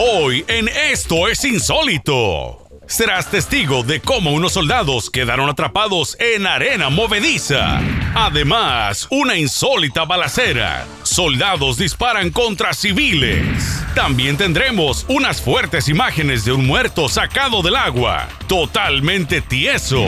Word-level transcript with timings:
Hoy 0.00 0.44
en 0.46 0.68
Esto 0.68 1.26
es 1.26 1.44
Insólito. 1.44 2.68
Serás 2.86 3.32
testigo 3.32 3.82
de 3.82 3.98
cómo 3.98 4.30
unos 4.30 4.52
soldados 4.52 5.10
quedaron 5.10 5.50
atrapados 5.50 6.16
en 6.20 6.46
arena 6.46 6.88
movediza. 6.88 7.80
Además, 8.14 9.08
una 9.10 9.36
insólita 9.36 10.04
balacera. 10.04 10.86
Soldados 11.02 11.78
disparan 11.78 12.30
contra 12.30 12.74
civiles. 12.74 13.82
También 13.96 14.36
tendremos 14.36 15.04
unas 15.08 15.42
fuertes 15.42 15.88
imágenes 15.88 16.44
de 16.44 16.52
un 16.52 16.64
muerto 16.64 17.08
sacado 17.08 17.60
del 17.60 17.74
agua, 17.74 18.28
totalmente 18.46 19.40
tieso. 19.40 20.06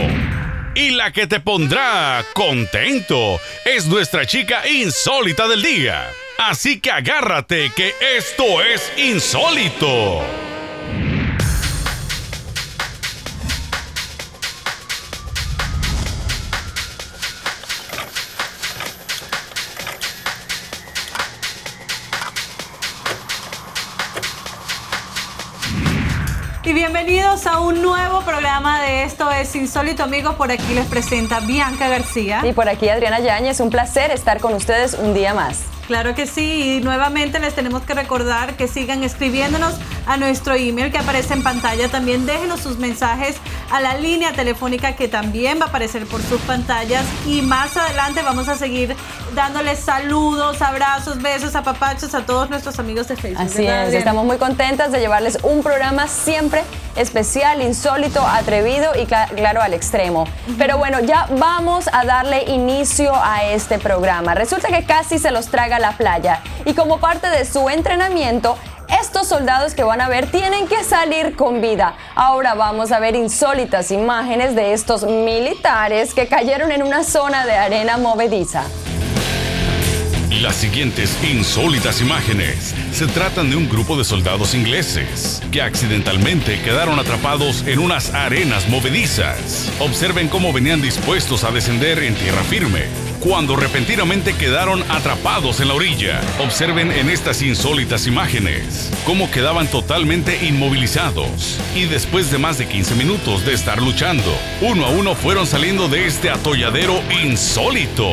Y 0.77 0.91
la 0.91 1.11
que 1.11 1.27
te 1.27 1.41
pondrá 1.41 2.25
contento 2.32 3.41
es 3.64 3.88
nuestra 3.88 4.25
chica 4.25 4.68
insólita 4.68 5.48
del 5.48 5.64
día. 5.64 6.07
Así 6.43 6.80
que 6.80 6.91
agárrate 6.91 7.70
que 7.77 7.95
esto 8.16 8.62
es 8.62 8.91
insólito. 8.96 10.23
Y 26.65 26.73
bienvenidos 26.73 27.46
a 27.46 27.60
un 27.60 27.82
nuevo 27.82 28.23
programa 28.23 28.80
de 28.80 29.02
Esto 29.02 29.30
es 29.30 29.54
Insólito, 29.54 30.04
amigos. 30.04 30.37
Por 30.37 30.51
aquí 30.51 30.73
les 30.73 30.87
presenta 30.87 31.41
Bianca 31.41 31.88
García. 31.88 32.41
Y 32.45 32.54
por 32.54 32.66
aquí 32.70 32.88
Adriana 32.88 33.20
Yáñez. 33.20 33.60
Un 33.60 33.68
placer 33.68 34.10
estar 34.10 34.41
con 34.41 34.54
ustedes 34.54 34.95
un 34.95 35.12
día 35.12 35.34
más. 35.34 35.65
Claro 35.91 36.15
que 36.15 36.29
sí, 36.29 36.77
y 36.77 36.80
nuevamente 36.85 37.41
les 37.41 37.53
tenemos 37.53 37.83
que 37.83 37.95
recordar 37.95 38.55
que 38.55 38.69
sigan 38.69 39.03
escribiéndonos 39.03 39.75
a 40.07 40.16
nuestro 40.16 40.55
email 40.55 40.93
que 40.93 40.99
aparece 40.99 41.35
en 41.35 41.43
pantalla. 41.43 41.89
También 41.89 42.27
déjenos 42.27 42.61
sus 42.61 42.79
mensajes 42.79 43.35
a 43.73 43.80
la 43.80 43.95
línea 43.95 44.32
telefónica 44.32 44.95
que 44.95 45.09
también 45.09 45.59
va 45.60 45.65
a 45.65 45.69
aparecer 45.71 46.07
por 46.07 46.23
sus 46.23 46.41
pantallas. 46.43 47.05
Y 47.27 47.43
más 47.43 47.77
adelante 47.77 48.23
vamos 48.23 48.49
a 48.49 48.55
seguir 48.55 48.95
dándoles 49.35 49.80
saludos, 49.80 50.63
abrazos, 50.63 51.21
besos, 51.21 51.57
apapachos 51.57 52.15
a 52.15 52.25
todos 52.25 52.49
nuestros 52.51 52.79
amigos 52.79 53.09
de 53.09 53.16
Facebook. 53.16 53.45
Así 53.45 53.66
es, 53.66 53.93
estamos 53.93 54.25
muy 54.25 54.37
contentas 54.37 54.93
de 54.93 55.01
llevarles 55.01 55.38
un 55.43 55.60
programa 55.65 56.07
siempre 56.07 56.63
especial, 56.97 57.63
insólito, 57.63 58.25
atrevido 58.25 58.93
y 59.01 59.07
claro 59.07 59.60
al 59.60 59.75
extremo. 59.75 60.25
Pero 60.57 60.79
bueno, 60.79 61.01
ya 61.01 61.27
vamos 61.38 61.88
a 61.93 62.04
darle 62.04 62.45
inicio 62.45 63.13
a 63.15 63.45
este 63.45 63.79
programa. 63.79 64.34
Resulta 64.34 64.69
que 64.69 64.84
casi 64.84 65.19
se 65.19 65.32
los 65.32 65.49
traga 65.49 65.79
la 65.81 65.92
playa 65.92 66.42
y 66.64 66.75
como 66.75 67.00
parte 67.00 67.28
de 67.28 67.44
su 67.44 67.69
entrenamiento, 67.69 68.56
estos 69.00 69.28
soldados 69.28 69.75
que 69.75 69.84
van 69.84 70.00
a 70.00 70.09
ver 70.09 70.31
tienen 70.31 70.66
que 70.66 70.82
salir 70.84 71.36
con 71.36 71.60
vida. 71.60 71.97
Ahora 72.14 72.54
vamos 72.54 72.92
a 72.92 72.98
ver 72.98 73.14
insólitas 73.14 73.91
imágenes 73.91 74.54
de 74.54 74.72
estos 74.72 75.04
militares 75.04 76.12
que 76.14 76.26
cayeron 76.26 76.72
en 76.72 76.82
una 76.82 77.04
zona 77.04 77.47
de 77.47 77.53
arena 77.53 77.97
movediza. 77.97 78.64
Las 80.41 80.56
siguientes 80.56 81.19
insólitas 81.22 82.00
imágenes 82.00 82.75
se 82.92 83.06
tratan 83.08 83.50
de 83.50 83.56
un 83.56 83.69
grupo 83.69 83.98
de 83.98 84.04
soldados 84.04 84.54
ingleses 84.54 85.42
que 85.50 85.60
accidentalmente 85.60 86.62
quedaron 86.62 86.98
atrapados 86.98 87.66
en 87.66 87.78
unas 87.78 88.14
arenas 88.14 88.69
movedizas. 88.69 89.70
Observen 89.81 90.28
cómo 90.28 90.53
venían 90.53 90.81
dispuestos 90.81 91.44
a 91.44 91.50
descender 91.50 91.98
en 91.98 92.14
tierra 92.14 92.42
firme, 92.44 92.84
cuando 93.21 93.54
repentinamente 93.54 94.34
quedaron 94.34 94.82
atrapados 94.91 95.60
en 95.60 95.69
la 95.69 95.75
orilla. 95.75 96.21
Observen 96.41 96.91
en 96.91 97.10
estas 97.10 97.43
insólitas 97.43 98.06
imágenes 98.06 98.91
cómo 99.04 99.31
quedaban 99.31 99.69
totalmente 99.69 100.44
inmovilizados 100.44 101.60
y 101.75 101.84
después 101.84 102.31
de 102.31 102.38
más 102.38 102.59
de 102.59 102.66
15 102.66 102.94
minutos 102.94 103.44
de 103.44 103.53
estar 103.53 103.81
luchando, 103.81 104.37
uno 104.62 104.87
a 104.87 104.91
uno 104.91 105.15
fueron 105.15 105.47
saliendo 105.47 105.88
de 105.88 106.06
este 106.06 106.31
atolladero 106.31 107.00
insólito. 107.22 108.12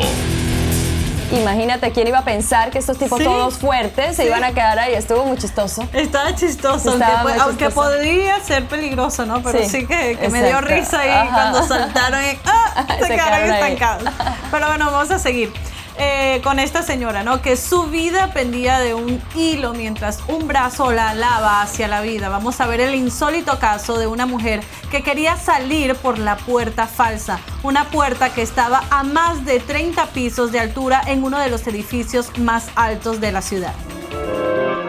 Imagínate 1.32 1.92
quién 1.92 2.08
iba 2.08 2.18
a 2.18 2.24
pensar 2.24 2.70
que 2.70 2.78
estos 2.78 2.98
tipos 2.98 3.22
todos 3.22 3.58
fuertes 3.58 4.16
se 4.16 4.26
iban 4.26 4.44
a 4.44 4.52
quedar 4.52 4.78
ahí. 4.78 4.94
Estuvo 4.94 5.24
muy 5.24 5.36
chistoso. 5.36 5.86
Estaba 5.92 6.34
chistoso, 6.34 6.96
aunque, 7.40 7.70
podría 7.70 8.40
ser 8.40 8.66
peligroso, 8.66 9.26
¿no? 9.26 9.42
Pero 9.42 9.64
sí, 9.68 9.86
que, 9.86 10.28
me 10.30 10.42
dio 10.42 10.60
risa 10.60 11.00
ahí 11.00 11.28
cuando 11.28 11.66
saltaron 11.66 12.20
y 12.24 12.38
¡ah! 12.46 12.86
se, 13.00 13.08
quedaron 13.08 13.50
estancados. 13.50 14.12
Pero 14.50 14.66
bueno, 14.66 14.90
vamos 14.90 15.10
a 15.10 15.18
seguir. 15.18 15.52
Eh, 16.00 16.40
con 16.44 16.60
esta 16.60 16.82
señora, 16.82 17.24
¿no? 17.24 17.42
Que 17.42 17.56
su 17.56 17.84
vida 17.84 18.32
pendía 18.32 18.78
de 18.78 18.94
un 18.94 19.20
hilo 19.34 19.74
mientras 19.74 20.20
un 20.28 20.46
brazo 20.46 20.92
la 20.92 21.10
alaba 21.10 21.60
hacia 21.60 21.88
la 21.88 22.02
vida. 22.02 22.28
Vamos 22.28 22.60
a 22.60 22.68
ver 22.68 22.80
el 22.80 22.94
insólito 22.94 23.58
caso 23.58 23.98
de 23.98 24.06
una 24.06 24.24
mujer 24.24 24.60
que 24.92 25.02
quería 25.02 25.36
salir 25.36 25.96
por 25.96 26.20
la 26.20 26.36
puerta 26.36 26.86
falsa, 26.86 27.40
una 27.64 27.90
puerta 27.90 28.32
que 28.32 28.42
estaba 28.42 28.84
a 28.90 29.02
más 29.02 29.44
de 29.44 29.58
30 29.58 30.06
pisos 30.06 30.52
de 30.52 30.60
altura 30.60 31.02
en 31.04 31.24
uno 31.24 31.40
de 31.40 31.50
los 31.50 31.66
edificios 31.66 32.38
más 32.38 32.68
altos 32.76 33.20
de 33.20 33.32
la 33.32 33.42
ciudad. 33.42 33.74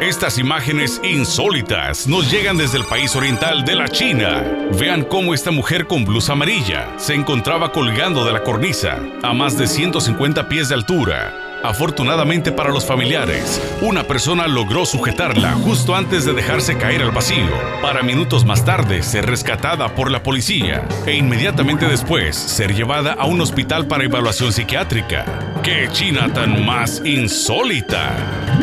Estas 0.02 0.38
imágenes 0.38 1.02
insólitas 1.04 2.08
nos 2.08 2.32
llegan 2.32 2.56
desde 2.56 2.78
el 2.78 2.86
país 2.86 3.18
oriental 3.18 3.66
de 3.66 3.76
la 3.76 3.90
China. 3.90 4.42
Vean 4.80 5.04
cómo 5.04 5.34
esta 5.34 5.52
mujer 5.52 5.88
con 5.88 6.06
blusa 6.06 6.32
amarilla 6.32 6.98
se 6.98 7.16
encontraba 7.16 7.74
colgando 7.74 8.24
de 8.24 8.32
la 8.32 8.42
cornisa 8.42 8.98
a 9.22 9.34
más 9.34 9.58
de 9.58 9.68
150 9.68 10.48
pies 10.48 10.70
de 10.70 10.76
altura 10.76 11.49
Afortunadamente 11.64 12.53
para 12.53 12.70
los 12.70 12.86
familiares, 12.86 13.62
una 13.81 14.03
persona 14.03 14.47
logró 14.47 14.86
sujetarla 14.86 15.53
justo 15.56 15.94
antes 15.94 16.24
de 16.24 16.31
dejarse 16.31 16.78
caer 16.78 17.02
al 17.02 17.12
vacío, 17.12 17.50
para 17.81 18.02
minutos 18.02 18.46
más 18.46 18.64
tarde 18.64 19.03
ser 19.03 19.25
rescatada 19.25 19.94
por 19.94 20.09
la 20.09 20.24
policía 20.24 20.88
e 21.06 21.16
inmediatamente 21.16 21.86
después 21.86 22.38
ser 22.38 22.74
llevada 22.74 23.14
a 23.14 23.25
un 23.25 23.42
hospital 23.42 23.88
para 23.88 24.06
evaluación 24.06 24.53
psiquiátrica. 24.53 25.25
¡Qué 25.62 25.90
China 25.92 26.31
tan 26.34 26.66
más 26.66 27.02
insólita! 27.03 28.14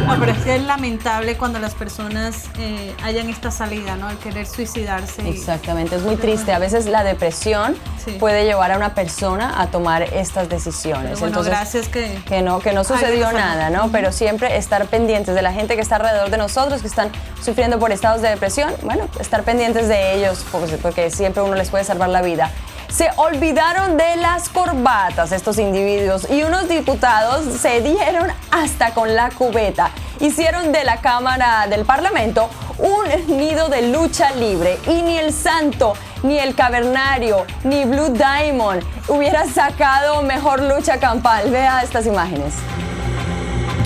No, 0.07 0.19
pero 0.19 0.33
es 0.33 0.39
que 0.39 0.57
es 0.57 0.63
lamentable 0.63 1.37
cuando 1.37 1.59
las 1.59 1.75
personas 1.75 2.45
eh, 2.59 2.95
hayan 3.03 3.29
esta 3.29 3.51
salida, 3.51 3.97
¿no? 3.97 4.09
El 4.09 4.17
querer 4.17 4.47
suicidarse. 4.47 5.29
Exactamente, 5.29 5.97
es 5.97 6.03
muy 6.03 6.17
triste. 6.17 6.53
A 6.53 6.59
veces 6.59 6.87
la 6.87 7.05
depresión 7.05 7.77
puede 8.19 8.45
llevar 8.45 8.73
a 8.73 8.77
una 8.77 8.95
persona 8.95 9.61
a 9.61 9.67
tomar 9.67 10.03
estas 10.03 10.49
decisiones. 10.49 11.21
bueno, 11.21 11.43
gracias 11.43 11.89
que... 11.89 12.17
Que 12.27 12.41
no, 12.41 12.61
que 12.61 12.73
no 12.73 12.85
sucedió 12.87 13.33
nada, 13.33 13.71
¿no? 13.71 13.91
Pero 13.91 14.13
siempre 14.13 14.57
estar 14.57 14.87
pendientes 14.87 15.35
de 15.35 15.43
la 15.43 15.53
gente 15.53 15.75
que 15.75 15.83
está 15.83 15.97
alrededor 15.97 16.31
de 16.31 16.37
nosotros, 16.37 16.81
que 16.81 16.89
están 16.89 17.11
sufriendo 17.43 17.79
por 17.79 17.93
estados 17.93 18.23
de 18.23 18.29
depresión, 18.29 18.73
bueno, 18.83 19.09
estar 19.21 19.43
pendientes 19.43 19.89
de 19.89 20.15
ellos, 20.15 20.45
porque, 20.83 21.11
siempre 21.11 21.43
uno 21.43 21.55
les 21.55 21.71
puede 21.71 21.85
salvar 21.85 22.09
la 22.09 22.23
vida 22.23 22.51
se 22.89 23.11
olvidaron 23.17 23.97
de 23.97 24.17
las 24.17 24.49
corbatas 24.49 25.33
estos 25.33 25.59
individuos 25.59 26.29
y 26.31 26.43
unos 26.43 26.69
diputados 26.69 27.45
se 27.61 27.81
dieron 27.81 28.31
hasta 28.51 28.95
con 28.95 29.15
la 29.15 29.31
cubeta. 29.31 29.91
Hicieron 30.21 30.73
de 30.73 30.85
la 30.85 31.01
Cámara 31.01 31.67
del 31.69 31.85
Parlamento 31.85 32.49
un 32.79 33.39
nido 33.39 33.69
de 33.69 33.89
lucha 33.89 34.31
libre 34.33 34.79
y 34.87 35.03
ni 35.03 35.19
el 35.19 35.33
santo, 35.33 35.95
ni 36.23 36.39
el 36.39 36.55
cavernario, 36.55 37.47
ni 37.65 37.85
Blue 37.85 38.11
Diamond 38.11 38.83
hubiera 39.09 39.47
sacado 39.47 40.23
mejor 40.23 40.63
lucha 40.63 40.99
campal. 40.99 41.51
Vea 41.51 41.83
estas 41.83 42.07
imágenes. 42.07 42.55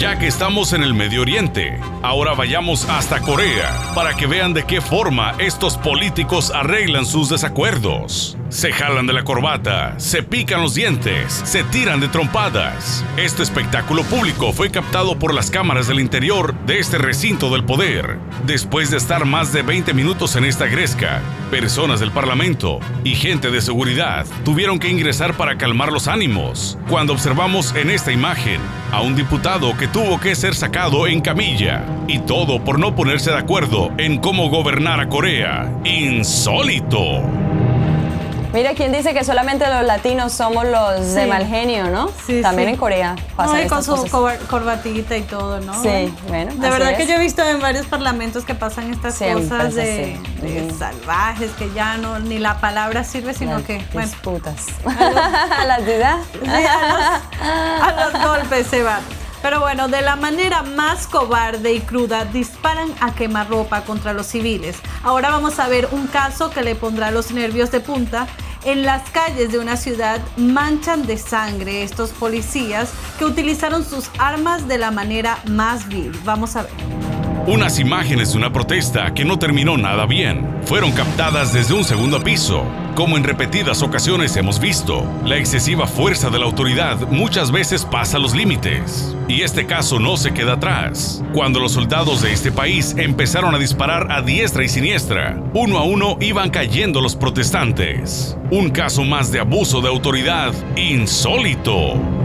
Ya 0.00 0.18
que 0.18 0.28
estamos 0.28 0.72
en 0.72 0.82
el 0.82 0.94
Medio 0.94 1.20
Oriente, 1.20 1.78
ahora 2.00 2.32
vayamos 2.32 2.88
hasta 2.88 3.20
Corea 3.20 3.92
para 3.94 4.16
que 4.16 4.26
vean 4.26 4.54
de 4.54 4.64
qué 4.64 4.80
forma 4.80 5.34
estos 5.38 5.76
políticos 5.76 6.50
arreglan 6.50 7.04
sus 7.04 7.28
desacuerdos. 7.28 8.38
Se 8.48 8.72
jalan 8.72 9.06
de 9.06 9.12
la 9.12 9.24
corbata, 9.24 9.94
se 10.00 10.22
pican 10.22 10.62
los 10.62 10.74
dientes, 10.74 11.42
se 11.44 11.64
tiran 11.64 12.00
de 12.00 12.08
trompadas. 12.08 13.04
Este 13.18 13.42
espectáculo 13.42 14.02
público 14.04 14.54
fue 14.54 14.70
captado 14.70 15.18
por 15.18 15.34
las 15.34 15.50
cámaras 15.50 15.86
del 15.86 16.00
interior 16.00 16.54
de 16.66 16.78
este 16.78 16.96
recinto 16.96 17.50
del 17.50 17.64
poder. 17.64 18.18
Después 18.46 18.90
de 18.90 18.96
estar 18.96 19.26
más 19.26 19.52
de 19.52 19.62
20 19.62 19.92
minutos 19.92 20.34
en 20.34 20.46
esta 20.46 20.66
gresca, 20.66 21.20
personas 21.50 22.00
del 22.00 22.10
Parlamento 22.10 22.80
y 23.04 23.14
gente 23.14 23.50
de 23.50 23.60
seguridad 23.60 24.26
tuvieron 24.44 24.78
que 24.78 24.88
ingresar 24.88 25.34
para 25.34 25.58
calmar 25.58 25.92
los 25.92 26.08
ánimos. 26.08 26.78
Cuando 26.88 27.12
observamos 27.12 27.74
en 27.76 27.90
esta 27.90 28.10
imagen 28.10 28.60
a 28.90 29.00
un 29.00 29.14
diputado 29.14 29.76
que 29.76 29.89
tuvo 29.92 30.20
que 30.20 30.34
ser 30.34 30.54
sacado 30.54 31.06
en 31.06 31.20
camilla, 31.20 31.84
y 32.06 32.20
todo 32.20 32.62
por 32.62 32.78
no 32.78 32.94
ponerse 32.94 33.30
de 33.30 33.38
acuerdo 33.38 33.90
en 33.98 34.18
cómo 34.18 34.48
gobernar 34.48 35.00
a 35.00 35.08
Corea. 35.08 35.72
Insólito. 35.84 37.22
Mira, 38.52 38.74
¿quién 38.74 38.90
dice 38.90 39.14
que 39.14 39.22
solamente 39.22 39.64
los 39.68 39.84
latinos 39.84 40.32
somos 40.32 40.64
los 40.64 41.14
de 41.14 41.26
mal 41.26 41.46
genio, 41.46 41.88
¿no? 41.88 42.10
Sí, 42.26 42.42
También 42.42 42.68
en 42.68 42.76
Corea 42.76 43.14
pasa 43.36 43.54
no, 43.54 43.62
y 43.62 43.66
con 43.68 43.84
su 43.84 43.94
corbatita 44.48 45.16
y 45.16 45.22
todo, 45.22 45.60
¿no? 45.60 45.80
Sí, 45.82 46.12
bueno. 46.26 46.52
De 46.54 46.70
verdad 46.70 46.96
que 46.96 47.06
yo 47.06 47.14
he 47.14 47.18
visto 47.20 47.42
en 47.42 47.60
varios 47.60 47.86
parlamentos 47.86 48.44
que 48.44 48.56
pasan 48.56 48.92
estas 48.92 49.18
cosas 49.18 49.74
de, 49.74 50.18
salvajes, 50.76 51.52
que 51.52 51.72
ya 51.72 51.96
no, 51.96 52.18
ni 52.18 52.38
la 52.38 52.60
palabra 52.60 53.04
sirve, 53.04 53.34
sino 53.34 53.62
que, 53.64 53.84
bueno. 53.92 54.10
putas. 54.22 54.66
A, 54.84 55.64
las 55.64 55.86
vidas. 55.86 56.18
a, 57.40 58.10
los, 58.12 58.22
golpes 58.24 58.66
se 58.66 58.82
van. 58.82 59.19
Pero 59.42 59.60
bueno, 59.60 59.88
de 59.88 60.02
la 60.02 60.16
manera 60.16 60.62
más 60.62 61.06
cobarde 61.06 61.72
y 61.72 61.80
cruda, 61.80 62.24
disparan 62.26 62.92
a 63.00 63.14
quemarropa 63.14 63.84
contra 63.84 64.12
los 64.12 64.26
civiles. 64.26 64.76
Ahora 65.02 65.30
vamos 65.30 65.58
a 65.58 65.68
ver 65.68 65.88
un 65.92 66.06
caso 66.06 66.50
que 66.50 66.62
le 66.62 66.74
pondrá 66.74 67.10
los 67.10 67.30
nervios 67.32 67.70
de 67.70 67.80
punta 67.80 68.26
en 68.64 68.82
las 68.84 69.08
calles 69.10 69.52
de 69.52 69.58
una 69.58 69.76
ciudad 69.76 70.20
manchan 70.36 71.06
de 71.06 71.16
sangre 71.16 71.82
estos 71.82 72.10
policías 72.10 72.90
que 73.18 73.24
utilizaron 73.24 73.84
sus 73.84 74.10
armas 74.18 74.68
de 74.68 74.78
la 74.78 74.90
manera 74.90 75.38
más 75.46 75.88
vil. 75.88 76.12
Vamos 76.24 76.56
a 76.56 76.62
ver. 76.62 77.19
Unas 77.46 77.78
imágenes 77.78 78.32
de 78.32 78.38
una 78.38 78.52
protesta 78.52 79.14
que 79.14 79.24
no 79.24 79.38
terminó 79.38 79.76
nada 79.78 80.04
bien 80.06 80.46
fueron 80.62 80.92
captadas 80.92 81.52
desde 81.52 81.74
un 81.74 81.84
segundo 81.84 82.22
piso. 82.22 82.64
Como 82.94 83.16
en 83.16 83.24
repetidas 83.24 83.82
ocasiones 83.82 84.36
hemos 84.36 84.60
visto, 84.60 85.06
la 85.24 85.38
excesiva 85.38 85.86
fuerza 85.86 86.28
de 86.28 86.38
la 86.38 86.44
autoridad 86.44 87.08
muchas 87.08 87.50
veces 87.50 87.86
pasa 87.86 88.18
los 88.18 88.34
límites. 88.34 89.16
Y 89.26 89.40
este 89.40 89.66
caso 89.66 89.98
no 89.98 90.18
se 90.18 90.32
queda 90.32 90.54
atrás. 90.54 91.24
Cuando 91.32 91.60
los 91.60 91.72
soldados 91.72 92.20
de 92.20 92.32
este 92.32 92.52
país 92.52 92.94
empezaron 92.98 93.54
a 93.54 93.58
disparar 93.58 94.12
a 94.12 94.20
diestra 94.20 94.62
y 94.62 94.68
siniestra, 94.68 95.42
uno 95.54 95.78
a 95.78 95.84
uno 95.84 96.18
iban 96.20 96.50
cayendo 96.50 97.00
los 97.00 97.16
protestantes. 97.16 98.36
Un 98.50 98.68
caso 98.70 99.02
más 99.04 99.32
de 99.32 99.40
abuso 99.40 99.80
de 99.80 99.88
autoridad 99.88 100.52
insólito. 100.76 102.19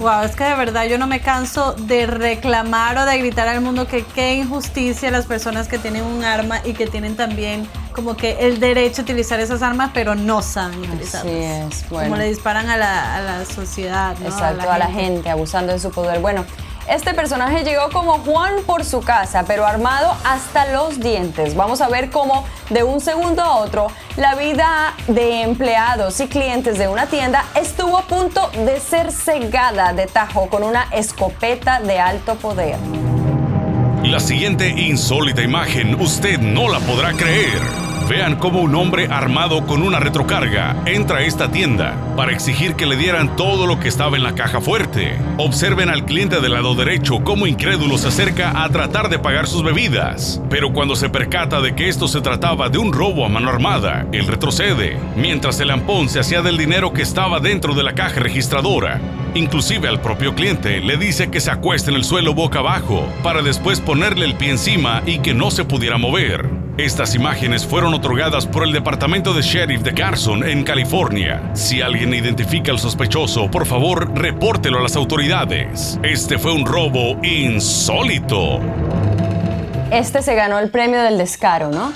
Wow, 0.00 0.22
es 0.22 0.34
que 0.34 0.44
de 0.44 0.54
verdad 0.54 0.86
yo 0.86 0.96
no 0.96 1.06
me 1.06 1.20
canso 1.20 1.74
de 1.74 2.06
reclamar 2.06 2.96
o 2.96 3.04
de 3.04 3.18
gritar 3.18 3.48
al 3.48 3.60
mundo 3.60 3.86
que 3.86 4.02
qué 4.02 4.34
injusticia 4.34 5.10
las 5.10 5.26
personas 5.26 5.68
que 5.68 5.78
tienen 5.78 6.04
un 6.04 6.24
arma 6.24 6.62
y 6.64 6.72
que 6.72 6.86
tienen 6.86 7.16
también 7.16 7.68
como 7.92 8.16
que 8.16 8.38
el 8.40 8.60
derecho 8.60 9.02
a 9.02 9.04
utilizar 9.04 9.40
esas 9.40 9.60
armas, 9.60 9.90
pero 9.92 10.14
no 10.14 10.40
saben 10.40 10.78
utilizarlas. 10.78 11.34
Así 11.34 11.82
es, 11.82 11.88
bueno. 11.90 12.08
Como 12.08 12.16
le 12.16 12.30
disparan 12.30 12.70
a 12.70 12.78
la, 12.78 13.16
a 13.16 13.20
la 13.20 13.44
sociedad, 13.44 14.16
¿no? 14.20 14.26
Exacto, 14.26 14.70
a 14.70 14.78
la, 14.78 14.86
gente, 14.86 15.28
abusando 15.28 15.74
de 15.74 15.78
su 15.78 15.90
poder. 15.90 16.20
Bueno, 16.20 16.46
este 16.90 17.14
personaje 17.14 17.62
llegó 17.62 17.88
como 17.90 18.18
Juan 18.18 18.54
por 18.66 18.84
su 18.84 19.00
casa, 19.00 19.44
pero 19.46 19.64
armado 19.64 20.12
hasta 20.24 20.72
los 20.72 20.98
dientes. 20.98 21.54
Vamos 21.54 21.80
a 21.80 21.88
ver 21.88 22.10
cómo 22.10 22.44
de 22.68 22.82
un 22.82 23.00
segundo 23.00 23.42
a 23.42 23.58
otro 23.58 23.86
la 24.16 24.34
vida 24.34 24.94
de 25.06 25.42
empleados 25.42 26.18
y 26.18 26.26
clientes 26.26 26.78
de 26.78 26.88
una 26.88 27.06
tienda 27.06 27.44
estuvo 27.54 27.96
a 27.96 28.02
punto 28.02 28.50
de 28.66 28.80
ser 28.80 29.12
cegada 29.12 29.92
de 29.92 30.06
tajo 30.06 30.48
con 30.48 30.64
una 30.64 30.88
escopeta 30.92 31.80
de 31.80 32.00
alto 32.00 32.34
poder. 32.34 32.76
La 34.02 34.18
siguiente 34.18 34.68
insólita 34.68 35.42
imagen 35.42 36.00
usted 36.00 36.40
no 36.40 36.68
la 36.68 36.80
podrá 36.80 37.12
creer. 37.12 37.89
Vean 38.08 38.36
cómo 38.36 38.60
un 38.60 38.74
hombre 38.74 39.06
armado 39.06 39.66
con 39.66 39.82
una 39.82 40.00
retrocarga 40.00 40.76
entra 40.86 41.18
a 41.18 41.22
esta 41.22 41.50
tienda 41.50 41.94
para 42.16 42.32
exigir 42.32 42.74
que 42.74 42.86
le 42.86 42.96
dieran 42.96 43.36
todo 43.36 43.66
lo 43.66 43.78
que 43.78 43.88
estaba 43.88 44.16
en 44.16 44.24
la 44.24 44.34
caja 44.34 44.60
fuerte. 44.60 45.16
Observen 45.38 45.88
al 45.88 46.04
cliente 46.04 46.40
del 46.40 46.52
lado 46.52 46.74
derecho 46.74 47.20
cómo 47.22 47.46
incrédulo 47.46 47.98
se 47.98 48.08
acerca 48.08 48.64
a 48.64 48.68
tratar 48.68 49.08
de 49.08 49.18
pagar 49.18 49.46
sus 49.46 49.62
bebidas. 49.62 50.42
Pero 50.50 50.72
cuando 50.72 50.96
se 50.96 51.08
percata 51.08 51.60
de 51.60 51.74
que 51.74 51.88
esto 51.88 52.08
se 52.08 52.20
trataba 52.20 52.68
de 52.68 52.78
un 52.78 52.92
robo 52.92 53.24
a 53.24 53.28
mano 53.28 53.48
armada, 53.48 54.06
él 54.12 54.26
retrocede, 54.26 54.98
mientras 55.16 55.60
el 55.60 55.70
ampón 55.70 56.08
se 56.08 56.20
hacía 56.20 56.42
del 56.42 56.58
dinero 56.58 56.92
que 56.92 57.02
estaba 57.02 57.40
dentro 57.40 57.74
de 57.74 57.84
la 57.84 57.94
caja 57.94 58.20
registradora. 58.20 59.00
Inclusive 59.34 59.88
al 59.88 60.00
propio 60.00 60.34
cliente 60.34 60.80
le 60.80 60.96
dice 60.96 61.30
que 61.30 61.40
se 61.40 61.52
acueste 61.52 61.90
en 61.90 61.96
el 61.96 62.04
suelo 62.04 62.34
boca 62.34 62.58
abajo 62.58 63.08
para 63.22 63.42
después 63.42 63.80
ponerle 63.80 64.26
el 64.26 64.34
pie 64.34 64.50
encima 64.50 65.02
y 65.06 65.20
que 65.20 65.34
no 65.34 65.50
se 65.50 65.64
pudiera 65.64 65.98
mover. 65.98 66.59
Estas 66.80 67.14
imágenes 67.14 67.66
fueron 67.66 67.92
otorgadas 67.92 68.46
por 68.46 68.64
el 68.64 68.72
Departamento 68.72 69.34
de 69.34 69.42
Sheriff 69.42 69.82
de 69.82 69.92
Carson 69.92 70.42
en 70.42 70.64
California. 70.64 71.50
Si 71.52 71.82
alguien 71.82 72.14
identifica 72.14 72.72
al 72.72 72.78
sospechoso, 72.78 73.50
por 73.50 73.66
favor, 73.66 74.10
repórtelo 74.18 74.78
a 74.78 74.82
las 74.82 74.96
autoridades. 74.96 76.00
Este 76.02 76.38
fue 76.38 76.54
un 76.54 76.64
robo 76.64 77.22
insólito. 77.22 78.60
Este 79.90 80.22
se 80.22 80.34
ganó 80.34 80.58
el 80.58 80.70
premio 80.70 81.02
del 81.02 81.18
descaro, 81.18 81.70
¿no? 81.70 81.92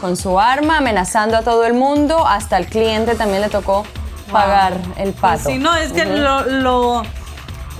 Con 0.00 0.16
su 0.16 0.38
arma 0.38 0.78
amenazando 0.78 1.36
a 1.36 1.42
todo 1.42 1.64
el 1.64 1.74
mundo, 1.74 2.24
hasta 2.24 2.58
el 2.58 2.66
cliente 2.66 3.16
también 3.16 3.40
le 3.40 3.48
tocó 3.48 3.84
pagar 4.30 4.74
el 4.98 5.14
pato. 5.14 5.50
Sí, 5.50 5.58
no, 5.58 5.74
es 5.74 5.92
que 5.92 6.04
lo 6.04 7.02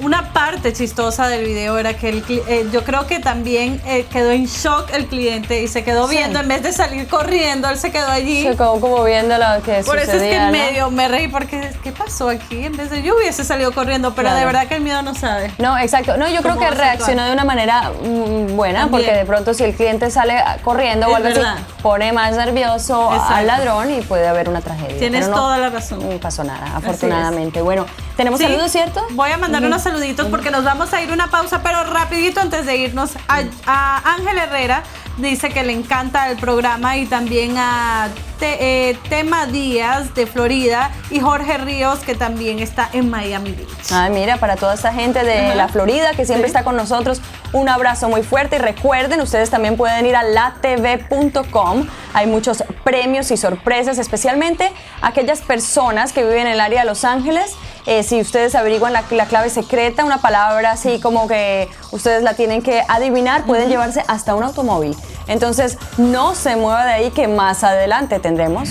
una 0.00 0.33
parte 0.33 0.73
chistosa 0.73 1.29
del 1.29 1.45
video 1.45 1.79
era 1.79 1.95
que 1.95 2.09
el, 2.09 2.25
eh, 2.29 2.69
yo 2.73 2.85
creo 2.85 3.06
que 3.06 3.19
también 3.19 3.81
eh, 3.87 4.06
quedó 4.11 4.31
en 4.31 4.47
shock 4.47 4.91
el 4.93 5.06
cliente 5.06 5.62
y 5.62 5.69
se 5.69 5.85
quedó 5.85 6.06
viendo, 6.09 6.41
en 6.41 6.49
vez 6.49 6.62
de 6.62 6.73
salir 6.73 7.09
corriendo, 7.09 7.69
él 7.69 7.79
se 7.79 7.91
quedó 7.91 8.09
allí. 8.09 8.43
Se 8.43 8.50
quedó 8.50 8.81
como 8.81 9.05
viendo 9.05 9.37
lo 9.37 9.62
que 9.62 9.83
Por 9.85 9.99
eso 9.99 10.12
es 10.12 10.23
que 10.23 10.37
en 10.37 10.50
medio 10.50 10.91
me 10.91 11.09
reí 11.09 11.29
porque, 11.29 11.71
¿qué 11.83 11.93
pasó 11.93 12.29
aquí? 12.29 12.65
En 12.65 12.77
vez 12.77 12.91
de 12.91 13.03
yo 13.03 13.17
hubiese 13.17 13.45
salido 13.45 13.73
corriendo, 13.73 14.15
pero 14.15 14.33
de 14.35 14.45
verdad 14.45 14.67
que 14.67 14.77
el 14.77 14.83
miedo 14.83 15.03
no 15.03 15.15
sabe. 15.15 15.53
No, 15.59 15.79
exacto. 15.79 16.17
No, 16.17 16.29
yo 16.29 16.43
creo 16.43 16.59
que 16.59 16.71
reaccionó 16.71 17.25
de 17.25 17.33
una 17.33 17.44
manera 17.44 17.91
mm, 17.91 18.56
buena, 18.56 18.89
porque 18.89 19.12
de 19.12 19.25
pronto 19.25 19.55
si 19.55 19.65
el 19.65 19.75
cliente 19.75 20.11
sale 20.11 20.43
corriendo 20.62 21.09
o 21.09 21.17
algo 21.17 21.29
así, 21.29 21.41
pone 21.83 22.12
más 22.12 22.37
nervioso 22.37 23.11
al 23.11 23.47
ladrón 23.47 23.91
y 23.93 24.01
puede 24.03 24.29
haber 24.29 24.49
una 24.49 24.61
tragedia. 24.61 24.99
Tienes 24.99 25.31
toda 25.31 25.59
la 25.59 25.71
razón. 25.71 26.09
No 26.09 26.19
pasó 26.19 26.44
nada, 26.44 26.77
afortunadamente. 26.77 27.62
Bueno, 27.62 27.87
¿tenemos 28.17 28.41
saludos, 28.41 28.71
cierto? 28.71 29.05
Voy 29.12 29.31
a 29.31 29.37
mandar 29.37 29.65
unos 29.65 29.87
saluditos 29.88 30.26
porque 30.26 30.50
nos 30.50 30.64
vamos 30.64 30.93
a 30.93 31.00
ir 31.00 31.11
una 31.11 31.29
pausa, 31.29 31.62
pero 31.62 31.82
rapidito 31.82 32.40
antes 32.40 32.67
de 32.67 32.76
irnos 32.76 33.12
a, 33.26 34.12
Ángel 34.17 34.37
Herrera 34.37 34.82
dice 35.19 35.50
que 35.50 35.62
le 35.62 35.73
encanta 35.73 36.31
el 36.31 36.38
programa 36.38 36.97
y 36.97 37.06
también 37.06 37.56
a 37.56 38.09
eh, 38.41 38.97
Tema 39.09 39.47
Díaz 39.47 40.15
de 40.15 40.26
Florida 40.26 40.93
y 41.11 41.19
Jorge 41.19 41.59
Ríos 41.59 41.99
que 42.00 42.15
también 42.15 42.61
está 42.61 42.88
en 42.93 43.11
Miami 43.11 43.53
Beach. 43.53 43.93
Ay, 43.93 44.11
mira, 44.11 44.37
para 44.37 44.56
toda 44.56 44.75
esa 44.75 44.93
gente 44.93 45.25
de 45.25 45.55
la 45.56 45.69
Florida 45.69 46.12
que 46.15 46.25
siempre 46.25 46.47
está 46.47 46.62
con 46.62 46.76
nosotros, 46.76 47.20
un 47.53 47.69
abrazo 47.69 48.09
muy 48.09 48.23
fuerte 48.23 48.56
y 48.56 48.59
recuerden, 48.61 49.20
ustedes 49.20 49.50
también 49.50 49.76
pueden 49.76 50.06
ir 50.06 50.15
a 50.15 50.23
latv.com. 50.23 51.88
Hay 52.15 52.26
muchos 52.26 52.62
premios 52.85 53.31
y 53.31 53.37
sorpresas, 53.37 53.99
especialmente 53.99 54.70
aquellas 55.03 55.41
personas 55.41 56.12
que 56.12 56.23
viven 56.23 56.47
en 56.47 56.53
el 56.55 56.61
área 56.61 56.82
de 56.82 56.87
Los 56.87 57.05
Ángeles. 57.05 57.56
Eh, 57.87 58.03
si 58.03 58.20
ustedes 58.20 58.55
averiguan 58.55 58.93
la, 58.93 59.03
clave 59.03 59.50
secreta, 59.50 60.05
una 60.05 60.20
palabra 60.20 60.73
así 60.73 61.00
como 61.00 61.26
que 61.26 61.69
ustedes 61.91 62.23
la 62.23 62.35
tienen 62.35 62.62
que 62.62 62.82
adivinar, 62.87 63.44
pueden 63.44 63.69
llevarse 63.69 64.05
hasta 64.06 64.35
un 64.35 64.44
automóvil. 64.44 64.94
Entonces, 65.26 65.78
no 65.96 66.34
se 66.34 66.56
mueva 66.56 66.84
de 66.84 66.93
ahí 66.93 67.10
que 67.10 67.28
más 67.28 67.64
adelante 67.64 68.19
tendremos 68.19 68.70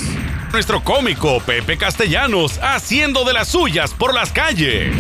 nuestro 0.52 0.84
cómico 0.84 1.40
Pepe 1.46 1.78
Castellanos 1.78 2.60
haciendo 2.62 3.24
de 3.26 3.34
las 3.34 3.50
suyas 3.50 3.94
por 3.94 4.14
las 4.14 4.32
calles. 4.32 4.96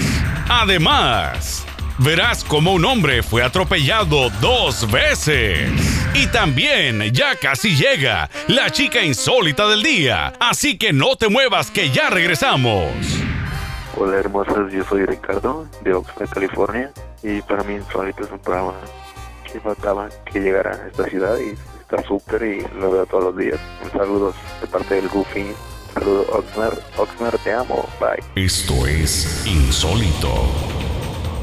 Además, 0.49 1.65
verás 1.97 2.43
cómo 2.43 2.73
un 2.73 2.85
hombre 2.85 3.23
fue 3.23 3.43
atropellado 3.43 4.29
dos 4.41 4.89
veces. 4.91 5.71
Y 6.13 6.27
también 6.27 7.11
ya 7.11 7.35
casi 7.35 7.75
llega 7.75 8.29
la 8.47 8.69
chica 8.69 9.01
insólita 9.01 9.67
del 9.67 9.83
día. 9.83 10.33
Así 10.39 10.77
que 10.77 10.93
no 10.93 11.15
te 11.15 11.27
muevas 11.27 11.71
que 11.71 11.89
ya 11.89 12.09
regresamos. 12.09 12.91
Hola 13.95 14.17
hermosas, 14.17 14.71
yo 14.71 14.83
soy 14.83 15.05
Ricardo 15.05 15.65
de 15.81 15.93
Oxford, 15.93 16.29
California. 16.29 16.91
Y 17.23 17.41
para 17.41 17.63
mí 17.63 17.75
insólito 17.75 18.23
es 18.23 18.31
un 18.31 18.39
programa 18.39 18.73
que 19.51 19.59
faltaba 19.59 20.09
que 20.25 20.39
llegara 20.39 20.71
a 20.71 20.87
esta 20.87 21.05
ciudad 21.05 21.37
y 21.37 21.55
está 21.79 22.03
súper 22.07 22.43
y 22.43 22.67
lo 22.79 22.91
veo 22.91 23.05
todos 23.05 23.23
los 23.23 23.37
días. 23.37 23.59
Un 23.83 23.91
saludo 23.91 24.33
de 24.61 24.67
parte 24.67 24.95
del 24.95 25.07
Goofy. 25.09 25.41
Un 25.41 25.93
saludo 25.93 26.25
Oxnard. 26.31 26.77
Oxnard, 26.97 27.39
te 27.39 27.53
amo. 27.53 27.85
Bye. 27.99 28.45
Esto 28.45 28.85
es 28.85 29.45
insólito. 29.45 30.29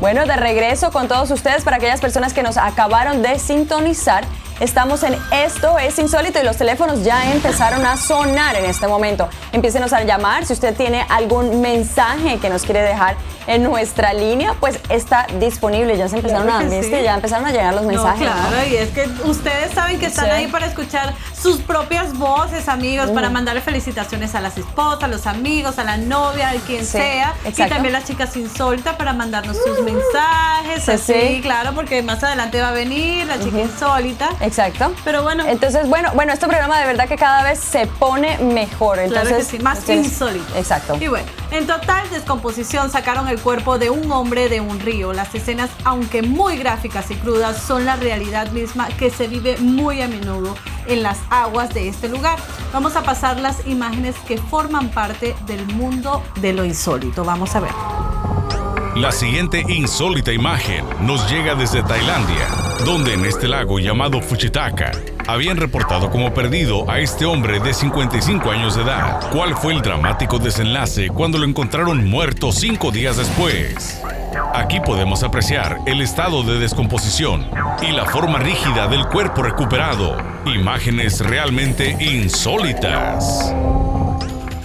Bueno, 0.01 0.27
de 0.27 0.37
regreso 0.37 0.91
con 0.91 1.09
todos 1.09 1.31
ustedes 1.31 1.65
para 1.65 1.77
aquellas 1.77 2.01
personas 2.01 2.35
que 2.35 2.43
nos 2.43 2.57
acabaron 2.57 3.23
de 3.23 3.39
sintonizar. 3.39 4.25
Estamos 4.61 5.03
en 5.03 5.17
Esto 5.33 5.79
es 5.79 5.99
Insólito 5.99 6.39
y 6.41 6.45
los 6.45 6.57
teléfonos 6.57 7.03
ya 7.03 7.33
empezaron 7.33 7.85
a 7.85 7.97
sonar 7.97 8.55
en 8.55 8.67
este 8.67 8.87
momento. 8.87 9.29
Empiecenos 9.53 9.93
a 9.93 10.05
llamar 10.05 10.47
si 10.47 10.53
usted 10.53 10.77
tiene 10.77 11.05
algún 11.09 11.61
mensaje 11.61 12.39
que 12.39 12.49
nos 12.49 12.63
quiere 12.63 12.83
dejar 12.83 13.17
en 13.47 13.63
nuestra 13.63 14.13
línea, 14.13 14.55
pues 14.61 14.79
está 14.89 15.27
disponible. 15.39 15.97
Ya 15.97 16.09
se 16.09 16.17
empezaron 16.17 16.49
a, 16.49 16.63
ya 16.63 17.15
empezaron 17.15 17.47
a 17.47 17.53
llegar 17.53 17.75
los 17.75 17.85
mensajes. 17.85 18.23
claro, 18.23 18.69
y 18.69 18.77
es 18.77 18.91
que 18.91 19.09
ustedes 19.25 19.73
saben 19.73 19.99
que 19.99 20.07
están 20.07 20.31
ahí 20.31 20.47
para 20.47 20.67
escuchar 20.67 21.15
sus 21.35 21.59
propias 21.59 22.17
voces, 22.17 22.69
amigos, 22.69 23.11
para 23.11 23.31
mandarle 23.31 23.61
felicitaciones 23.61 24.35
a 24.35 24.41
las 24.41 24.57
esposas, 24.57 25.05
a 25.05 25.09
los 25.09 25.27
amigos, 25.27 25.79
a 25.79 25.85
la 25.85 25.97
novia, 25.97 26.51
a 26.51 26.55
quien 26.55 26.85
sea. 26.85 27.35
Y 27.47 27.53
también 27.53 27.93
las 27.93 28.05
chicas 28.05 28.37
insólitas 28.37 28.97
para 28.97 29.13
mandarnos 29.13 29.57
sus 29.57 29.81
mensajes. 29.83 30.89
así, 30.89 31.41
claro, 31.43 31.75
porque 31.75 32.03
más 32.03 32.23
adelante 32.23 32.61
va 32.61 32.69
a 32.69 32.73
venir 32.73 33.27
la 33.27 33.39
chica 33.39 33.61
insólita. 33.61 34.31
Exacto. 34.41 34.93
Pero 35.05 35.23
bueno. 35.23 35.45
Entonces, 35.47 35.89
bueno, 35.89 36.11
bueno, 36.15 36.33
este 36.33 36.47
programa 36.47 36.79
de 36.81 36.87
verdad 36.87 37.09
que 37.09 37.17
cada 37.17 37.43
vez 37.43 37.59
se 37.59 37.87
pone 37.87 38.39
mejor. 38.39 38.99
Entonces, 38.99 39.29
claro 39.29 39.37
que 39.39 39.45
sí, 39.45 39.59
más 39.59 39.89
insólito. 39.89 40.57
Exacto. 40.57 40.97
Y 41.01 41.09
bueno, 41.09 41.27
en 41.55 41.69
total 41.69 42.11
descomposición 42.11 42.91
sacaron 42.91 43.29
el 43.29 43.41
cuerpo 43.41 43.79
de 43.79 43.89
un 43.89 44.11
hombre 44.11 44.49
de 44.49 44.61
un 44.61 44.81
río. 44.81 45.13
Las 45.13 45.33
escenas, 45.37 45.71
aunque 45.85 46.21
muy 46.21 46.57
gráficas 46.57 47.11
y 47.13 47.15
crudas, 47.15 47.63
son 47.63 47.85
la 47.85 47.95
realidad 47.95 48.51
misma 48.51 48.89
que 48.89 49.09
se 49.09 49.29
vive 49.29 49.57
muy 49.59 50.03
a 50.03 50.09
menudo 50.09 50.57
en 50.87 51.05
las 51.05 51.21
aguas 51.31 51.73
de 51.73 51.89
este 51.89 52.09
lugar. 52.09 52.41
Vamos 52.73 52.97
a 52.97 53.05
pasar 53.05 53.39
las 53.39 53.67
imágenes 53.69 54.17
que 54.27 54.37
forman 54.37 54.89
parte 54.91 55.37
del 55.47 55.65
mundo 55.67 56.25
de 56.41 56.53
lo 56.53 56.65
insólito. 56.65 57.25
Vamos 57.25 57.55
a 57.55 57.61
ver. 57.61 58.24
La 58.97 59.11
siguiente 59.11 59.65
insólita 59.69 60.33
imagen 60.33 60.85
nos 61.01 61.29
llega 61.29 61.57
desde 61.57 61.83
Tailandia, 61.83 62.47
donde 62.85 63.15
en 63.15 63.25
este 63.25 63.49
lago 63.49 63.81
llamado 63.81 64.21
Fuchitaka 64.21 64.93
habían 65.27 65.57
reportado 65.57 66.11
como 66.11 66.33
perdido 66.33 66.89
a 66.89 67.01
este 67.01 67.25
hombre 67.25 67.59
de 67.59 67.75
55 67.75 68.51
años 68.51 68.77
de 68.77 68.83
edad. 68.83 69.31
¿Cuál 69.33 69.57
fue 69.57 69.73
el 69.73 69.83
dramático 69.83 70.39
desenlace 70.39 71.09
cuando 71.09 71.39
lo 71.39 71.45
encontraron 71.45 72.09
muerto 72.09 72.53
cinco 72.53 72.93
días 72.93 73.17
después? 73.17 74.01
Aquí 74.55 74.79
podemos 74.79 75.25
apreciar 75.25 75.79
el 75.87 76.01
estado 76.01 76.45
de 76.45 76.61
descomposición 76.61 77.49
y 77.83 77.91
la 77.91 78.05
forma 78.05 78.39
rígida 78.39 78.87
del 78.87 79.07
cuerpo 79.07 79.43
recuperado. 79.43 80.17
Imágenes 80.47 81.19
realmente 81.19 81.97
insólitas. 82.01 83.53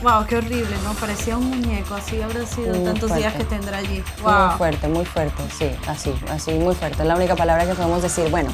Wow, 0.01 0.25
qué 0.27 0.38
horrible, 0.38 0.77
¿no? 0.86 0.94
Parecía 0.94 1.38
un 1.38 1.50
muñeco, 1.50 1.94
así 1.96 2.22
habrá 2.22 2.46
sido 2.46 2.74
tantos 2.84 3.13
días 3.15 3.34
que 3.34 3.44
tendrá 3.44 3.79
allí. 3.79 4.01
Muy 4.22 4.58
fuerte, 4.58 4.88
muy 4.88 5.03
fuerte, 5.03 5.44
sí, 5.58 5.70
así, 5.88 6.15
así, 6.32 6.53
muy 6.53 6.74
fuerte. 6.74 7.01
Es 7.01 7.08
la 7.08 7.15
única 7.15 7.36
palabra 7.36 7.65
que 7.65 7.74
podemos 7.74 8.01
decir. 8.01 8.29
Bueno, 8.29 8.50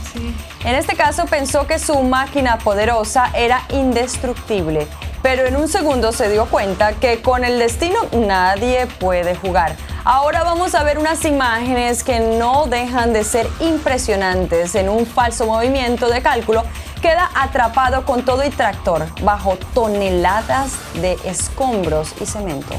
en 0.64 0.75
este 0.75 0.96
caso 0.96 1.25
pensó 1.28 1.68
que 1.68 1.78
su 1.78 2.02
máquina 2.02 2.58
poderosa 2.58 3.30
era 3.36 3.62
indestructible, 3.70 4.88
pero 5.22 5.46
en 5.46 5.56
un 5.56 5.68
segundo 5.68 6.12
se 6.12 6.30
dio 6.30 6.46
cuenta 6.46 6.94
que 6.94 7.22
con 7.22 7.46
el 7.46 7.60
destino 7.60 8.00
nadie 8.12 8.88
puede 9.00 9.36
jugar. 9.36 9.75
Ahora 10.04 10.44
vamos 10.44 10.74
a 10.74 10.84
ver 10.84 10.98
unas 10.98 11.25
imágenes 11.25 12.04
que 12.04 12.20
no 12.20 12.66
dejan 12.66 13.14
de 13.14 13.24
ser 13.24 13.48
impresionantes 13.60 14.74
en 14.75 14.90
un 14.90 15.06
falso 15.06 15.46
movimiento 15.46 16.10
de 16.10 16.22
cálculo 16.22 16.64
queda 17.06 17.30
atrapado 17.36 18.04
con 18.04 18.26
todo 18.26 18.44
y 18.44 18.50
tractor 18.50 19.06
bajo 19.22 19.60
toneladas 19.76 20.72
de 20.96 21.14
escombros 21.24 22.16
y 22.20 22.26
cemento. 22.26 22.74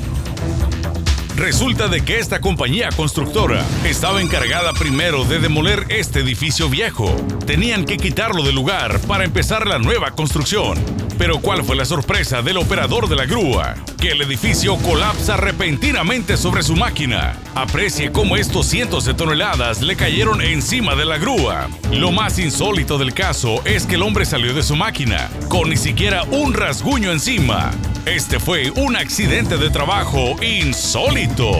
Resulta 1.36 1.88
de 1.88 2.02
que 2.02 2.18
esta 2.18 2.40
compañía 2.40 2.88
constructora 2.96 3.62
estaba 3.84 4.22
encargada 4.22 4.72
primero 4.72 5.24
de 5.24 5.38
demoler 5.38 5.84
este 5.90 6.20
edificio 6.20 6.70
viejo. 6.70 7.14
Tenían 7.44 7.84
que 7.84 7.98
quitarlo 7.98 8.42
del 8.42 8.54
lugar 8.54 8.98
para 9.00 9.24
empezar 9.24 9.66
la 9.66 9.78
nueva 9.78 10.12
construcción. 10.12 10.78
Pero 11.18 11.40
¿cuál 11.40 11.62
fue 11.62 11.76
la 11.76 11.84
sorpresa 11.84 12.40
del 12.40 12.56
operador 12.56 13.06
de 13.08 13.16
la 13.16 13.26
grúa? 13.26 13.74
Que 14.00 14.12
el 14.12 14.22
edificio 14.22 14.76
colapsa 14.78 15.36
repentinamente 15.36 16.38
sobre 16.38 16.62
su 16.62 16.74
máquina. 16.74 17.36
Aprecie 17.54 18.12
cómo 18.12 18.38
estos 18.38 18.66
cientos 18.66 19.04
de 19.04 19.12
toneladas 19.12 19.82
le 19.82 19.94
cayeron 19.94 20.40
encima 20.40 20.94
de 20.94 21.04
la 21.04 21.18
grúa. 21.18 21.68
Lo 21.92 22.12
más 22.12 22.38
insólito 22.38 22.96
del 22.96 23.12
caso 23.12 23.60
es 23.66 23.84
que 23.84 23.96
el 23.96 24.02
hombre 24.02 24.24
salió 24.24 24.54
de 24.54 24.62
su 24.62 24.74
máquina 24.74 25.28
con 25.50 25.68
ni 25.68 25.76
siquiera 25.76 26.24
un 26.24 26.54
rasguño 26.54 27.12
encima. 27.12 27.72
Este 28.06 28.38
fue 28.38 28.70
un 28.70 28.94
accidente 28.94 29.56
de 29.56 29.68
trabajo 29.68 30.40
insólito. 30.40 31.50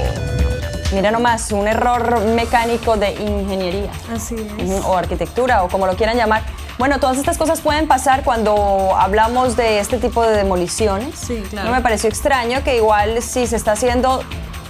Mira 0.95 1.11
nomás, 1.11 1.51
un 1.51 1.67
error 1.67 2.21
mecánico 2.21 2.97
de 2.97 3.15
ingeniería. 3.15 3.91
Así 4.15 4.37
es. 4.57 4.71
O 4.85 4.97
arquitectura, 4.97 5.65
o 5.65 5.69
como 5.69 5.89
lo 5.89 5.97
quieran 5.97 6.17
llamar. 6.17 6.45
Bueno, 6.79 7.01
todas 7.01 7.19
estas 7.19 7.37
cosas 7.37 7.61
pueden 7.61 7.89
pasar 7.89 8.23
cuando 8.23 8.95
hablamos 8.97 9.57
de 9.57 9.81
este 9.81 9.99
tipo 9.99 10.23
de 10.23 10.37
demoliciones. 10.37 11.19
Sí, 11.19 11.43
claro. 11.51 11.69
No 11.69 11.75
me 11.75 11.83
pareció 11.83 12.09
extraño 12.09 12.63
que 12.63 12.77
igual 12.77 13.21
si 13.23 13.49
se 13.49 13.57
está 13.57 13.73
haciendo 13.73 14.23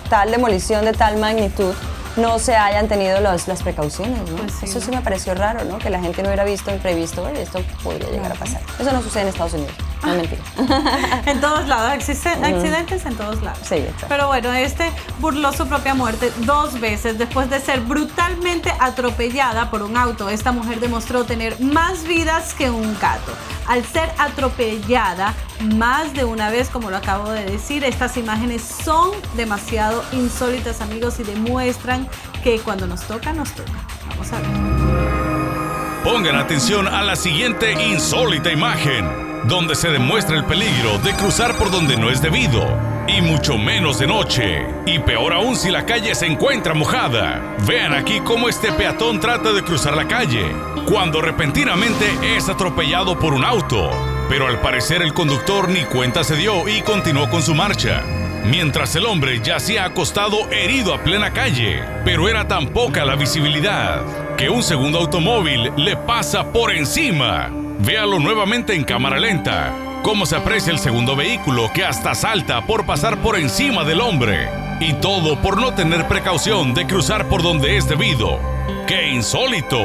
tal 0.09 0.30
demolición 0.30 0.87
de 0.87 0.95
tal 0.95 1.18
magnitud, 1.18 1.75
no 2.16 2.38
se 2.38 2.56
hayan 2.56 2.88
tenido 2.88 3.21
las 3.21 3.45
precauciones, 3.62 4.18
¿no? 4.30 4.37
Pues 4.38 4.62
Eso 4.62 4.80
sí 4.80 4.90
me 4.90 5.02
pareció 5.02 5.35
raro, 5.35 5.64
¿no? 5.64 5.76
Que 5.76 5.90
la 5.90 6.00
gente 6.00 6.23
no 6.23 6.28
hubiera 6.28 6.45
visto 6.45 6.71
imprevisto, 6.71 7.28
esto 7.28 7.61
podría 7.85 8.09
llegar 8.09 8.33
a 8.33 8.35
pasar. 8.35 8.62
Eso 8.78 8.90
no 8.92 9.02
sucede 9.02 9.25
en 9.25 9.28
Estados 9.28 9.52
Unidos. 9.52 9.75
No 10.06 10.14
mentira. 10.14 10.42
en 11.26 11.40
todos 11.40 11.66
lados, 11.66 11.92
existen 11.94 12.44
accidentes 12.44 13.04
en 13.06 13.16
todos 13.16 13.42
lados. 13.42 13.58
Sí, 13.62 13.75
exacto. 13.75 14.06
Pero 14.08 14.28
bueno, 14.28 14.52
este 14.52 14.90
burló 15.18 15.52
su 15.52 15.66
propia 15.66 15.94
muerte 15.94 16.32
dos 16.40 16.78
veces 16.80 17.18
después 17.18 17.50
de 17.50 17.60
ser 17.60 17.80
brutalmente 17.80 18.72
atropellada 18.78 19.70
por 19.70 19.82
un 19.82 19.96
auto. 19.96 20.28
Esta 20.28 20.52
mujer 20.52 20.80
demostró 20.80 21.25
tener 21.25 21.60
más 21.60 22.04
vidas 22.04 22.54
que 22.54 22.70
un 22.70 22.96
gato. 23.00 23.32
Al 23.66 23.84
ser 23.84 24.10
atropellada 24.18 25.34
más 25.75 26.14
de 26.14 26.25
una 26.25 26.50
vez, 26.50 26.68
como 26.68 26.90
lo 26.90 26.96
acabo 26.96 27.30
de 27.30 27.44
decir, 27.44 27.82
estas 27.82 28.16
imágenes 28.16 28.62
son 28.62 29.10
demasiado 29.36 30.04
insólitas, 30.12 30.80
amigos, 30.80 31.18
y 31.18 31.25
demuestran 31.25 32.08
que 32.44 32.60
cuando 32.60 32.86
nos 32.86 33.02
toca, 33.02 33.32
nos 33.32 33.50
toca. 33.52 33.72
Vamos 34.08 34.32
a 34.32 34.38
ver. 34.38 36.04
Pongan 36.04 36.36
atención 36.36 36.86
a 36.86 37.02
la 37.02 37.16
siguiente 37.16 37.72
insólita 37.72 38.52
imagen 38.52 39.25
donde 39.47 39.76
se 39.76 39.91
demuestra 39.91 40.37
el 40.37 40.45
peligro 40.45 40.99
de 40.99 41.12
cruzar 41.12 41.57
por 41.57 41.71
donde 41.71 41.97
no 41.97 42.11
es 42.11 42.21
debido, 42.21 42.67
y 43.07 43.21
mucho 43.21 43.57
menos 43.57 43.99
de 43.99 44.07
noche, 44.09 44.67
y 44.87 44.99
peor 44.99 45.33
aún 45.33 45.55
si 45.55 45.71
la 45.71 45.87
calle 45.87 46.15
se 46.17 46.26
encuentra 46.26 46.75
mojada. 46.75 47.57
Vean 47.67 47.95
aquí 47.95 48.21
cómo 48.25 48.49
este 48.49 48.73
peatón 48.73 49.21
trata 49.21 49.53
de 49.53 49.62
cruzar 49.62 49.97
la 49.97 50.09
calle, 50.09 50.50
cuando 50.88 51.21
repentinamente 51.21 52.07
es 52.37 52.49
atropellado 52.49 53.19
por 53.19 53.35
un 53.35 53.45
auto, 53.45 53.88
pero 54.29 54.49
al 54.49 54.61
parecer 54.61 55.00
el 55.00 55.15
conductor 55.15 55.69
ni 55.69 55.85
cuenta 55.85 56.25
se 56.25 56.35
dio 56.35 56.69
y 56.69 56.83
continuó 56.83 57.31
con 57.31 57.43
su 57.43 57.55
marcha. 57.55 58.03
Mientras 58.45 58.95
el 58.97 59.07
hombre 59.07 59.41
yacía 59.41 59.85
acostado 59.85 60.50
herido 60.50 60.93
a 60.93 60.99
plena 60.99 61.33
calle, 61.33 61.83
pero 62.05 62.29
era 62.29 62.49
tan 62.49 62.69
poca 62.69 63.05
la 63.05 63.15
visibilidad 63.15 64.03
que 64.37 64.50
un 64.50 64.62
segundo 64.62 64.99
automóvil 64.99 65.73
le 65.76 65.97
pasa 65.97 66.53
por 66.53 66.73
encima 66.73 67.50
Véalo 67.78 68.18
nuevamente 68.18 68.75
en 68.75 68.85
cámara 68.85 69.18
lenta, 69.18 69.73
cómo 70.02 70.25
se 70.25 70.37
aprecia 70.37 70.73
el 70.73 70.78
segundo 70.78 71.14
vehículo 71.14 71.71
que 71.75 71.85
hasta 71.85 72.14
salta 72.14 72.66
por 72.66 72.87
pasar 72.87 73.18
por 73.18 73.37
encima 73.37 73.85
del 73.85 74.00
hombre. 74.00 74.49
Y 74.80 74.95
todo 74.95 75.40
por 75.40 75.61
no 75.61 75.75
tener 75.75 76.09
precaución 76.09 76.75
de 76.75 76.87
cruzar 76.87 77.28
por 77.28 77.42
donde 77.42 77.76
es 77.76 77.88
debido. 77.88 78.38
¡Qué 78.87 79.09
insólito! 79.09 79.78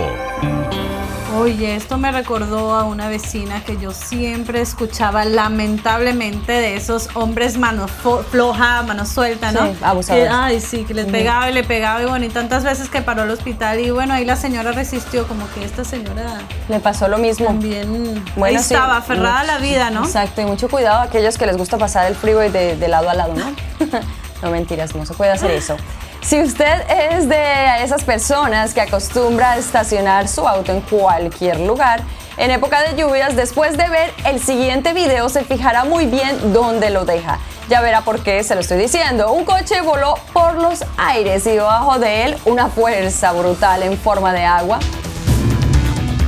Oye, 1.38 1.76
esto 1.76 1.98
me 1.98 2.12
recordó 2.12 2.76
a 2.76 2.84
una 2.84 3.08
vecina 3.08 3.64
que 3.64 3.78
yo 3.78 3.92
siempre 3.92 4.60
escuchaba 4.60 5.24
lamentablemente 5.24 6.52
de 6.52 6.76
esos 6.76 7.10
hombres 7.14 7.58
mano 7.58 7.88
floja, 7.88 8.84
mano 8.84 9.06
suelta, 9.06 9.52
¿no? 9.52 9.68
Sí, 9.68 9.78
abusadores. 9.82 10.30
ay, 10.32 10.60
sí, 10.60 10.84
que 10.84 10.94
les 10.94 11.06
pegaba 11.06 11.50
y 11.50 11.54
le 11.54 11.64
pegaba 11.64 12.02
y 12.02 12.06
bueno, 12.06 12.26
y 12.26 12.30
tantas 12.30 12.64
veces 12.64 12.90
que 12.90 13.02
paró 13.02 13.22
al 13.22 13.32
hospital 13.32 13.80
y 13.80 13.92
bueno, 13.92 14.14
ahí 14.14 14.26
la 14.26 14.36
señora 14.36 14.74
resistió, 14.74 15.26
como 15.26 15.50
que 15.54 15.64
esta 15.64 15.86
señora... 15.86 16.42
Le 16.68 16.80
pasó 16.80 17.08
lo 17.08 17.18
mismo. 17.18 17.46
También 17.46 18.24
bueno, 18.36 18.46
ahí 18.46 18.56
estaba, 18.56 18.98
aferrada 18.98 19.40
a 19.40 19.44
la 19.46 19.58
vida, 19.60 19.90
¿no? 19.90 20.04
Exacto, 20.04 20.42
y 20.42 20.46
mucho 20.46 20.68
cuidado 20.68 21.00
a 21.00 21.04
aquellos 21.04 21.38
que 21.38 21.46
les 21.46 21.56
gusta 21.56 21.78
pasar 21.78 22.08
el 22.08 22.16
freeway 22.16 22.52
de, 22.52 22.76
de 22.76 22.88
lado 22.90 23.10
a 23.10 23.14
lado, 23.14 23.34
¿no? 23.36 23.56
no 24.42 24.52
mentiras, 24.52 24.94
no 24.96 25.06
se 25.06 25.14
puede 25.14 25.32
hacer 25.32 25.52
eso. 25.52 25.78
Si 26.22 26.40
usted 26.40 26.84
es 26.88 27.28
de 27.28 27.84
esas 27.84 28.04
personas 28.04 28.76
que 28.76 28.82
acostumbra 28.82 29.54
a 29.54 29.58
estacionar 29.58 30.28
su 30.28 30.48
auto 30.48 30.72
en 30.72 30.82
cualquier 30.82 31.60
lugar, 31.60 32.04
en 32.38 32.52
época 32.52 32.82
de 32.84 32.96
lluvias, 32.96 33.36
después 33.36 33.76
de 33.76 33.90
ver 33.90 34.14
el 34.26 34.40
siguiente 34.40 34.94
video, 34.94 35.30
se 35.30 35.44
fijará 35.44 35.84
muy 35.84 36.06
bien 36.06 36.54
dónde 36.54 36.92
lo 36.92 37.06
deja. 37.06 37.40
Ya 37.70 37.82
verá 37.82 38.02
por 38.02 38.24
qué 38.24 38.44
se 38.44 38.54
lo 38.54 38.62
estoy 38.62 38.78
diciendo. 38.78 39.32
Un 39.32 39.46
coche 39.46 39.82
voló 39.82 40.14
por 40.32 40.56
los 40.56 40.86
aires 40.98 41.46
y 41.48 41.52
debajo 41.52 41.98
de 41.98 42.26
él 42.26 42.38
una 42.46 42.68
fuerza 42.70 43.32
brutal 43.32 43.82
en 43.82 43.98
forma 43.98 44.32
de 44.32 44.46
agua 44.46 44.80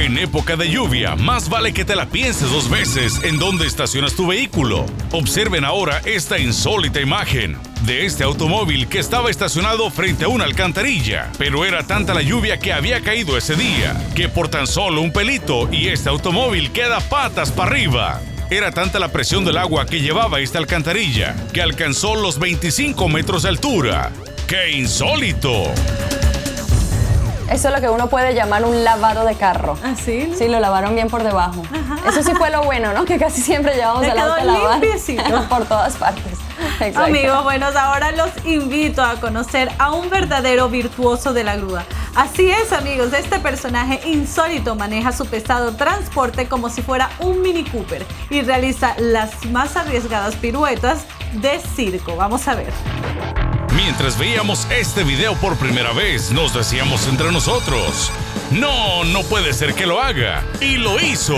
en 0.03 0.17
época 0.17 0.57
de 0.57 0.69
lluvia, 0.69 1.15
más 1.15 1.47
vale 1.47 1.71
que 1.73 1.85
te 1.85 1.95
la 1.95 2.07
pienses 2.07 2.51
dos 2.51 2.69
veces 2.69 3.21
en 3.23 3.39
dónde 3.39 3.65
estacionas 3.65 4.13
tu 4.15 4.27
vehículo. 4.27 4.85
Observen 5.11 5.63
ahora 5.63 6.01
esta 6.03 6.37
insólita 6.39 6.99
imagen 6.99 7.57
de 7.85 8.05
este 8.05 8.25
automóvil 8.25 8.87
que 8.87 8.99
estaba 8.99 9.29
estacionado 9.29 9.89
frente 9.89 10.25
a 10.25 10.27
una 10.27 10.43
alcantarilla, 10.43 11.31
pero 11.37 11.63
era 11.63 11.83
tanta 11.83 12.13
la 12.13 12.21
lluvia 12.21 12.59
que 12.59 12.73
había 12.73 12.99
caído 13.01 13.37
ese 13.37 13.55
día, 13.55 13.95
que 14.13 14.27
por 14.27 14.49
tan 14.49 14.67
solo 14.67 15.01
un 15.01 15.13
pelito 15.13 15.69
y 15.71 15.87
este 15.87 16.09
automóvil 16.09 16.71
queda 16.71 16.99
patas 16.99 17.51
para 17.51 17.71
arriba. 17.71 18.21
Era 18.49 18.71
tanta 18.71 18.99
la 18.99 19.07
presión 19.07 19.45
del 19.45 19.57
agua 19.57 19.85
que 19.85 20.01
llevaba 20.01 20.41
esta 20.41 20.59
alcantarilla, 20.59 21.33
que 21.53 21.61
alcanzó 21.61 22.15
los 22.15 22.39
25 22.39 23.07
metros 23.07 23.43
de 23.43 23.49
altura. 23.49 24.11
¡Qué 24.47 24.71
insólito! 24.71 25.73
Eso 27.49 27.67
es 27.67 27.73
lo 27.73 27.81
que 27.81 27.89
uno 27.89 28.07
puede 28.07 28.33
llamar 28.33 28.63
un 28.65 28.83
lavado 28.83 29.25
de 29.25 29.35
carro. 29.35 29.77
¿Ah, 29.83 29.93
sí? 29.95 30.33
Sí, 30.35 30.47
lo 30.47 30.59
lavaron 30.59 30.95
bien 30.95 31.07
por 31.07 31.23
debajo. 31.23 31.61
Eso 32.07 32.23
sí 32.23 32.33
fue 32.35 32.49
lo 32.49 32.63
bueno, 32.63 32.93
¿no? 32.93 33.05
Que 33.05 33.17
casi 33.17 33.41
siempre 33.41 33.75
llevamos 33.75 34.03
el 34.03 34.17
auto 34.17 34.33
a 34.33 34.43
lavar. 34.43 34.81
por 35.49 35.65
todas 35.65 35.95
partes. 35.95 36.39
Amigos, 36.95 37.43
buenos, 37.43 37.75
ahora 37.75 38.11
los 38.11 38.29
invito 38.45 39.03
a 39.03 39.15
conocer 39.15 39.69
a 39.79 39.91
un 39.91 40.09
verdadero 40.09 40.69
virtuoso 40.69 41.33
de 41.33 41.43
la 41.43 41.55
grúa. 41.55 41.83
Así 42.15 42.49
es, 42.49 42.71
amigos, 42.71 43.13
este 43.13 43.39
personaje 43.39 43.99
insólito 44.07 44.75
maneja 44.75 45.11
su 45.11 45.25
pesado 45.25 45.73
transporte 45.75 46.47
como 46.47 46.69
si 46.69 46.81
fuera 46.81 47.09
un 47.19 47.41
Mini 47.41 47.63
Cooper 47.63 48.05
y 48.29 48.41
realiza 48.41 48.95
las 48.99 49.45
más 49.45 49.75
arriesgadas 49.75 50.35
piruetas 50.35 51.05
de 51.33 51.59
circo. 51.59 52.15
Vamos 52.15 52.47
a 52.47 52.55
ver. 52.55 53.42
Mientras 53.75 54.19
veíamos 54.19 54.67
este 54.69 55.03
video 55.03 55.35
por 55.35 55.57
primera 55.57 55.93
vez, 55.93 56.31
nos 56.31 56.53
decíamos 56.53 57.07
entre 57.07 57.31
nosotros, 57.31 58.11
no, 58.51 59.03
no 59.05 59.23
puede 59.23 59.51
ser 59.51 59.73
que 59.73 59.87
lo 59.87 59.99
haga. 59.99 60.43
Y 60.61 60.77
lo 60.77 60.99
hizo. 60.99 61.35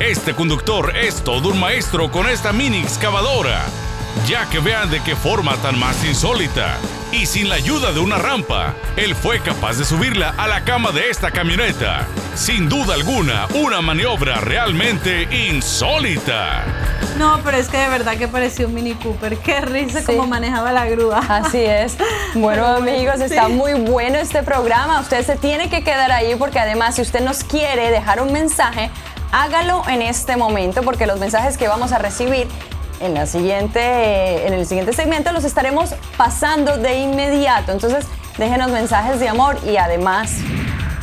Este 0.00 0.34
conductor 0.34 0.96
es 0.96 1.22
todo 1.22 1.50
un 1.50 1.60
maestro 1.60 2.10
con 2.10 2.28
esta 2.28 2.52
mini 2.52 2.78
excavadora, 2.78 3.62
ya 4.26 4.48
que 4.50 4.58
vean 4.58 4.90
de 4.90 5.00
qué 5.02 5.14
forma 5.14 5.56
tan 5.58 5.78
más 5.78 6.04
insólita. 6.04 6.76
y 7.12 7.26
sin 7.26 7.48
la 7.48 7.54
ayuda 7.54 7.92
de 7.92 8.00
una 8.00 8.18
rampa, 8.18 8.74
él 8.96 9.14
fue 9.14 9.38
capaz 9.38 9.78
de 9.78 9.84
subirla 9.84 10.34
a 10.36 10.48
la 10.48 10.64
cama 10.64 10.90
de 10.90 11.10
esta 11.10 11.30
camioneta. 11.30 12.08
Sin 12.34 12.68
duda 12.68 12.94
alguna, 12.94 13.46
una 13.54 13.80
maniobra 13.80 14.40
realmente 14.40 15.28
insólita. 15.48 16.64
No, 17.18 17.40
pero 17.44 17.56
es 17.56 17.68
que 17.68 17.78
de 17.78 17.88
verdad 17.88 18.16
que 18.16 18.26
pareció 18.26 18.66
un 18.66 18.74
Mini 18.74 18.94
Cooper. 18.94 19.36
Qué 19.38 19.60
risa 19.60 20.02
cómo 20.04 20.26
manejaba 20.26 20.72
la 20.72 20.86
grúa. 20.86 21.22
Así 21.28 21.58
es. 21.58 21.96
Bueno, 22.34 22.66
amigos, 22.66 23.20
está 23.20 23.48
muy 23.48 23.74
bueno 23.74 24.18
este 24.18 24.42
programa. 24.42 25.00
Usted 25.00 25.24
se 25.24 25.36
tiene 25.36 25.70
que 25.70 25.84
quedar 25.84 26.10
ahí 26.10 26.34
porque 26.34 26.58
además, 26.58 26.96
si 26.96 27.02
usted 27.02 27.20
nos 27.20 27.44
quiere 27.44 27.90
dejar 27.90 28.20
un 28.20 28.32
mensaje, 28.32 28.90
hágalo 29.30 29.82
en 29.88 30.02
este 30.02 30.36
momento 30.36 30.82
porque 30.82 31.06
los 31.06 31.20
mensajes 31.20 31.56
que 31.56 31.68
vamos 31.68 31.92
a 31.92 31.98
recibir 31.98 32.48
en, 33.00 33.14
la 33.14 33.26
siguiente, 33.26 34.46
en 34.46 34.52
el 34.52 34.66
siguiente 34.66 34.92
segmento 34.92 35.32
los 35.32 35.44
estaremos 35.44 35.94
pasando 36.16 36.76
de 36.76 36.98
inmediato. 36.98 37.70
Entonces, 37.70 38.06
déjenos 38.36 38.70
mensajes 38.70 39.20
de 39.20 39.28
amor 39.28 39.58
y 39.64 39.76
además... 39.76 40.32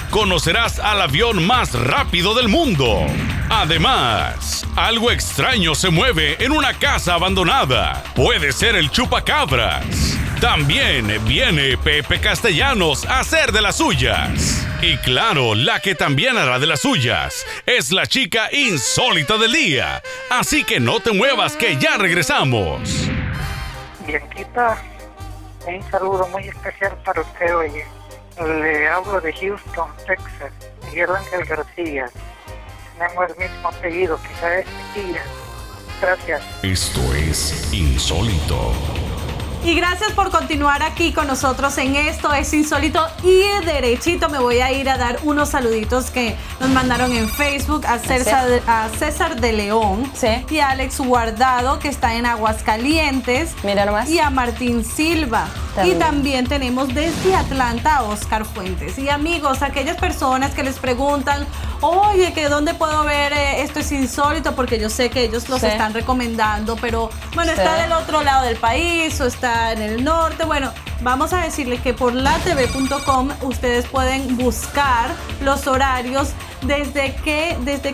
Conocerás 0.09 0.79
al 0.79 1.01
avión 1.01 1.45
más 1.45 1.73
rápido 1.73 2.33
del 2.35 2.49
mundo. 2.49 3.05
Además, 3.53 4.65
algo 4.77 5.11
extraño 5.11 5.75
se 5.75 5.89
mueve 5.89 6.37
en 6.39 6.53
una 6.53 6.73
casa 6.73 7.15
abandonada. 7.15 8.01
Puede 8.15 8.53
ser 8.53 8.77
el 8.77 8.89
chupacabras. 8.89 10.17
También 10.39 11.19
viene 11.25 11.77
Pepe 11.77 12.21
Castellanos 12.21 13.05
a 13.05 13.19
hacer 13.19 13.51
de 13.51 13.61
las 13.61 13.75
suyas. 13.75 14.65
Y 14.81 14.95
claro, 14.99 15.53
la 15.53 15.81
que 15.81 15.95
también 15.95 16.37
hará 16.37 16.59
de 16.59 16.65
las 16.65 16.79
suyas 16.79 17.45
es 17.65 17.91
la 17.91 18.07
chica 18.07 18.47
insólita 18.53 19.37
del 19.37 19.51
día. 19.51 20.01
Así 20.29 20.63
que 20.63 20.79
no 20.79 21.01
te 21.01 21.11
muevas 21.11 21.57
que 21.57 21.77
ya 21.77 21.97
regresamos. 21.97 23.09
Bianquita, 24.07 24.81
un 25.67 25.91
saludo 25.91 26.25
muy 26.29 26.47
especial 26.47 26.97
para 27.03 27.21
usted, 27.21 27.53
oye. 27.53 27.85
Le 28.39 28.87
hablo 28.87 29.19
de 29.19 29.33
Houston, 29.33 29.89
Texas. 30.07 30.53
Miguel 30.85 31.09
Ángel 31.15 31.45
García. 31.45 32.09
Tenemos 33.01 33.31
el 33.31 33.49
mismo 33.49 33.67
apellido, 33.67 34.19
quizá 34.21 34.59
es 34.59 34.65
Tequila. 34.93 35.21
Gracias. 36.01 36.43
Esto 36.61 37.01
es 37.15 37.73
insólito. 37.73 39.00
Y 39.63 39.75
gracias 39.75 40.11
por 40.13 40.31
continuar 40.31 40.81
aquí 40.81 41.13
con 41.13 41.27
nosotros 41.27 41.77
en 41.77 41.95
esto 41.95 42.33
es 42.33 42.51
insólito 42.51 43.05
y 43.23 43.43
derechito. 43.63 44.27
Me 44.27 44.39
voy 44.39 44.59
a 44.59 44.71
ir 44.71 44.89
a 44.89 44.97
dar 44.97 45.19
unos 45.23 45.49
saluditos 45.49 46.09
que 46.09 46.35
nos 46.59 46.69
mandaron 46.71 47.11
en 47.11 47.29
Facebook 47.29 47.85
a 47.85 47.99
César, 47.99 48.61
a 48.65 48.89
César 48.97 49.39
de 49.39 49.53
León 49.53 50.11
y 50.49 50.59
a 50.59 50.71
Alex 50.71 50.99
Guardado 50.99 51.77
que 51.77 51.89
está 51.89 52.15
en 52.15 52.25
Aguascalientes. 52.25 53.53
Mira 53.63 53.85
nomás. 53.85 54.09
y 54.09 54.17
a 54.19 54.31
Martín 54.31 54.83
Silva. 54.83 55.47
Y 55.85 55.93
también 55.93 56.47
tenemos 56.47 56.93
desde 56.93 57.35
Atlanta 57.35 57.97
a 57.97 58.03
Oscar 58.03 58.45
Fuentes. 58.45 58.97
Y 58.97 59.09
amigos, 59.09 59.61
aquellas 59.61 59.95
personas 59.95 60.51
que 60.53 60.63
les 60.63 60.77
preguntan, 60.79 61.47
oye, 61.79 62.33
que 62.33 62.49
dónde 62.49 62.73
puedo 62.73 63.05
ver 63.05 63.31
eh, 63.31 63.61
esto 63.61 63.79
es 63.79 63.89
insólito, 63.93 64.53
porque 64.53 64.79
yo 64.79 64.89
sé 64.89 65.09
que 65.09 65.23
ellos 65.23 65.47
los 65.47 65.63
están 65.63 65.93
recomendando, 65.93 66.75
pero 66.75 67.09
bueno, 67.35 67.53
está 67.53 67.75
del 67.75 67.93
otro 67.93 68.21
lado 68.21 68.45
del 68.45 68.57
país 68.57 69.19
o 69.21 69.25
está 69.25 69.50
en 69.71 69.81
el 69.81 70.03
norte. 70.03 70.45
Bueno, 70.45 70.71
vamos 71.01 71.33
a 71.33 71.41
decirle 71.41 71.77
que 71.77 71.93
por 71.93 72.13
latv.com 72.13 73.29
ustedes 73.41 73.85
pueden 73.87 74.37
buscar 74.37 75.11
los 75.41 75.67
horarios 75.67 76.29
desde 76.63 77.15
que, 77.23 77.57
desde 77.63 77.93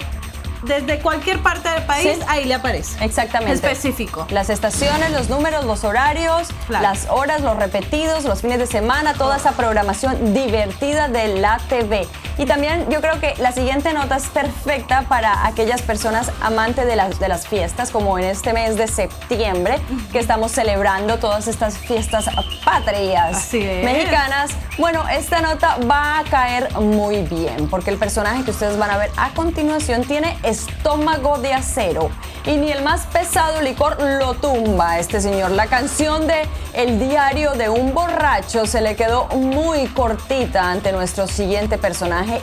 desde 0.64 1.00
cualquier 1.00 1.42
parte 1.42 1.70
del 1.70 1.84
país, 1.84 2.20
ahí 2.28 2.46
le 2.46 2.56
aparece. 2.56 3.04
Exactamente. 3.04 3.54
Específico. 3.54 4.28
Las 4.30 4.50
estaciones, 4.50 5.12
los 5.12 5.30
números, 5.30 5.66
los 5.66 5.84
horarios, 5.84 6.50
las 6.70 7.08
horas, 7.10 7.42
los 7.42 7.56
repetidos, 7.58 8.26
los 8.26 8.42
fines 8.42 8.60
de 8.60 8.68
semana, 8.68 9.14
toda 9.14 9.38
esa 9.38 9.52
programación 9.52 10.34
divertida 10.34 11.08
de 11.08 11.40
la 11.40 11.60
TV. 11.70 12.08
Y 12.38 12.46
también 12.46 12.88
yo 12.90 13.02
creo 13.02 13.20
que 13.20 13.34
la 13.40 13.52
siguiente 13.52 13.94
nota 13.94 14.18
es 14.18 14.28
perfecta 14.28 15.04
para 15.10 15.48
aquellas 15.48 15.82
personas 15.82 16.32
amantes 16.42 16.86
de 16.86 16.96
las, 16.96 17.20
de 17.20 17.28
las 17.28 17.48
fiestas, 17.48 17.90
como 17.90 18.18
en 18.20 18.26
este 18.26 18.54
mes 18.54 18.76
de 18.76 18.88
septiembre, 18.88 19.80
que 20.12 20.20
estamos 20.20 20.52
celebrando 20.52 21.18
todas 21.18 21.48
estas 21.48 21.78
fiestas 21.78 22.26
patrias 22.64 23.52
mexicanas. 23.54 24.52
Bueno, 24.78 25.08
esta 25.10 25.42
nota 25.42 25.78
va 25.90 26.20
a 26.20 26.24
caer 26.26 26.72
muy 26.80 27.24
bien, 27.24 27.68
porque 27.70 27.90
el 27.90 27.98
personaje 27.98 28.44
que 28.44 28.52
ustedes 28.52 28.78
van 28.78 28.92
a 28.92 28.98
ver 28.98 29.12
a 29.18 29.30
continuación 29.32 30.04
tiene 30.04 30.38
estómago 30.48 31.38
de 31.38 31.54
acero 31.54 32.10
y 32.46 32.56
ni 32.56 32.72
el 32.72 32.82
más 32.82 33.06
pesado 33.08 33.62
licor 33.62 33.98
lo 34.02 34.34
tumba 34.36 35.00
este 35.00 35.20
señor. 35.20 35.52
La 35.52 35.68
canción 35.68 36.28
de 36.28 36.48
El 36.74 37.00
diario 37.00 37.52
de 37.54 37.70
un 37.70 37.94
borracho 37.94 38.66
se 38.66 38.82
le 38.82 38.96
quedó 38.96 39.28
muy 39.28 39.88
cortita 39.88 40.72
ante 40.72 40.92
nuestro 40.92 41.28
siguiente 41.28 41.78
personaje 41.78 42.42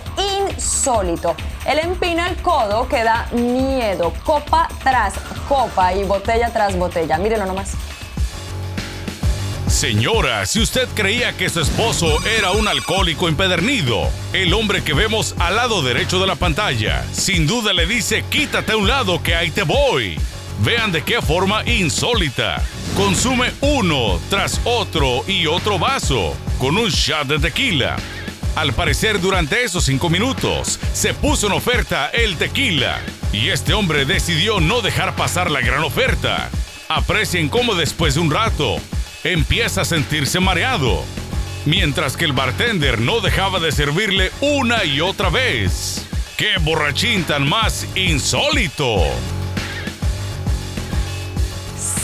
insólito. 0.49 1.35
Él 1.67 1.79
empina 1.79 2.29
el 2.29 2.40
codo 2.43 2.87
que 2.88 3.03
da 3.03 3.27
miedo, 3.33 4.12
copa 4.25 4.69
tras 4.83 5.14
copa 5.49 5.95
y 5.95 6.05
botella 6.05 6.51
tras 6.51 6.77
botella. 6.77 7.17
Mírenlo 7.19 7.47
nomás. 7.47 7.73
Señora, 9.85 10.47
si 10.47 10.61
usted 10.61 10.88
creía 10.94 11.37
que 11.37 11.51
su 11.51 11.61
esposo 11.61 12.18
era 12.25 12.53
un 12.53 12.68
alcohólico 12.68 13.29
empedernido, 13.29 14.09
el 14.33 14.55
hombre 14.55 14.83
que 14.83 14.94
vemos 14.94 15.35
al 15.38 15.57
lado 15.57 15.83
derecho 15.83 16.18
de 16.18 16.27
la 16.27 16.37
pantalla, 16.37 17.05
sin 17.12 17.47
duda 17.47 17.75
le 17.75 17.85
dice 17.85 18.25
quítate 18.31 18.73
a 18.73 18.79
un 18.79 18.88
lado 18.88 19.23
que 19.23 19.35
ahí 19.35 19.51
te 19.51 19.62
voy. 19.62 20.18
Vean 20.61 20.90
de 20.90 21.03
qué 21.03 21.20
forma 21.20 21.62
insólita. 21.66 22.62
Consume 22.97 23.53
uno 23.61 24.18
tras 24.31 24.59
otro 24.64 25.23
y 25.29 25.47
otro 25.47 25.79
vaso 25.79 26.35
con 26.59 26.79
un 26.79 26.88
shot 26.88 27.27
de 27.27 27.38
tequila. 27.38 27.97
Al 28.57 28.73
parecer 28.73 29.20
durante 29.20 29.64
esos 29.64 29.85
cinco 29.85 30.09
minutos 30.09 30.81
se 30.94 31.12
puso 31.12 31.49
en 31.49 31.53
oferta 31.53 32.09
el 32.09 32.38
tequila 32.38 33.03
y 33.35 33.51
este 33.51 33.75
hombre 33.75 34.07
decidió 34.07 34.61
no 34.61 34.81
dejar 34.81 35.14
pasar 35.14 35.51
la 35.51 35.61
gran 35.61 35.85
oferta. 35.85 36.49
Aprecien 36.88 37.51
cómo 37.51 37.75
después 37.75 38.14
de 38.14 38.20
un 38.20 38.31
rato 38.31 38.81
empieza 39.25 39.81
a 39.81 39.85
sentirse 39.85 40.39
mareado, 40.39 41.03
mientras 41.65 42.17
que 42.17 42.27
el 42.27 42.33
bartender 42.33 43.01
no 43.01 43.21
dejaba 43.21 43.59
de 43.59 43.73
servirle 43.73 44.31
una 44.41 44.85
y 44.85 45.01
otra 45.01 45.31
vez. 45.31 46.07
¡Qué 46.37 46.59
borrachín 46.61 47.25
tan 47.25 47.49
más 47.49 47.87
insólito! 47.95 48.99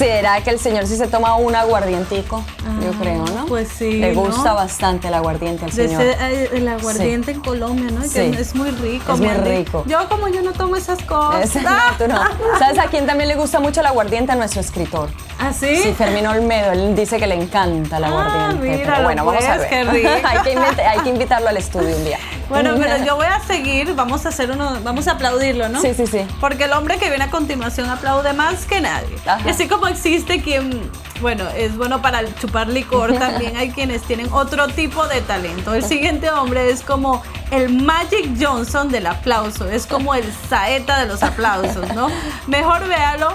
¿Será 0.01 0.41
que 0.43 0.49
el 0.49 0.59
señor 0.59 0.87
sí 0.87 0.97
se 0.97 1.09
toma 1.09 1.37
un 1.37 1.55
aguardientico? 1.55 2.43
Yo 2.83 2.91
ah, 2.91 2.97
creo, 2.99 3.23
¿no? 3.27 3.45
Pues 3.45 3.69
sí. 3.69 3.99
Le 3.99 4.15
gusta 4.15 4.55
bastante 4.55 5.09
el 5.09 5.15
aguardiente 5.15 5.67
al 5.67 5.73
señor. 5.73 6.01
Eh, 6.01 6.49
el 6.55 6.67
aguardiente 6.69 7.33
en 7.33 7.41
Colombia, 7.41 7.91
¿no? 7.91 8.03
Sí. 8.05 8.21
es 8.21 8.55
muy 8.55 8.71
rico. 8.71 9.13
Es 9.13 9.21
muy 9.21 9.35
rico. 9.35 9.85
Yo 9.87 10.09
como 10.09 10.29
yo 10.29 10.41
no 10.41 10.53
tomo 10.53 10.77
esas 10.77 11.03
cosas. 11.03 11.51
¿Sabes 12.59 12.79
a 12.79 12.87
quién 12.87 13.07
también 13.07 13.29
le 13.29 13.37
gusta 13.37 13.61
mucho 13.61 13.81
el 13.81 13.89
aguardiente? 13.89 14.33
A 14.33 14.37
nuestro 14.37 14.63
escritor. 14.63 15.11
¿Ah, 15.39 15.53
sí? 15.53 15.77
Sí, 15.77 15.93
Fermín 15.93 16.27
Olmedo. 16.27 16.73
Él 16.73 16.97
dice 16.97 17.19
que 17.19 17.27
le 17.27 17.35
encanta 17.35 17.99
el 17.99 18.05
ah, 18.05 18.09
aguardiente. 18.09 18.79
Mira, 18.79 18.91
pero 18.95 19.03
bueno, 19.05 19.25
vamos 19.27 19.45
a 19.45 19.57
ver. 19.59 19.69
Qué 19.69 19.85
rico. 19.91 20.09
hay, 20.25 20.39
que 20.39 20.59
hay 20.83 21.01
que 21.01 21.09
invitarlo 21.11 21.51
al 21.51 21.59
estudio 21.59 21.95
un 21.95 22.05
día. 22.07 22.19
Bueno, 22.49 22.75
pero 22.79 23.05
yo 23.05 23.15
voy 23.15 23.27
a 23.27 23.39
seguir, 23.41 23.95
vamos 23.95 24.27
a 24.27 24.31
hacer 24.31 24.51
uno, 24.51 24.79
vamos 24.83 25.07
a 25.07 25.13
aplaudirlo, 25.13 25.69
¿no? 25.69 25.81
Sí, 25.81 25.95
sí, 25.95 26.07
sí. 26.07 26.27
Porque 26.41 26.65
el 26.65 26.73
hombre 26.73 26.99
que 26.99 27.09
viene 27.09 27.25
a 27.25 27.31
continuación 27.31 27.89
aplaude 27.89 28.33
más 28.33 28.65
que 28.65 28.81
nadie. 28.81 29.17
Y 29.47 29.51
así 29.51 29.69
como 29.69 29.87
existe 29.91 30.43
quien, 30.43 30.91
bueno, 31.21 31.49
es 31.57 31.77
bueno 31.77 32.01
para 32.01 32.23
chupar 32.37 32.69
licor, 32.69 33.13
también 33.19 33.57
hay 33.57 33.71
quienes 33.71 34.03
tienen 34.03 34.33
otro 34.33 34.69
tipo 34.69 35.07
de 35.07 35.21
talento. 35.21 35.75
El 35.75 35.85
siguiente 35.85 36.31
hombre 36.31 36.71
es 36.71 36.83
como 36.83 37.23
el 37.51 37.69
Magic 37.83 38.31
Johnson 38.41 38.91
del 38.91 39.07
aplauso, 39.07 39.69
es 39.69 39.87
como 39.87 40.15
el 40.15 40.25
saeta 40.49 41.01
de 41.01 41.07
los 41.07 41.23
aplausos, 41.23 41.93
¿no? 41.95 42.09
Mejor 42.47 42.87
véalo 42.89 43.35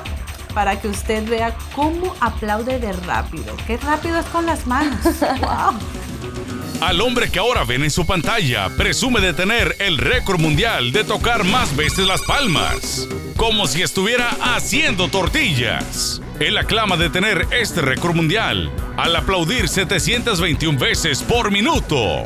para 0.53 0.79
que 0.79 0.87
usted 0.87 1.27
vea 1.29 1.55
cómo 1.75 2.15
aplaude 2.21 2.79
de 2.79 2.93
rápido. 2.93 3.53
Qué 3.67 3.77
rápido 3.77 4.17
es 4.17 4.25
con 4.27 4.45
las 4.45 4.65
manos. 4.65 4.99
¡Wow! 5.41 5.77
Al 6.81 7.01
hombre 7.01 7.31
que 7.31 7.39
ahora 7.39 7.63
ven 7.63 7.83
en 7.83 7.91
su 7.91 8.05
pantalla 8.05 8.69
presume 8.69 9.21
de 9.21 9.33
tener 9.33 9.75
el 9.79 9.97
récord 9.97 10.39
mundial 10.39 10.91
de 10.91 11.03
tocar 11.03 11.43
más 11.43 11.75
veces 11.75 12.05
las 12.05 12.21
palmas, 12.21 13.07
como 13.37 13.67
si 13.67 13.81
estuviera 13.81 14.35
haciendo 14.41 15.07
tortillas. 15.07 16.21
Él 16.39 16.57
aclama 16.57 16.97
de 16.97 17.09
tener 17.09 17.47
este 17.51 17.81
récord 17.81 18.13
mundial 18.13 18.71
al 18.97 19.15
aplaudir 19.15 19.69
721 19.69 20.77
veces 20.77 21.23
por 21.23 21.49
minuto. 21.49 22.25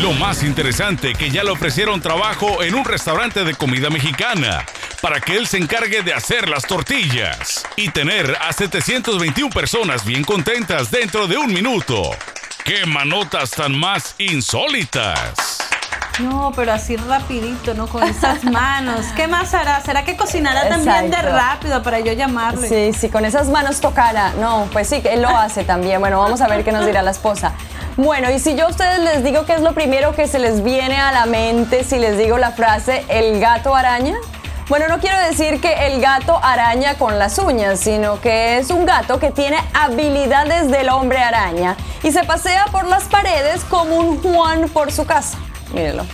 Lo 0.00 0.12
más 0.12 0.42
interesante 0.42 1.14
que 1.14 1.30
ya 1.30 1.42
le 1.42 1.50
ofrecieron 1.50 2.00
trabajo 2.00 2.62
en 2.62 2.74
un 2.74 2.84
restaurante 2.84 3.42
de 3.42 3.54
comida 3.54 3.90
mexicana 3.90 4.64
para 5.02 5.20
que 5.20 5.36
él 5.36 5.46
se 5.46 5.58
encargue 5.58 6.02
de 6.02 6.12
hacer 6.12 6.48
las 6.48 6.66
tortillas 6.66 7.66
y 7.76 7.88
tener 7.90 8.36
a 8.40 8.52
721 8.52 9.50
personas 9.50 10.04
bien 10.04 10.22
contentas 10.24 10.90
dentro 10.90 11.26
de 11.26 11.36
un 11.36 11.52
minuto. 11.52 12.10
¡Qué 12.64 12.84
manotas 12.86 13.50
tan 13.50 13.78
más 13.78 14.14
insólitas! 14.18 15.58
No, 16.20 16.52
pero 16.54 16.72
así 16.72 16.96
rapidito, 16.96 17.74
¿no? 17.74 17.86
Con 17.86 18.02
esas 18.02 18.42
manos. 18.50 19.06
¿Qué 19.14 19.28
más 19.28 19.54
hará? 19.54 19.80
¿Será 19.80 20.04
que 20.04 20.16
cocinará 20.16 20.68
también 20.68 21.10
de 21.10 21.16
rápido 21.22 21.82
para 21.82 22.00
yo 22.00 22.12
llamarle? 22.12 22.68
Sí, 22.68 22.98
sí, 22.98 23.08
con 23.08 23.24
esas 23.24 23.48
manos 23.48 23.80
tocará. 23.80 24.32
No, 24.32 24.68
pues 24.72 24.88
sí, 24.88 25.00
él 25.04 25.22
lo 25.22 25.28
hace 25.28 25.64
también. 25.64 26.00
Bueno, 26.00 26.18
vamos 26.20 26.40
a 26.40 26.48
ver 26.48 26.64
qué 26.64 26.72
nos 26.72 26.84
dirá 26.84 27.02
la 27.02 27.12
esposa. 27.12 27.52
Bueno, 27.96 28.30
y 28.30 28.38
si 28.38 28.54
yo 28.56 28.66
a 28.66 28.70
ustedes 28.70 28.98
les 29.00 29.24
digo 29.24 29.44
qué 29.44 29.54
es 29.54 29.60
lo 29.60 29.72
primero 29.74 30.14
que 30.14 30.26
se 30.26 30.38
les 30.38 30.62
viene 30.62 30.96
a 30.96 31.12
la 31.12 31.26
mente 31.26 31.84
si 31.84 31.98
les 31.98 32.18
digo 32.18 32.38
la 32.38 32.52
frase 32.52 33.04
el 33.08 33.40
gato 33.40 33.74
araña, 33.74 34.14
bueno, 34.68 34.86
no 34.88 34.98
quiero 35.00 35.18
decir 35.20 35.60
que 35.60 35.86
el 35.86 36.00
gato 36.00 36.38
araña 36.42 36.94
con 36.98 37.18
las 37.18 37.38
uñas, 37.38 37.80
sino 37.80 38.20
que 38.20 38.58
es 38.58 38.68
un 38.70 38.84
gato 38.84 39.18
que 39.18 39.30
tiene 39.30 39.56
habilidades 39.72 40.70
del 40.70 40.90
hombre 40.90 41.18
araña 41.18 41.76
y 42.02 42.12
se 42.12 42.22
pasea 42.24 42.66
por 42.66 42.86
las 42.86 43.04
paredes 43.04 43.64
como 43.64 43.96
un 43.96 44.18
Juan 44.20 44.68
por 44.68 44.92
su 44.92 45.06
casa. 45.06 45.38
Mírelo. 45.72 46.04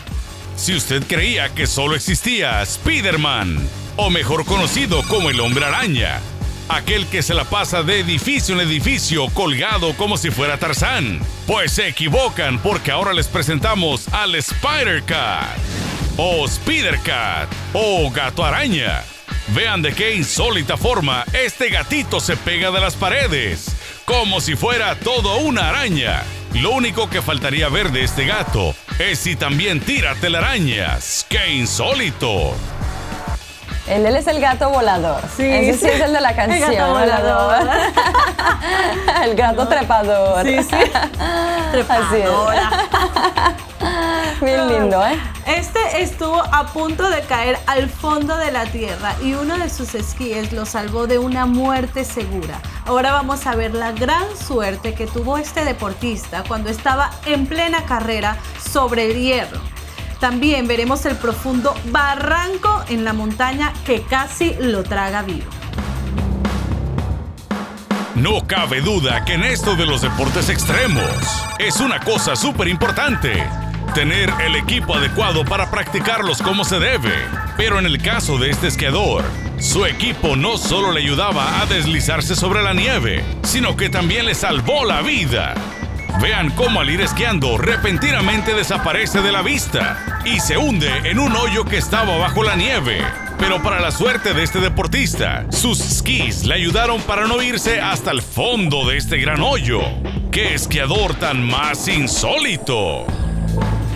Si 0.56 0.74
usted 0.74 1.02
creía 1.08 1.48
que 1.48 1.66
solo 1.66 1.96
existía 1.96 2.62
Spider-Man, 2.62 3.58
o 3.96 4.10
mejor 4.10 4.44
conocido 4.44 5.02
como 5.08 5.30
el 5.30 5.40
hombre 5.40 5.64
araña, 5.64 6.20
aquel 6.68 7.08
que 7.08 7.22
se 7.22 7.34
la 7.34 7.44
pasa 7.44 7.82
de 7.82 8.00
edificio 8.00 8.54
en 8.54 8.60
edificio 8.60 9.28
colgado 9.34 9.96
como 9.96 10.16
si 10.16 10.30
fuera 10.30 10.58
Tarzán, 10.58 11.20
pues 11.48 11.72
se 11.72 11.88
equivocan 11.88 12.60
porque 12.60 12.92
ahora 12.92 13.12
les 13.12 13.26
presentamos 13.26 14.06
al 14.12 14.36
Spider-Cat 14.36 15.93
o 16.16 16.44
Spider-Cat 16.44 17.48
o 17.72 18.10
Gato 18.10 18.44
Araña. 18.44 19.02
Vean 19.48 19.82
de 19.82 19.92
qué 19.92 20.14
insólita 20.14 20.76
forma 20.76 21.24
este 21.32 21.68
gatito 21.68 22.20
se 22.20 22.36
pega 22.36 22.70
de 22.70 22.80
las 22.80 22.94
paredes, 22.94 23.66
como 24.04 24.40
si 24.40 24.56
fuera 24.56 24.94
todo 24.96 25.38
una 25.38 25.68
araña. 25.68 26.22
Lo 26.54 26.70
único 26.70 27.10
que 27.10 27.20
faltaría 27.20 27.68
ver 27.68 27.90
de 27.90 28.04
este 28.04 28.26
gato 28.26 28.74
es 28.98 29.18
si 29.18 29.36
también 29.36 29.80
tira 29.80 30.14
telarañas. 30.14 31.26
¡Qué 31.28 31.54
insólito! 31.54 32.54
Él, 33.88 34.06
él, 34.06 34.16
es 34.16 34.26
el 34.28 34.40
gato 34.40 34.70
volador. 34.70 35.20
Sí, 35.36 35.44
Ese 35.44 35.78
sí, 35.78 35.86
es 35.86 36.00
el 36.00 36.12
de 36.14 36.20
la 36.20 36.34
canción. 36.34 36.72
El 36.72 36.76
gato 36.78 36.92
volador. 36.92 37.68
el 39.24 39.34
gato 39.34 39.68
trepador. 39.68 40.46
Sí, 40.46 40.62
sí. 40.62 40.76
Trepadora. 41.72 42.70
Bien 44.40 44.68
lindo, 44.68 45.04
¿eh? 45.06 45.18
Este 45.46 46.02
estuvo 46.02 46.42
a 46.42 46.66
punto 46.72 47.08
de 47.10 47.20
caer 47.22 47.58
al 47.66 47.88
fondo 47.88 48.36
de 48.36 48.50
la 48.50 48.64
tierra 48.66 49.14
y 49.22 49.34
uno 49.34 49.58
de 49.58 49.68
sus 49.68 49.94
esquíes 49.94 50.52
lo 50.52 50.66
salvó 50.66 51.06
de 51.06 51.18
una 51.18 51.46
muerte 51.46 52.04
segura. 52.04 52.60
Ahora 52.86 53.12
vamos 53.12 53.46
a 53.46 53.54
ver 53.54 53.74
la 53.74 53.92
gran 53.92 54.24
suerte 54.36 54.94
que 54.94 55.06
tuvo 55.06 55.38
este 55.38 55.64
deportista 55.64 56.44
cuando 56.46 56.70
estaba 56.70 57.10
en 57.26 57.46
plena 57.46 57.84
carrera 57.84 58.36
sobre 58.72 59.10
el 59.10 59.20
hierro. 59.20 59.60
También 60.20 60.66
veremos 60.66 61.04
el 61.06 61.16
profundo 61.16 61.74
barranco 61.86 62.82
en 62.88 63.04
la 63.04 63.12
montaña 63.12 63.72
que 63.84 64.02
casi 64.02 64.54
lo 64.58 64.82
traga 64.82 65.22
vivo. 65.22 65.50
No 68.14 68.46
cabe 68.46 68.80
duda 68.80 69.24
que 69.24 69.34
en 69.34 69.42
esto 69.42 69.74
de 69.74 69.86
los 69.86 70.00
deportes 70.00 70.48
extremos 70.48 71.04
es 71.58 71.80
una 71.80 71.98
cosa 72.00 72.36
súper 72.36 72.68
importante 72.68 73.44
tener 73.94 74.32
el 74.44 74.56
equipo 74.56 74.94
adecuado 74.94 75.44
para 75.44 75.70
practicarlos 75.70 76.40
como 76.42 76.64
se 76.64 76.78
debe. 76.78 77.12
Pero 77.56 77.78
en 77.78 77.86
el 77.86 78.00
caso 78.00 78.38
de 78.38 78.50
este 78.50 78.68
esquiador, 78.68 79.24
su 79.58 79.86
equipo 79.86 80.36
no 80.36 80.58
solo 80.58 80.92
le 80.92 81.00
ayudaba 81.00 81.60
a 81.60 81.66
deslizarse 81.66 82.34
sobre 82.34 82.62
la 82.62 82.74
nieve, 82.74 83.24
sino 83.42 83.76
que 83.76 83.88
también 83.88 84.26
le 84.26 84.34
salvó 84.34 84.84
la 84.84 85.02
vida. 85.02 85.54
Vean 86.20 86.50
cómo 86.50 86.80
al 86.80 86.90
ir 86.90 87.00
esquiando 87.00 87.58
repentinamente 87.58 88.54
desaparece 88.54 89.20
de 89.20 89.32
la 89.32 89.42
vista 89.42 90.22
y 90.24 90.40
se 90.40 90.56
hunde 90.56 90.90
en 91.04 91.18
un 91.18 91.34
hoyo 91.36 91.64
que 91.64 91.76
estaba 91.76 92.16
bajo 92.16 92.42
la 92.42 92.56
nieve. 92.56 93.02
Pero 93.38 93.62
para 93.62 93.80
la 93.80 93.90
suerte 93.90 94.32
de 94.32 94.42
este 94.42 94.60
deportista, 94.60 95.44
sus 95.50 95.78
skis 95.78 96.44
le 96.44 96.54
ayudaron 96.54 97.00
para 97.02 97.26
no 97.26 97.42
irse 97.42 97.80
hasta 97.80 98.10
el 98.10 98.22
fondo 98.22 98.88
de 98.88 98.96
este 98.96 99.18
gran 99.18 99.40
hoyo. 99.40 99.80
¡Qué 100.30 100.54
esquiador 100.54 101.14
tan 101.14 101.46
más 101.46 101.88
insólito! 101.88 103.06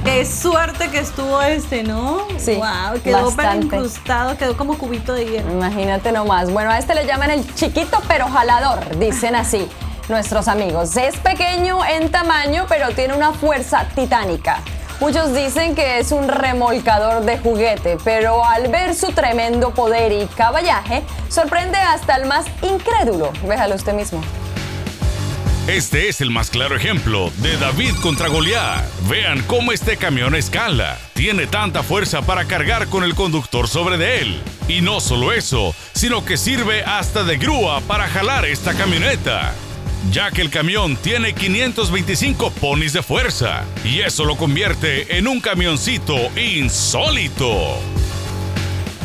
Qué 0.05 0.25
suerte 0.25 0.89
que 0.89 1.01
estuvo 1.01 1.41
este, 1.43 1.83
¿no? 1.83 2.27
Sí. 2.39 2.55
Wow, 2.55 3.01
quedó 3.03 3.31
incrustado, 3.55 4.37
quedó 4.37 4.57
como 4.57 4.79
cubito 4.79 5.13
de 5.13 5.27
hielo. 5.27 5.53
Imagínate 5.53 6.13
nomás. 6.13 6.51
Bueno, 6.51 6.71
a 6.71 6.79
este 6.79 6.95
le 6.95 7.07
llaman 7.07 7.31
el 7.31 7.55
chiquito 7.55 8.01
pero 8.09 8.27
jalador, 8.29 8.97
dicen 8.99 9.35
así 9.35 9.69
nuestros 10.09 10.49
amigos. 10.49 10.97
Es 10.97 11.17
pequeño 11.19 11.85
en 11.85 12.11
tamaño, 12.11 12.65
pero 12.69 12.91
tiene 12.91 13.15
una 13.15 13.33
fuerza 13.33 13.87
titánica. 13.95 14.63
Muchos 15.01 15.33
dicen 15.33 15.77
que 15.77 15.99
es 15.99 16.11
un 16.11 16.27
remolcador 16.27 17.25
de 17.25 17.39
juguete, 17.39 17.99
pero 18.03 18.45
al 18.45 18.67
ver 18.69 18.97
su 18.97 19.13
tremendo 19.13 19.71
poder 19.71 20.11
y 20.11 20.27
caballaje, 20.27 21.05
sorprende 21.29 21.79
hasta 21.79 22.17
el 22.17 22.27
más 22.27 22.47
incrédulo. 22.63 23.31
Véjalo 23.47 23.77
usted 23.77 23.93
mismo. 23.93 24.21
Este 25.69 26.09
es 26.09 26.23
el 26.23 26.31
más 26.31 26.49
claro 26.49 26.77
ejemplo 26.77 27.31
de 27.43 27.59
David 27.59 27.93
contra 28.01 28.29
Goliat. 28.29 28.87
Vean 29.07 29.43
cómo 29.43 29.71
este 29.71 29.99
camión 29.99 30.35
escala. 30.35 30.97
Tiene 31.13 31.47
tanta 31.47 31.83
fuerza 31.83 32.23
para 32.23 32.47
cargar 32.47 32.87
con 32.89 33.05
el 33.05 33.15
conductor 33.15 33.69
sobre 33.69 33.99
de 33.99 34.23
él. 34.23 34.43
Y 34.67 34.81
no 34.81 34.99
solo 34.99 35.31
eso, 35.31 35.75
sino 35.93 36.25
que 36.25 36.39
sirve 36.39 36.85
hasta 36.85 37.23
de 37.23 37.37
grúa 37.37 37.83
para 37.83 38.09
jalar 38.09 38.47
esta 38.47 38.73
camioneta 38.73 39.53
ya 40.11 40.31
que 40.31 40.41
el 40.41 40.49
camión 40.49 40.97
tiene 40.97 41.35
525 41.35 42.51
ponis 42.53 42.95
de 42.95 43.03
fuerza 43.03 43.65
y 43.85 44.01
eso 44.01 44.25
lo 44.25 44.37
convierte 44.37 45.19
en 45.19 45.29
un 45.29 45.41
camioncito 45.41 46.15
insólito. 46.39 47.77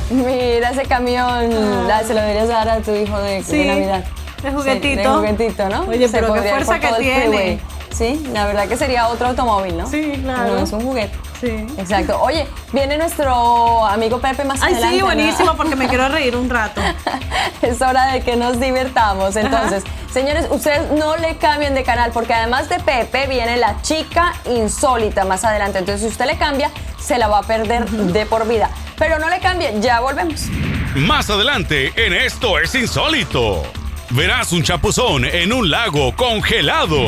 Mira 0.09 0.69
ese 0.69 0.83
camión, 0.83 1.51
ah. 1.51 2.01
se 2.07 2.13
lo 2.13 2.21
deberías 2.21 2.47
dar 2.47 2.69
a 2.69 2.79
tu 2.79 2.95
hijo 2.95 3.19
de, 3.21 3.41
Navidad. 3.65 4.05
De 4.43 4.51
juguetito. 4.51 5.21
de 5.21 5.29
juguetito, 5.29 5.69
¿no? 5.69 5.81
Oye, 5.87 6.09
pero 6.09 6.33
qué 6.33 6.41
fuerza 6.41 6.79
que 6.79 6.87
tiene. 6.99 7.59
Sí, 7.91 8.27
la 8.33 8.45
verdad 8.47 8.67
que 8.67 8.75
sería 8.75 9.07
otro 9.07 9.27
automóvil, 9.27 9.77
¿no? 9.77 9.87
Sí, 9.87 10.19
claro. 10.23 10.55
No 10.55 10.59
es 10.63 10.71
un 10.73 10.81
juguete. 10.81 11.15
Sí. 11.39 11.67
Exacto. 11.77 12.19
Oye, 12.21 12.47
viene 12.71 12.97
nuestro 12.97 13.85
amigo 13.85 14.19
Pepe 14.19 14.43
más 14.45 14.61
Ay, 14.63 14.73
adelante. 14.73 14.97
sí, 14.97 15.01
buenísimo, 15.03 15.55
porque 15.55 15.75
me 15.75 15.87
quiero 15.87 16.07
reír 16.09 16.35
un 16.35 16.49
rato. 16.49 16.81
es 17.61 17.81
hora 17.81 18.07
de 18.07 18.21
que 18.21 18.35
nos 18.35 18.59
divertamos. 18.59 19.35
Entonces, 19.35 19.83
señores, 20.11 20.47
ustedes 20.49 20.91
no 20.91 21.15
le 21.17 21.37
cambien 21.37 21.75
de 21.75 21.83
canal, 21.83 22.11
porque 22.11 22.33
además 22.33 22.67
de 22.67 22.79
Pepe 22.79 23.27
viene 23.27 23.57
la 23.57 23.81
chica 23.81 24.33
insólita 24.45 25.23
más 25.25 25.43
adelante. 25.43 25.79
Entonces, 25.79 26.01
si 26.01 26.07
usted 26.07 26.25
le 26.25 26.37
cambia, 26.37 26.71
se 26.99 27.17
la 27.17 27.27
va 27.27 27.39
a 27.39 27.43
perder 27.43 27.87
de 27.89 28.25
por 28.25 28.47
vida. 28.47 28.69
Pero 28.97 29.19
no 29.19 29.29
le 29.29 29.39
cambie, 29.39 29.73
ya 29.81 29.99
volvemos. 29.99 30.45
Más 30.95 31.29
adelante, 31.29 31.91
en 31.95 32.13
Esto 32.13 32.57
es 32.57 32.73
Insólito. 32.75 33.63
Verás 34.15 34.53
un 34.53 34.61
chapuzón 34.61 35.25
en 35.25 35.51
un 35.51 35.71
lago 35.71 36.15
congelado. 36.15 36.99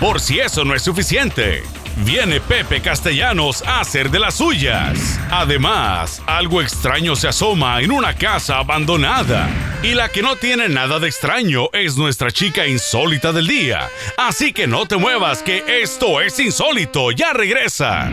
Por 0.00 0.18
si 0.18 0.40
eso 0.40 0.64
no 0.64 0.74
es 0.74 0.82
suficiente, 0.82 1.62
viene 1.98 2.40
Pepe 2.40 2.80
Castellanos 2.80 3.62
a 3.62 3.78
hacer 3.78 4.10
de 4.10 4.18
las 4.18 4.34
suyas. 4.34 5.20
Además, 5.30 6.20
algo 6.26 6.60
extraño 6.60 7.14
se 7.14 7.28
asoma 7.28 7.80
en 7.80 7.92
una 7.92 8.14
casa 8.14 8.58
abandonada. 8.58 9.48
Y 9.84 9.94
la 9.94 10.08
que 10.08 10.22
no 10.22 10.34
tiene 10.34 10.68
nada 10.68 10.98
de 10.98 11.06
extraño 11.06 11.68
es 11.72 11.96
nuestra 11.96 12.32
chica 12.32 12.66
insólita 12.66 13.32
del 13.32 13.46
día. 13.46 13.88
Así 14.16 14.52
que 14.52 14.66
no 14.66 14.86
te 14.86 14.96
muevas, 14.96 15.44
que 15.44 15.62
esto 15.80 16.20
es 16.20 16.40
insólito. 16.40 17.12
Ya 17.12 17.32
regresa. 17.32 18.10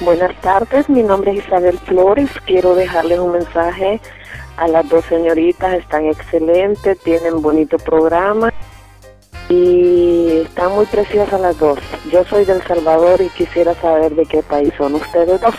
Buenas 0.00 0.38
tardes, 0.42 0.90
mi 0.90 1.02
nombre 1.02 1.32
es 1.32 1.46
Isabel 1.46 1.78
Flores. 1.86 2.28
Quiero 2.44 2.74
dejarles 2.74 3.18
un 3.18 3.32
mensaje 3.32 3.98
a 4.56 4.68
las 4.68 4.88
dos 4.88 5.04
señoritas. 5.06 5.74
Están 5.74 6.06
excelentes, 6.06 6.98
tienen 7.00 7.42
bonito 7.42 7.78
programa 7.78 8.52
y 9.48 10.42
están 10.46 10.72
muy 10.72 10.86
preciosas 10.86 11.40
las 11.40 11.58
dos. 11.58 11.78
Yo 12.10 12.24
soy 12.24 12.44
del 12.44 12.62
Salvador 12.66 13.20
y 13.20 13.28
quisiera 13.28 13.74
saber 13.74 14.14
de 14.14 14.24
qué 14.26 14.42
país 14.42 14.72
son 14.76 14.94
ustedes 14.94 15.40
dos. 15.40 15.54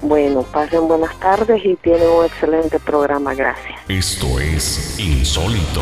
Bueno, 0.00 0.42
pasen 0.42 0.88
buenas 0.88 1.16
tardes 1.20 1.64
y 1.64 1.76
tienen 1.76 2.08
un 2.08 2.24
excelente 2.24 2.80
programa, 2.80 3.34
gracias. 3.34 3.78
Esto 3.88 4.40
es 4.40 4.98
insólito. 4.98 5.80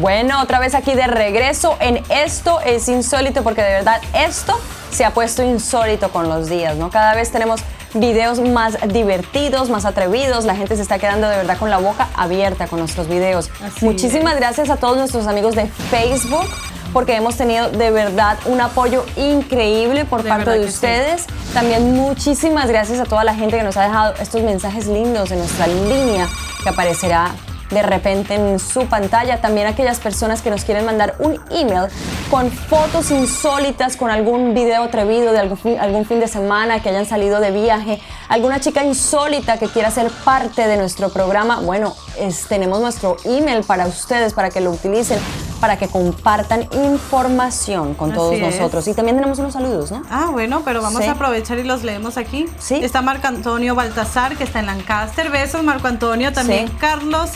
Bueno, 0.00 0.40
otra 0.40 0.58
vez 0.60 0.74
aquí 0.74 0.94
de 0.94 1.06
regreso 1.06 1.76
en 1.80 2.00
Esto 2.08 2.60
es 2.60 2.88
insólito 2.88 3.42
porque 3.42 3.60
de 3.62 3.72
verdad 3.72 4.00
esto 4.14 4.58
se 4.90 5.04
ha 5.04 5.12
puesto 5.12 5.42
insólito 5.42 6.10
con 6.10 6.28
los 6.28 6.48
días, 6.48 6.76
¿no? 6.76 6.90
Cada 6.90 7.14
vez 7.14 7.30
tenemos 7.30 7.60
videos 7.94 8.40
más 8.40 8.76
divertidos, 8.88 9.70
más 9.70 9.84
atrevidos. 9.84 10.44
La 10.44 10.56
gente 10.56 10.76
se 10.76 10.82
está 10.82 10.98
quedando 10.98 11.28
de 11.28 11.36
verdad 11.36 11.58
con 11.58 11.70
la 11.70 11.78
boca 11.78 12.08
abierta 12.14 12.66
con 12.66 12.78
nuestros 12.78 13.08
videos. 13.08 13.50
Muchísimas 13.80 14.36
gracias 14.36 14.70
a 14.70 14.76
todos 14.76 14.96
nuestros 14.96 15.26
amigos 15.26 15.54
de 15.54 15.66
Facebook 15.66 16.46
porque 16.92 17.14
hemos 17.14 17.36
tenido 17.36 17.70
de 17.70 17.90
verdad 17.90 18.38
un 18.46 18.60
apoyo 18.60 19.04
increíble 19.16 20.04
por 20.04 20.26
parte 20.26 20.50
de 20.50 20.64
ustedes. 20.64 21.26
También 21.54 21.94
muchísimas 21.94 22.68
gracias 22.68 23.00
a 23.00 23.04
toda 23.04 23.24
la 23.24 23.34
gente 23.34 23.56
que 23.56 23.62
nos 23.62 23.76
ha 23.76 23.84
dejado 23.84 24.14
estos 24.20 24.42
mensajes 24.42 24.86
lindos 24.86 25.30
en 25.30 25.38
nuestra 25.38 25.66
línea 25.66 26.28
que 26.62 26.68
aparecerá 26.68 27.32
de 27.72 27.82
repente 27.82 28.34
en 28.34 28.58
su 28.58 28.86
pantalla. 28.86 29.40
También 29.40 29.66
aquellas 29.66 29.98
personas 29.98 30.42
que 30.42 30.50
nos 30.50 30.64
quieren 30.64 30.84
mandar 30.84 31.14
un 31.18 31.40
email 31.50 31.88
con 32.30 32.50
fotos 32.50 33.10
insólitas, 33.10 33.96
con 33.96 34.10
algún 34.10 34.54
video 34.54 34.84
atrevido 34.84 35.32
de 35.32 35.38
algún, 35.38 35.58
algún 35.80 36.04
fin 36.04 36.20
de 36.20 36.28
semana 36.28 36.80
que 36.80 36.90
hayan 36.90 37.06
salido 37.06 37.40
de 37.40 37.50
viaje, 37.50 38.00
alguna 38.28 38.60
chica 38.60 38.84
insólita 38.84 39.58
que 39.58 39.68
quiera 39.68 39.90
ser 39.90 40.10
parte 40.24 40.66
de 40.66 40.76
nuestro 40.76 41.10
programa. 41.10 41.60
Bueno, 41.60 41.94
tenemos 42.48 42.80
nuestro 42.80 43.16
email 43.24 43.64
para 43.64 43.86
ustedes, 43.86 44.34
para 44.34 44.50
que 44.50 44.60
lo 44.60 44.70
utilicen 44.70 45.18
para 45.62 45.76
que 45.76 45.86
compartan 45.86 46.68
información 46.72 47.94
con 47.94 48.12
todos 48.12 48.36
nosotros. 48.36 48.88
Y 48.88 48.94
también 48.94 49.16
tenemos 49.16 49.38
unos 49.38 49.52
saludos, 49.52 49.92
¿no? 49.92 50.02
Ah, 50.10 50.30
bueno, 50.32 50.62
pero 50.64 50.82
vamos 50.82 51.06
a 51.06 51.12
aprovechar 51.12 51.56
y 51.60 51.62
los 51.62 51.84
leemos 51.84 52.16
aquí. 52.16 52.46
Sí. 52.58 52.80
Está 52.82 53.00
Marco 53.00 53.28
Antonio 53.28 53.76
Baltasar, 53.76 54.36
que 54.36 54.42
está 54.42 54.58
en 54.58 54.66
Lancaster. 54.66 55.30
Besos, 55.30 55.62
Marco 55.62 55.86
Antonio. 55.86 56.32
También 56.32 56.66
Carlos. 56.80 57.30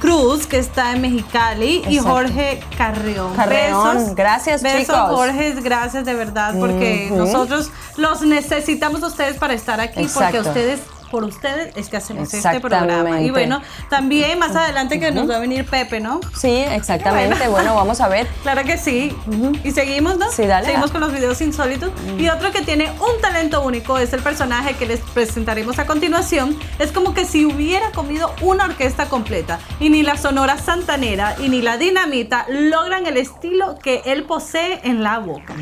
Cruz, 0.00 0.46
que 0.46 0.58
está 0.58 0.92
en 0.92 1.02
Mexicali, 1.02 1.82
y 1.88 1.98
Jorge 1.98 2.60
Carrión. 2.76 3.34
Carreón, 3.34 4.14
gracias 4.14 4.62
besos, 4.62 4.80
chicos. 4.80 5.10
Jorge, 5.14 5.52
gracias 5.60 6.04
de 6.04 6.14
verdad, 6.14 6.54
porque 6.58 7.10
nosotros 7.12 7.70
los 7.96 8.22
necesitamos 8.22 9.02
a 9.02 9.08
ustedes 9.08 9.36
para 9.36 9.52
estar 9.52 9.78
aquí, 9.80 10.08
porque 10.12 10.40
ustedes 10.40 10.80
por 11.10 11.24
ustedes 11.24 11.76
es 11.76 11.88
que 11.88 11.96
hacemos 11.96 12.32
este 12.32 12.60
programa. 12.60 13.20
Y 13.20 13.30
bueno, 13.30 13.60
también 13.88 14.38
más 14.38 14.54
adelante 14.54 15.00
que 15.00 15.10
nos 15.10 15.28
va 15.28 15.36
a 15.36 15.38
venir 15.38 15.66
Pepe, 15.66 16.00
¿no? 16.00 16.20
Sí, 16.34 16.48
exactamente. 16.70 17.48
Bueno, 17.48 17.74
vamos 17.74 18.00
a 18.00 18.08
ver. 18.08 18.26
Claro 18.42 18.64
que 18.64 18.78
sí. 18.78 19.14
Y 19.64 19.70
seguimos, 19.72 20.16
¿no? 20.16 20.30
Sí, 20.30 20.46
dale. 20.46 20.66
Seguimos 20.66 20.90
con 20.90 21.00
los 21.02 21.12
videos 21.12 21.40
insólitos. 21.40 21.92
Y 22.18 22.28
otro 22.28 22.50
que 22.52 22.62
tiene 22.62 22.90
un 22.92 23.20
talento 23.20 23.62
único 23.62 23.98
es 23.98 24.12
el 24.12 24.22
personaje 24.22 24.74
que 24.74 24.86
les 24.86 25.00
presentaremos 25.00 25.78
a 25.78 25.86
continuación. 25.86 26.58
Es 26.78 26.90
como 26.90 27.12
que 27.12 27.24
si 27.26 27.44
hubiera 27.44 27.90
comido 27.90 28.34
una 28.40 28.64
orquesta 28.64 29.06
completa. 29.06 29.58
Y 29.78 29.90
ni 29.90 30.02
la 30.02 30.16
Sonora 30.16 30.58
Santanera 30.58 31.36
y 31.38 31.48
ni 31.48 31.60
la 31.60 31.76
Dinamita 31.76 32.46
logran 32.48 33.06
el 33.06 33.18
estilo 33.18 33.78
que 33.78 34.02
él 34.06 34.24
posee 34.24 34.80
en 34.84 35.02
la 35.02 35.18
boca. 35.18 35.54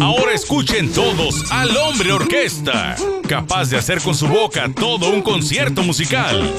Ahora 0.00 0.32
escuchen 0.32 0.92
todos 0.92 1.50
al 1.52 1.76
hombre 1.76 2.12
orquesta 2.12 2.61
capaz 3.28 3.70
de 3.70 3.76
hacer 3.76 4.00
con 4.00 4.14
su 4.14 4.28
boca 4.28 4.70
todo 4.74 5.10
un 5.10 5.22
concierto 5.22 5.82
musical. 5.82 6.52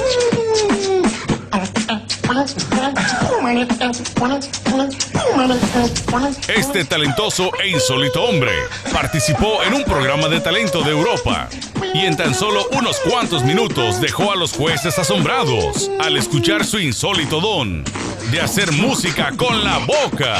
Este 6.47 6.85
talentoso 6.85 7.51
e 7.61 7.69
insólito 7.69 8.23
hombre 8.23 8.51
participó 8.91 9.63
en 9.63 9.73
un 9.73 9.83
programa 9.83 10.27
de 10.27 10.39
talento 10.39 10.81
de 10.81 10.91
Europa 10.91 11.47
y 11.93 11.99
en 11.99 12.17
tan 12.17 12.33
solo 12.33 12.67
unos 12.71 12.99
cuantos 12.99 13.43
minutos 13.43 14.01
dejó 14.01 14.31
a 14.31 14.35
los 14.35 14.53
jueces 14.53 14.97
asombrados 14.97 15.91
al 15.99 16.17
escuchar 16.17 16.65
su 16.65 16.79
insólito 16.79 17.39
don 17.39 17.83
de 18.31 18.41
hacer 18.41 18.71
música 18.71 19.31
con 19.37 19.63
la 19.63 19.77
boca. 19.79 20.35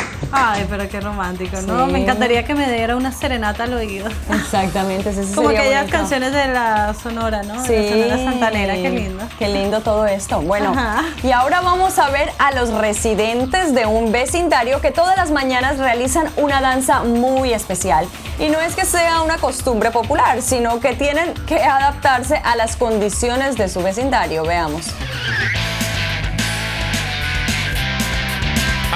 Ay, 0.32 0.66
pero 0.68 0.88
qué 0.88 1.00
romántico, 1.00 1.60
¿no? 1.62 1.86
Me 1.86 2.02
encantaría 2.02 2.44
que 2.44 2.54
me 2.54 2.70
diera 2.70 2.96
una 2.96 3.12
serenata 3.12 3.64
al 3.64 3.74
oído. 3.74 4.06
Exactamente, 4.32 5.10
eso 5.10 5.22
Como 5.34 5.48
aquellas 5.48 5.90
canciones 5.90 6.32
de 6.32 6.48
la 6.48 6.94
Sonora, 6.94 7.42
¿no? 7.42 7.64
Sí. 7.64 7.72
De 7.72 8.06
la 8.06 8.16
Sonora 8.16 8.30
Santanera, 8.30 8.74
qué 8.74 8.90
lindo. 8.90 9.24
Qué 9.38 9.48
lindo 9.48 9.80
todo 9.80 10.06
esto. 10.06 10.40
Bueno, 10.40 10.74
y 11.22 11.32
ahora 11.32 11.60
vamos 11.60 11.98
a 11.98 12.10
ver 12.10 12.30
a 12.38 12.52
los 12.52 12.70
residentes 12.72 13.74
de 13.74 13.86
un 13.86 14.12
vecindario 14.12 14.80
que 14.80 14.90
todas 14.90 15.16
las 15.16 15.30
mañanas 15.30 15.78
realizan 15.78 16.28
una 16.36 16.60
danza 16.60 17.02
muy 17.02 17.52
especial. 17.52 18.06
Y 18.38 18.48
no 18.48 18.60
es 18.60 18.74
que 18.74 18.84
sea 18.84 19.22
una 19.22 19.36
costumbre 19.38 19.90
popular, 19.90 20.42
sino 20.42 20.80
que 20.80 20.94
tienen 20.94 21.34
que 21.46 21.62
adaptarse 21.62 22.36
a 22.36 22.56
las 22.56 22.76
condiciones 22.76 23.56
de 23.56 23.68
su 23.68 23.82
vecindario. 23.82 24.44
Veamos. 24.44 24.86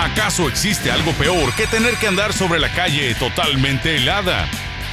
¿Acaso 0.05 0.49
existe 0.49 0.91
algo 0.91 1.13
peor 1.13 1.55
que 1.55 1.67
tener 1.67 1.97
que 1.97 2.07
andar 2.07 2.35
sobre 2.35 2.59
la 2.61 2.69
calle 2.69 3.15
totalmente 3.15 3.97
helada? 3.97 4.47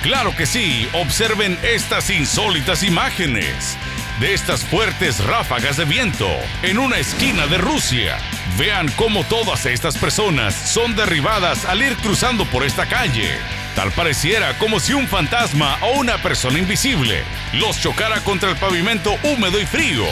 Claro 0.04 0.34
que 0.38 0.46
sí, 0.46 0.88
observen 0.94 1.60
estas 1.64 2.10
insólitas 2.10 2.82
imágenes 2.82 3.78
de 4.22 4.34
estas 4.34 4.64
fuertes 4.64 5.22
ráfagas 5.22 5.76
de 5.76 5.84
viento 5.84 6.30
en 6.64 6.80
una 6.80 6.98
esquina 6.98 7.46
de 7.48 7.58
Rusia. 7.58 8.20
Vean 8.58 8.90
cómo 8.96 9.26
todas 9.26 9.66
estas 9.66 9.98
personas 9.98 10.56
son 10.56 10.96
derribadas 10.96 11.66
al 11.66 11.84
ir 11.84 11.98
cruzando 11.98 12.46
por 12.46 12.64
esta 12.64 12.86
calle. 12.86 13.38
Tal 13.76 13.92
pareciera 13.92 14.58
como 14.58 14.80
si 14.80 14.94
un 14.94 15.08
fantasma 15.08 15.78
o 15.82 16.00
una 16.00 16.18
persona 16.22 16.60
invisible 16.60 17.24
los 17.54 17.80
chocara 17.80 18.22
contra 18.24 18.50
el 18.50 18.58
pavimento 18.58 19.16
húmedo 19.24 19.60
y 19.60 19.66
frío. 19.66 20.04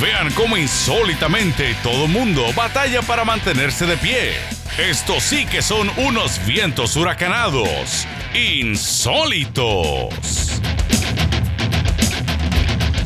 Vean 0.00 0.32
cómo 0.32 0.56
insólitamente 0.56 1.76
todo 1.82 2.08
mundo 2.08 2.44
batalla 2.54 3.02
para 3.02 3.24
mantenerse 3.24 3.86
de 3.86 3.96
pie. 3.96 4.32
Estos 4.78 5.22
sí 5.22 5.46
que 5.46 5.62
son 5.62 5.90
unos 5.96 6.44
vientos 6.44 6.96
huracanados. 6.96 8.06
Insólitos. 8.34 10.10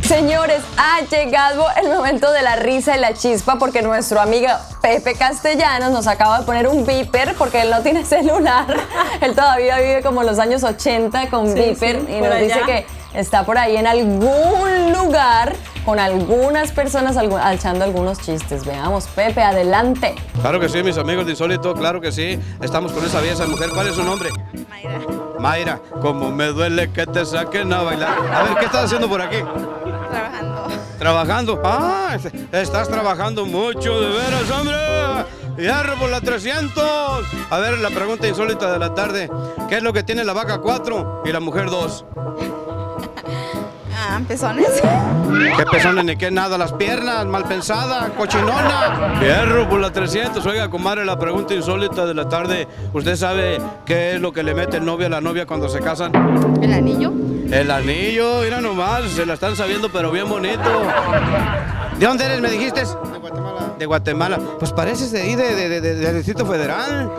Señores, 0.09 0.62
ha 0.79 1.03
llegado 1.03 1.66
el 1.77 1.90
momento 1.90 2.33
de 2.33 2.40
la 2.40 2.57
risa 2.57 2.97
y 2.97 2.99
la 2.99 3.12
chispa 3.12 3.59
porque 3.59 3.83
nuestro 3.83 4.18
amigo 4.23 4.49
Pepe 4.81 5.14
Castellanos 5.14 5.90
nos 5.92 6.07
acaba 6.07 6.38
de 6.38 6.47
poner 6.47 6.66
un 6.66 6.87
beeper 6.87 7.35
porque 7.35 7.61
él 7.61 7.71
no 7.71 7.83
tiene 7.83 8.05
celular. 8.07 8.75
él 9.21 9.35
todavía 9.35 9.77
vive 9.77 10.03
como 10.03 10.23
los 10.23 10.38
años 10.38 10.64
80 10.64 11.29
con 11.29 11.53
beeper 11.53 12.07
y 12.09 12.23
nos 12.23 12.38
dice 12.40 12.59
que 12.64 12.87
está 13.14 13.44
por 13.44 13.59
ahí 13.59 13.77
en 13.77 13.87
algún 13.87 14.92
lugar 14.92 15.55
con 15.85 15.99
algunas 15.99 16.73
personas 16.73 17.16
alzando 17.16 17.85
algunos 17.85 18.18
chistes. 18.18 18.64
Veamos, 18.64 19.07
Pepe, 19.07 19.42
adelante. 19.42 20.14
Claro 20.40 20.61
que 20.61 20.68
sí, 20.68 20.83
mis 20.83 20.99
amigos 20.99 21.25
de 21.25 21.33
Insólito, 21.33 21.75
claro 21.75 22.01
que 22.01 22.12
sí. 22.12 22.38
Estamos 22.61 22.92
con 22.92 23.05
esa 23.05 23.21
vieja 23.21 23.47
mujer. 23.47 23.71
¿Cuál 23.71 23.88
es 23.88 23.94
su 23.94 24.05
nombre? 24.05 24.31
Mayra. 24.68 25.01
Mayra, 25.38 25.81
como 26.03 26.31
me 26.31 26.47
duele 26.47 26.92
que 26.92 27.07
te 27.07 27.25
saquen 27.25 27.73
a 27.73 27.83
bailar. 27.83 28.18
A 28.33 28.42
ver, 28.42 28.59
¿qué 28.59 28.66
estás 28.66 28.85
haciendo 28.85 29.09
por 29.09 29.23
aquí? 29.23 29.38
Trabajando. 30.11 30.68
¿Trabajando? 30.99 31.62
Ah, 31.64 32.16
estás 32.53 32.88
trabajando 32.88 33.47
mucho, 33.47 34.01
de 34.01 34.09
veras, 34.09 34.51
hombre. 34.51 34.77
Hierro 35.57 35.97
por 35.97 36.11
la 36.11 36.21
300. 36.21 36.85
A 37.51 37.59
ver, 37.59 37.79
la 37.79 37.90
pregunta 37.90 38.29
insólita 38.29 38.73
de 38.73 38.79
la 38.79 38.94
tarde. 38.94 39.31
¿Qué 39.68 39.79
es 39.79 39.83
lo 39.83 39.92
que 39.92 40.03
tiene 40.03 40.25
la 40.25 40.33
vaca 40.33 40.59
4 40.59 41.23
y 41.25 41.33
la 41.33 41.40
mujer 41.40 41.71
2? 41.71 42.05
Pezones. 44.24 44.83
¿Qué 45.57 45.64
pezones 45.70 46.04
ni 46.04 46.16
qué 46.16 46.31
nada? 46.31 46.59
Las 46.59 46.72
piernas, 46.72 47.26
mal 47.26 47.44
pensada, 47.44 48.11
cochinona. 48.16 49.18
Hierro 49.20 49.68
por 49.68 49.81
la 49.81 49.90
300. 49.90 50.44
Oiga, 50.46 50.68
comadre, 50.68 51.04
la 51.04 51.18
pregunta 51.18 51.54
insólita 51.54 52.07
de 52.07 52.14
la 52.14 52.28
tarde. 52.28 52.68
¿Usted 52.92 53.16
sabe 53.16 53.59
qué 53.85 54.14
es 54.14 54.20
lo 54.20 54.33
que 54.33 54.42
le 54.42 54.54
mete 54.54 54.78
el 54.78 54.85
novio 54.85 55.07
a 55.07 55.11
la 55.11 55.20
novia 55.20 55.46
cuando 55.46 55.68
se 55.68 55.81
casan? 55.81 56.12
¿El 56.62 56.72
anillo? 56.72 57.12
El 57.50 57.70
anillo, 57.70 58.42
mira 58.42 58.61
nomás, 58.61 59.04
se 59.11 59.24
la 59.24 59.35
están 59.35 59.57
sabiendo, 59.57 59.88
pero 59.90 60.11
bien 60.11 60.28
bonito. 60.28 60.83
¿De 61.98 62.07
dónde 62.07 62.24
eres, 62.26 62.40
me 62.40 62.50
dijiste? 62.50 62.81
De 62.81 63.18
Guatemala. 63.18 63.67
De 63.79 63.87
Guatemala. 63.87 64.38
Pues 64.59 64.73
pareces 64.73 65.12
de 65.12 65.23
ahí, 65.23 65.37
de, 65.37 65.81
del 65.81 66.17
Distrito 66.17 66.45
Federal. 66.45 67.11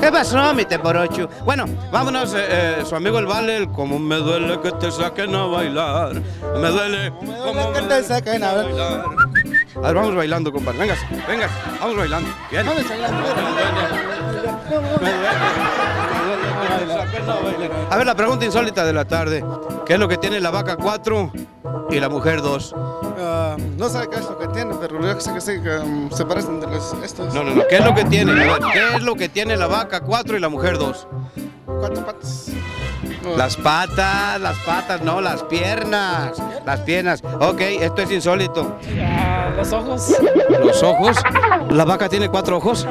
¿Qué 0.00 0.12
pasó, 0.12 0.52
mi 0.54 0.64
teporochu? 0.64 1.28
Bueno, 1.44 1.64
vámonos, 1.90 2.34
eh, 2.34 2.46
eh, 2.48 2.82
su 2.84 2.94
amigo 2.94 3.18
el 3.18 3.26
Vale, 3.26 3.68
como 3.72 3.98
me 3.98 4.16
duele 4.16 4.60
que 4.60 4.72
te 4.72 4.90
saquen 4.90 5.34
a 5.34 5.46
bailar. 5.46 6.20
Me 6.60 6.68
duele. 6.68 7.10
Como 7.12 7.32
me 7.32 7.38
duele 7.38 7.72
que 7.72 7.82
te 7.82 8.02
saquen 8.04 8.44
a 8.44 8.52
bailar. 8.52 9.04
A 9.76 9.80
ver, 9.80 9.94
vamos 9.94 10.14
bailando, 10.14 10.52
compadre. 10.52 10.78
Venga, 10.78 10.96
venga, 11.26 11.48
vamos 11.80 11.96
bailando. 11.96 12.28
Bien. 12.50 12.66
Vamos 12.66 12.88
bailando. 12.88 13.22
A 17.90 17.96
ver, 17.96 18.06
la 18.06 18.14
pregunta 18.14 18.44
insólita 18.44 18.84
de 18.84 18.92
la 18.92 19.04
tarde. 19.04 19.44
¿Qué 19.84 19.94
es 19.94 19.98
lo 19.98 20.08
que 20.08 20.16
tiene 20.16 20.40
la 20.40 20.50
vaca 20.50 20.76
4 20.76 21.32
y 21.90 22.00
la 22.00 22.08
mujer 22.08 22.42
2? 22.42 22.72
Uh, 22.72 23.78
no 23.78 23.88
sé 23.88 24.08
qué 24.10 24.18
es 24.18 24.24
lo 24.24 24.38
que 24.38 24.48
tiene, 24.48 24.74
pero 24.80 25.00
yo 25.00 25.20
sé 25.20 25.32
que 25.34 25.40
sí, 25.40 25.60
que 25.62 25.76
um, 25.78 26.10
se 26.10 26.24
parecen 26.24 26.60
de 26.60 26.66
los, 26.66 26.94
estos. 27.02 27.34
No, 27.34 27.44
no, 27.44 27.54
no. 27.54 27.66
¿Qué 27.68 27.76
es 27.76 27.84
lo 27.84 27.94
que 27.94 28.04
tiene? 28.04 28.32
A 28.32 28.34
ver, 28.34 28.62
¿qué 28.72 28.96
es 28.96 29.02
lo 29.02 29.14
que 29.14 29.28
tiene 29.28 29.56
la 29.56 29.66
vaca 29.66 30.00
4 30.00 30.36
y 30.36 30.40
la 30.40 30.48
mujer 30.48 30.78
2? 30.78 31.08
Cuatro 31.66 32.06
patas. 32.06 32.48
Las 33.36 33.56
patas, 33.56 34.40
las 34.40 34.58
patas, 34.58 35.02
no, 35.02 35.20
las 35.20 35.42
piernas. 35.44 36.42
Las 36.64 36.80
piernas. 36.80 37.22
Ok, 37.40 37.60
esto 37.60 38.02
es 38.02 38.10
insólito. 38.10 38.62
Uh, 38.62 39.56
los 39.56 39.72
ojos. 39.72 40.16
¿Los 40.64 40.82
ojos? 40.82 41.16
¿La 41.70 41.84
vaca 41.84 42.08
tiene 42.08 42.28
cuatro 42.28 42.56
ojos? 42.56 42.86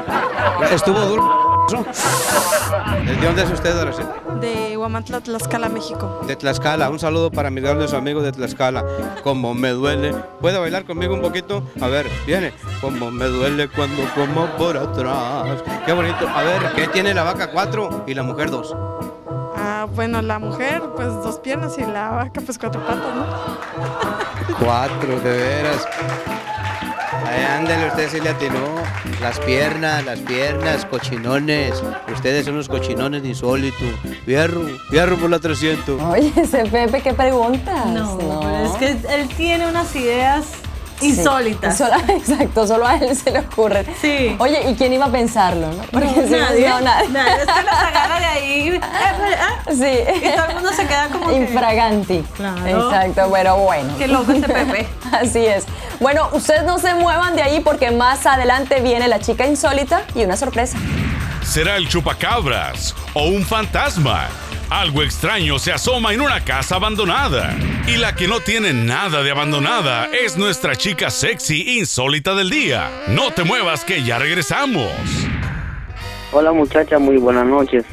Estuvo 0.70 1.00
duro. 1.00 1.51
¿De 1.80 3.16
dónde 3.26 3.42
es 3.42 3.50
usted, 3.50 3.78
Araceli? 3.78 4.08
De 4.40 4.76
Huamantla, 4.76 5.20
Tlaxcala, 5.20 5.68
México. 5.68 6.20
De 6.26 6.36
Tlaxcala. 6.36 6.90
Un 6.90 6.98
saludo 6.98 7.30
para 7.30 7.50
mi 7.50 7.62
su 7.88 7.96
amigo 7.96 8.22
de 8.22 8.32
Tlaxcala. 8.32 8.84
Como 9.22 9.54
me 9.54 9.70
duele. 9.70 10.14
¿Puede 10.40 10.58
bailar 10.58 10.84
conmigo 10.84 11.14
un 11.14 11.22
poquito? 11.22 11.62
A 11.80 11.88
ver, 11.88 12.06
viene. 12.26 12.52
Como 12.80 13.10
me 13.10 13.26
duele 13.26 13.68
cuando 13.68 14.02
como 14.14 14.46
por 14.58 14.76
atrás. 14.76 15.62
Qué 15.86 15.92
bonito. 15.92 16.28
A 16.28 16.42
ver, 16.42 16.72
¿qué 16.74 16.88
tiene 16.88 17.14
la 17.14 17.22
vaca 17.22 17.50
4 17.50 18.04
y 18.06 18.14
la 18.14 18.22
mujer 18.22 18.50
2? 18.50 18.76
Ah, 19.56 19.86
bueno, 19.94 20.22
la 20.22 20.38
mujer, 20.38 20.82
pues 20.96 21.08
dos 21.08 21.38
piernas 21.38 21.76
y 21.78 21.82
la 21.82 22.10
vaca, 22.10 22.40
pues 22.40 22.58
cuatro 22.58 22.80
patas, 22.86 23.14
¿no? 23.14 24.54
Cuatro, 24.58 25.20
de 25.20 25.38
veras. 25.38 25.86
Ay, 27.12 27.44
ándale, 27.44 27.88
usted 27.88 28.08
sí 28.10 28.20
le 28.20 28.30
atinó. 28.30 28.82
Las 29.20 29.38
piernas, 29.40 30.04
las 30.04 30.18
piernas, 30.20 30.86
cochinones. 30.86 31.82
Ustedes 32.12 32.46
son 32.46 32.56
los 32.56 32.68
cochinones 32.68 33.24
insólitos. 33.24 33.88
Fierro, 34.24 34.62
fierro 34.90 35.16
por 35.16 35.30
la 35.30 35.38
300. 35.38 36.00
Oye, 36.02 36.32
ese 36.36 36.64
Pepe, 36.64 37.02
¿qué 37.02 37.12
preguntas? 37.12 37.86
No, 37.86 38.18
pero 38.18 38.64
es 38.64 38.72
que 38.78 38.90
él 39.14 39.28
tiene 39.36 39.68
unas 39.68 39.94
ideas 39.94 40.46
insólitas. 41.02 41.80
exacto, 42.08 42.66
solo 42.66 42.86
a 42.86 42.96
él 42.96 43.16
se 43.16 43.30
le 43.30 43.40
ocurre. 43.40 43.84
Sí. 44.00 44.36
Oye, 44.38 44.70
¿y 44.70 44.74
quién 44.74 44.92
iba 44.92 45.06
a 45.06 45.10
pensarlo? 45.10 45.68
No? 45.72 45.82
Porque 45.90 46.06
no, 46.06 46.26
si 46.26 46.30
nadie, 46.30 46.68
no, 46.68 46.80
nadie. 46.80 47.08
nadie. 47.08 47.32
Usted 47.32 47.64
los 47.64 47.74
agarra 47.74 48.18
de 48.18 48.26
ahí. 48.26 48.80
Sí. 49.72 49.98
Y 50.16 50.36
todo 50.36 50.46
el 50.48 50.54
mundo 50.54 50.70
se 50.74 50.86
queda 50.86 51.08
como 51.08 51.30
Infraganti. 51.32 52.18
Que... 52.18 52.32
Claro. 52.34 52.90
Exacto, 52.90 53.30
pero 53.32 53.56
bueno. 53.58 53.94
Qué 53.96 54.08
loco 54.08 54.32
este 54.32 54.48
Pepe. 54.48 54.86
Así 55.12 55.46
es. 55.46 55.64
Bueno, 56.00 56.28
ustedes 56.32 56.64
no 56.64 56.78
se 56.78 56.94
muevan 56.94 57.36
de 57.36 57.42
ahí 57.42 57.60
porque 57.60 57.90
más 57.90 58.26
adelante 58.26 58.80
viene 58.80 59.08
la 59.08 59.20
chica 59.20 59.46
insólita 59.46 60.02
y 60.14 60.24
una 60.24 60.36
sorpresa. 60.36 60.78
¿Será 61.42 61.76
el 61.76 61.88
chupacabras 61.88 62.94
o 63.14 63.24
un 63.24 63.44
fantasma? 63.44 64.28
Algo 64.72 65.02
extraño 65.02 65.58
se 65.58 65.70
asoma 65.70 66.14
en 66.14 66.22
una 66.22 66.42
casa 66.42 66.76
abandonada. 66.76 67.54
Y 67.86 67.98
la 67.98 68.16
que 68.16 68.26
no 68.26 68.40
tiene 68.40 68.72
nada 68.72 69.22
de 69.22 69.30
abandonada 69.30 70.06
es 70.06 70.38
nuestra 70.38 70.76
chica 70.76 71.10
sexy 71.10 71.78
insólita 71.78 72.34
del 72.34 72.48
día. 72.48 72.88
No 73.08 73.32
te 73.32 73.44
muevas 73.44 73.84
que 73.84 74.02
ya 74.02 74.18
regresamos. 74.18 74.90
Hola 76.32 76.52
muchacha, 76.52 76.98
muy 76.98 77.18
buenas 77.18 77.44
noches. 77.44 77.84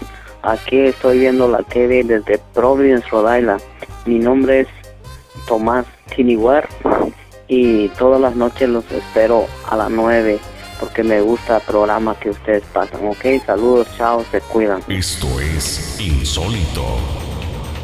Aquí 0.41 0.79
estoy 0.79 1.19
viendo 1.19 1.49
la 1.49 1.63
TV 1.63 2.01
desde 2.05 2.39
Providence, 2.53 3.09
Rhode 3.09 3.39
Island. 3.39 3.61
Mi 4.05 4.17
nombre 4.17 4.61
es 4.61 4.67
Tomás 5.47 5.85
Tiniguar 6.15 6.69
y 7.49 7.89
todas 7.89 8.21
las 8.21 8.37
noches 8.37 8.69
los 8.69 8.89
espero 8.89 9.47
a 9.69 9.75
las 9.75 9.89
9 9.89 10.39
porque 10.79 11.03
me 11.03 11.21
gusta 11.21 11.57
el 11.57 11.63
programa 11.63 12.15
que 12.19 12.29
ustedes 12.29 12.63
pasan, 12.73 13.07
¿ok? 13.07 13.43
Saludos, 13.45 13.87
chao, 13.97 14.23
se 14.31 14.41
cuidan. 14.41 14.81
Esto 14.87 15.27
es 15.39 15.99
Insólito. 15.99 17.19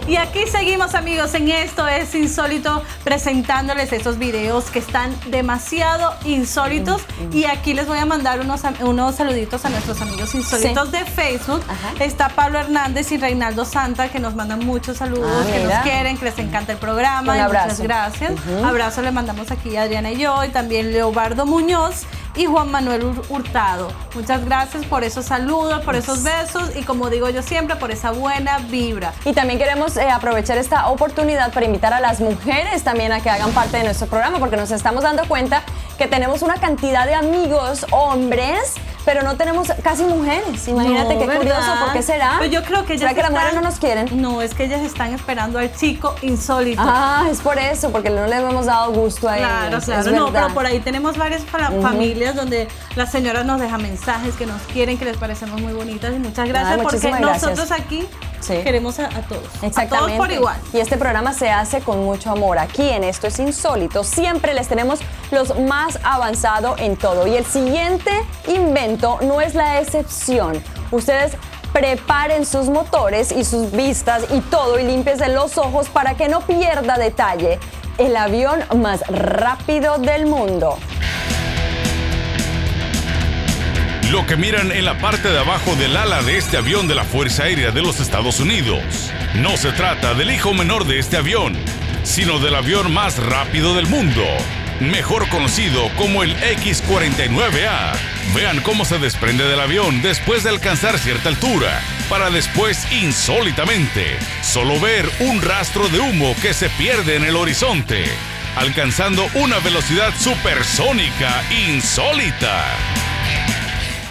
Y 0.08 0.18
aquí 0.18 0.46
seguimos 0.46 0.94
amigos 0.94 1.34
en 1.34 1.50
esto 1.50 1.88
es 1.88 2.14
insólito 2.14 2.84
presentándoles 3.04 3.92
estos 3.92 4.20
videos 4.20 4.66
que 4.66 4.78
están 4.78 5.12
demasiado 5.32 6.14
insólitos 6.26 7.02
y 7.34 7.46
aquí 7.46 7.74
les 7.74 7.88
voy 7.88 7.98
a 7.98 8.06
mandar 8.06 8.40
unos, 8.40 8.62
unos 8.82 9.16
saluditos 9.16 9.66
a 9.66 9.70
nuestros 9.70 10.00
amigos 10.02 10.36
insólitos 10.36 10.90
sí. 10.90 10.92
de 10.92 11.06
Facebook. 11.06 11.64
Ajá. 11.68 12.04
Está 12.04 12.30
Pablo 12.30 12.60
Hernández 12.60 13.12
y 13.14 13.18
Reinaldo 13.18 13.66
Santa 13.66 14.10
que 14.10 14.20
nos 14.20 14.36
mandan 14.36 14.64
muchos 14.64 14.98
saludos, 14.98 15.28
ah, 15.28 15.52
que 15.52 15.64
nos 15.64 15.74
quieren, 15.80 16.18
que 16.20 16.26
les 16.26 16.38
encanta 16.38 16.74
el 16.74 16.78
programa. 16.78 17.34
Un 17.34 17.40
abrazo. 17.40 17.66
Muchas 17.70 17.82
gracias. 17.82 18.32
Uh 18.32 18.36
-huh. 18.36 18.70
Abrazo 18.70 19.02
le 19.02 19.12
mandamos 19.12 19.50
aquí 19.50 19.76
a 19.76 19.84
Adriana 19.84 20.12
y 20.12 20.18
yo 20.18 20.44
y 20.44 20.50
también 20.50 20.92
Leobardo 20.92 21.48
Muñoz 21.48 22.06
y 22.36 22.46
Juan 22.46 22.72
Manuel 22.72 23.04
Hurtado. 23.30 23.90
Muchas 24.14 24.46
gracias 24.46 24.86
por 24.86 25.04
esos 25.04 25.26
saludos, 25.26 25.84
por 25.84 25.96
esos 25.96 26.24
besos 26.24 26.76
y 26.76 26.84
como 26.84 27.10
digo 27.10 27.30
yo 27.30 27.42
siempre, 27.42 27.76
por 27.76 27.92
esa 27.92 28.12
buena 28.12 28.60
vibra. 28.60 29.14
Y 29.26 29.34
también 29.34 29.60
queremos 29.60 29.98
eh, 29.98 30.10
aprovechar 30.10 30.58
esta 30.58 30.90
oportunidad 30.90 31.54
para 31.54 31.66
invitar 31.66 31.94
a 31.94 32.00
las 32.00 32.20
mujeres 32.20 32.84
también 32.84 33.12
a 33.12 33.22
que 33.22 33.30
hagan 33.30 33.52
parte 33.52 33.78
de 33.78 33.84
nuestro 33.84 34.08
programa 34.08 34.40
porque 34.40 34.58
nos 34.58 34.72
estamos 34.72 35.04
dando 35.04 35.28
cuenta 35.28 35.64
que 35.98 36.08
tenemos 36.08 36.42
una 36.42 36.56
cantidad 36.56 37.06
de 37.06 37.16
amigos 37.16 37.86
hombres 37.92 38.76
pero 39.06 39.22
no 39.22 39.38
tenemos 39.38 39.72
casi 39.84 40.04
mujeres. 40.04 40.68
Imagínate 40.68 41.14
no, 41.14 41.20
qué 41.20 41.28
¿verdad? 41.28 41.38
curioso, 41.38 41.76
¿por 41.80 41.94
qué 41.94 42.02
será? 42.02 42.36
Pues 42.40 42.50
yo 42.50 42.64
creo 42.64 42.86
que 42.86 42.94
ellas 42.94 43.12
¿Será 43.12 43.14
que 43.14 43.22
las 43.22 43.32
mujeres 43.32 43.54
no 43.54 43.62
nos 43.62 43.76
quieren? 43.76 44.22
No, 44.22 44.42
es 44.42 44.56
que 44.56 44.66
ellas 44.66 44.82
están 44.82 45.14
esperando 45.14 45.60
al 45.60 45.74
chico 45.74 46.16
insólito. 46.24 46.82
Ah, 46.84 47.28
es 47.30 47.40
por 47.40 47.60
eso, 47.60 47.92
porque 47.92 48.10
no 48.10 48.26
les 48.26 48.40
hemos 48.40 48.66
dado 48.66 48.92
gusto 48.94 49.30
a 49.30 49.36
claro, 49.36 49.68
ellos. 49.68 49.86
Claro, 49.86 50.04
claro. 50.04 50.18
No, 50.18 50.34
pero 50.34 50.48
por 50.50 50.66
ahí 50.66 50.80
tenemos 50.80 51.18
varias 51.18 51.44
uh 51.44 51.46
-huh. 51.46 51.82
familias 51.84 52.36
donde 52.36 52.68
las 52.96 53.12
señoras 53.12 53.46
nos 53.46 53.62
dejan 53.62 53.82
mensajes 53.82 54.36
que 54.36 54.48
nos 54.48 54.62
quieren, 54.64 54.98
que 54.98 55.06
les 55.06 55.18
parecemos 55.18 55.62
muy 55.62 55.74
bonitas 55.74 56.12
y 56.14 56.20
muchas 56.20 56.48
gracias 56.48 56.80
Ay, 56.80 56.82
porque 56.82 56.98
gracias. 56.98 57.44
nosotros 57.44 57.72
aquí 57.72 58.08
sí. 58.48 58.58
queremos 58.64 59.00
a, 59.00 59.06
a, 59.06 59.22
todos. 59.22 59.44
Exactamente. 59.62 59.96
A 59.96 60.00
todos 60.00 60.12
por 60.14 60.32
igual. 60.32 60.58
Y 60.74 60.80
este 60.80 60.98
programa 60.98 61.34
se 61.34 61.50
hace 61.50 61.82
con 61.82 62.04
mucho 62.04 62.32
amor. 62.32 62.58
Aquí 62.60 62.90
en 62.90 63.04
Esto 63.04 63.28
es 63.28 63.40
Insólito 63.40 64.04
siempre 64.04 64.54
les 64.54 64.68
tenemos 64.68 65.00
los 65.32 65.58
más 65.60 66.00
avanzados 66.04 66.80
en 66.80 66.98
todo. 66.98 67.28
Y 67.28 67.36
el 67.36 67.46
siguiente 67.46 68.12
invento 68.48 69.20
no 69.22 69.42
es 69.42 69.56
la 69.56 69.80
excepción. 69.80 70.62
Ustedes 70.92 71.34
preparen 71.74 72.46
sus 72.46 72.70
motores 72.70 73.32
y 73.32 73.44
sus 73.44 73.72
vistas 73.72 74.24
y 74.32 74.40
todo 74.40 74.80
y 74.80 74.84
limpiesen 74.84 75.36
los 75.36 75.58
ojos 75.58 75.90
para 75.90 76.16
que 76.16 76.30
no 76.30 76.42
pierda 76.42 76.98
detalle. 76.98 77.60
El 77.98 78.16
avión 78.16 78.64
más 78.78 79.02
rápido 79.08 79.98
del 79.98 80.26
mundo. 80.26 80.78
Lo 84.16 84.26
que 84.26 84.38
miran 84.38 84.72
en 84.72 84.86
la 84.86 84.98
parte 84.98 85.30
de 85.30 85.40
abajo 85.40 85.76
del 85.76 85.98
ala 85.98 86.24
de 86.24 86.38
este 86.38 86.56
avión 86.56 86.88
de 86.88 86.96
la 86.96 87.04
Fuerza 87.04 87.44
Aérea 87.44 87.72
de 87.72 87.82
los 87.82 88.00
Estados 88.00 88.40
Unidos. 88.40 89.12
No 89.34 89.58
se 89.58 89.74
trata 89.74 90.14
del 90.14 90.32
hijo 90.32 90.54
menor 90.54 90.86
de 90.86 91.00
este 91.00 91.18
avión, 91.18 91.54
sino 92.04 92.40
del 92.40 92.56
avión 92.56 92.94
más 92.94 93.18
rápido 93.18 93.76
del 93.76 93.88
mundo 93.88 94.24
mejor 94.80 95.28
conocido 95.28 95.90
como 95.98 96.24
el 96.24 96.32
X-49A. 96.32 97.94
Vean 98.34 98.62
cómo 98.62 98.86
se 98.86 99.00
desprende 99.00 99.44
del 99.46 99.60
avión 99.60 100.02
después 100.02 100.44
de 100.44 100.50
alcanzar 100.50 100.98
cierta 100.98 101.28
altura, 101.28 101.82
para 102.10 102.30
después, 102.30 102.90
insólitamente, 102.94 104.18
solo 104.42 104.80
ver 104.80 105.10
un 105.20 105.42
rastro 105.42 105.90
de 105.90 106.00
humo 106.00 106.36
que 106.42 106.54
se 106.54 106.70
pierde 106.70 107.16
en 107.16 107.26
el 107.26 107.36
horizonte, 107.36 108.06
alcanzando 108.56 109.28
una 109.34 109.60
velocidad 109.60 110.14
supersónica 110.18 111.44
insólita. 111.68 112.66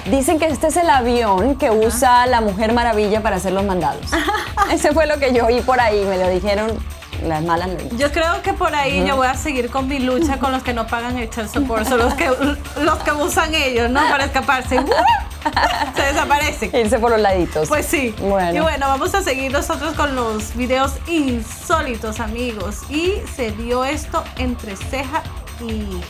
Dicen 0.06 0.38
que 0.38 0.46
este 0.46 0.66
es 0.66 0.76
el 0.76 0.90
avión 0.90 1.56
que 1.56 1.70
usa 1.70 2.26
la 2.26 2.42
Mujer 2.42 2.74
Maravilla 2.74 3.22
para 3.22 3.36
hacer 3.36 3.52
los 3.52 3.64
mandados. 3.64 4.04
Ese 4.70 4.92
fue 4.92 5.06
lo 5.06 5.18
que 5.18 5.32
yo 5.32 5.46
oí 5.46 5.60
por 5.62 5.80
ahí, 5.80 6.04
me 6.04 6.18
lo 6.18 6.28
dijeron 6.28 6.78
las 7.22 7.42
malas 7.42 7.68
lenguas. 7.68 7.96
Yo 7.96 8.12
creo 8.12 8.42
que 8.42 8.52
por 8.52 8.74
ahí 8.74 9.00
uh 9.00 9.04
-huh. 9.04 9.08
yo 9.08 9.16
voy 9.16 9.26
a 9.28 9.34
seguir 9.34 9.70
con 9.70 9.88
mi 9.88 9.98
lucha 9.98 10.38
con 10.38 10.52
los 10.52 10.62
que 10.62 10.74
no 10.74 10.86
pagan 10.86 11.16
el 11.16 11.30
child 11.30 11.48
support, 11.48 11.86
son 11.86 12.00
los 12.00 12.14
que, 12.14 12.28
los 12.82 12.98
que 12.98 13.12
usan 13.12 13.54
ellos, 13.54 13.88
¿no? 13.90 14.00
Para 14.10 14.26
escaparse. 14.26 14.78
Se 15.96 16.02
desaparecen. 16.02 16.70
Irse 16.74 16.98
por 16.98 17.10
los 17.10 17.20
laditos. 17.20 17.68
Pues 17.68 17.86
sí. 17.86 18.14
Bueno. 18.18 18.58
Y 18.58 18.60
bueno, 18.60 18.88
vamos 18.88 19.14
a 19.14 19.22
seguir 19.22 19.52
nosotros 19.52 19.94
con 19.94 20.14
los 20.14 20.54
videos 20.56 20.92
insólitos, 21.06 22.20
amigos. 22.20 22.78
Y 22.88 23.22
se 23.36 23.50
dio 23.52 23.84
esto 23.84 24.24
entre 24.38 24.76
ceja 24.76 25.22
y 25.60 26.00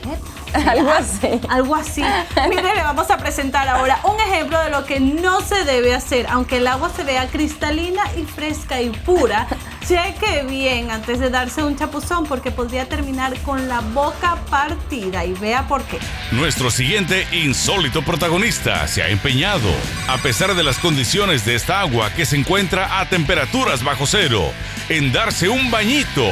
algo 0.69 0.91
así. 0.91 1.41
Algo 1.49 1.75
así. 1.75 2.03
Mire, 2.49 2.75
le 2.75 2.83
vamos 2.83 3.11
a 3.11 3.19
presentar 3.19 3.69
ahora 3.69 3.99
un 4.05 4.21
ejemplo 4.21 4.61
de 4.61 4.71
lo 4.71 4.85
que 4.85 5.01
no 5.01 5.41
se 5.41 5.65
debe 5.65 5.95
hacer. 5.95 6.27
Aunque 6.29 6.59
el 6.59 6.67
agua 6.67 6.91
se 6.95 7.05
vea 7.05 7.29
cristalina 7.29 8.03
y 8.17 8.25
fresca 8.25 8.81
y 8.81 8.91
pura, 8.91 9.47
cheque 9.89 10.45
bien 10.49 10.91
antes 10.91 11.19
de 11.19 11.31
darse 11.31 11.63
un 11.63 11.77
chapuzón 11.77 12.27
porque 12.27 12.51
podría 12.51 12.89
terminar 12.89 13.37
con 13.41 13.69
la 13.69 13.81
boca 13.81 14.37
partida 14.51 15.25
y 15.25 15.35
vea 15.35 15.67
por 15.67 15.83
qué. 15.85 15.99
Nuestro 16.33 16.71
siguiente 16.71 17.27
insólito 17.33 18.03
protagonista 18.03 18.87
se 18.89 19.03
ha 19.03 19.09
empeñado, 19.09 19.69
a 20.09 20.19
pesar 20.19 20.55
de 20.55 20.63
las 20.63 20.79
condiciones 20.79 21.45
de 21.45 21.55
esta 21.55 21.81
agua 21.81 22.11
que 22.11 22.27
se 22.27 22.37
encuentra 22.37 23.01
a 23.01 23.09
temperaturas 23.09 23.85
bajo 23.85 24.07
cero, 24.07 24.51
en 24.89 25.13
darse 25.13 25.49
un 25.49 25.71
bañito, 25.71 26.25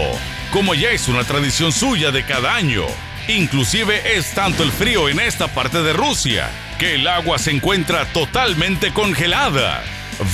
como 0.53 0.75
ya 0.75 0.91
es 0.91 1.09
una 1.09 1.25
tradición 1.25 1.73
suya 1.73 2.11
de 2.11 2.25
cada 2.25 2.55
año. 2.55 2.85
Inclusive 3.27 4.17
es 4.17 4.35
tanto 4.35 4.63
el 4.63 4.71
frío 4.71 5.09
en 5.09 5.19
esta 5.19 5.49
parte 5.49 5.83
de 5.83 5.95
Rusia 5.95 6.51
que 6.79 6.95
el 6.97 7.09
agua 7.09 7.39
se 7.39 7.53
encuentra 7.53 8.05
totalmente 8.13 8.93
congelada. 8.93 9.83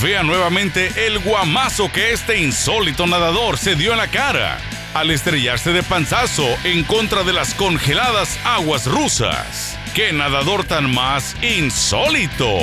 Vea 0.01 0.23
nuevamente 0.23 1.07
el 1.07 1.19
guamazo 1.19 1.89
que 1.91 2.11
este 2.11 2.37
insólito 2.37 3.07
nadador 3.07 3.57
se 3.57 3.75
dio 3.75 3.93
en 3.93 3.99
la 3.99 4.07
cara 4.07 4.57
al 4.93 5.09
estrellarse 5.09 5.71
de 5.71 5.83
panzazo 5.83 6.47
en 6.65 6.83
contra 6.83 7.23
de 7.23 7.31
las 7.31 7.53
congeladas 7.53 8.37
aguas 8.43 8.87
rusas. 8.87 9.77
¡Qué 9.93 10.11
nadador 10.11 10.65
tan 10.65 10.93
más 10.93 11.35
insólito! 11.41 12.57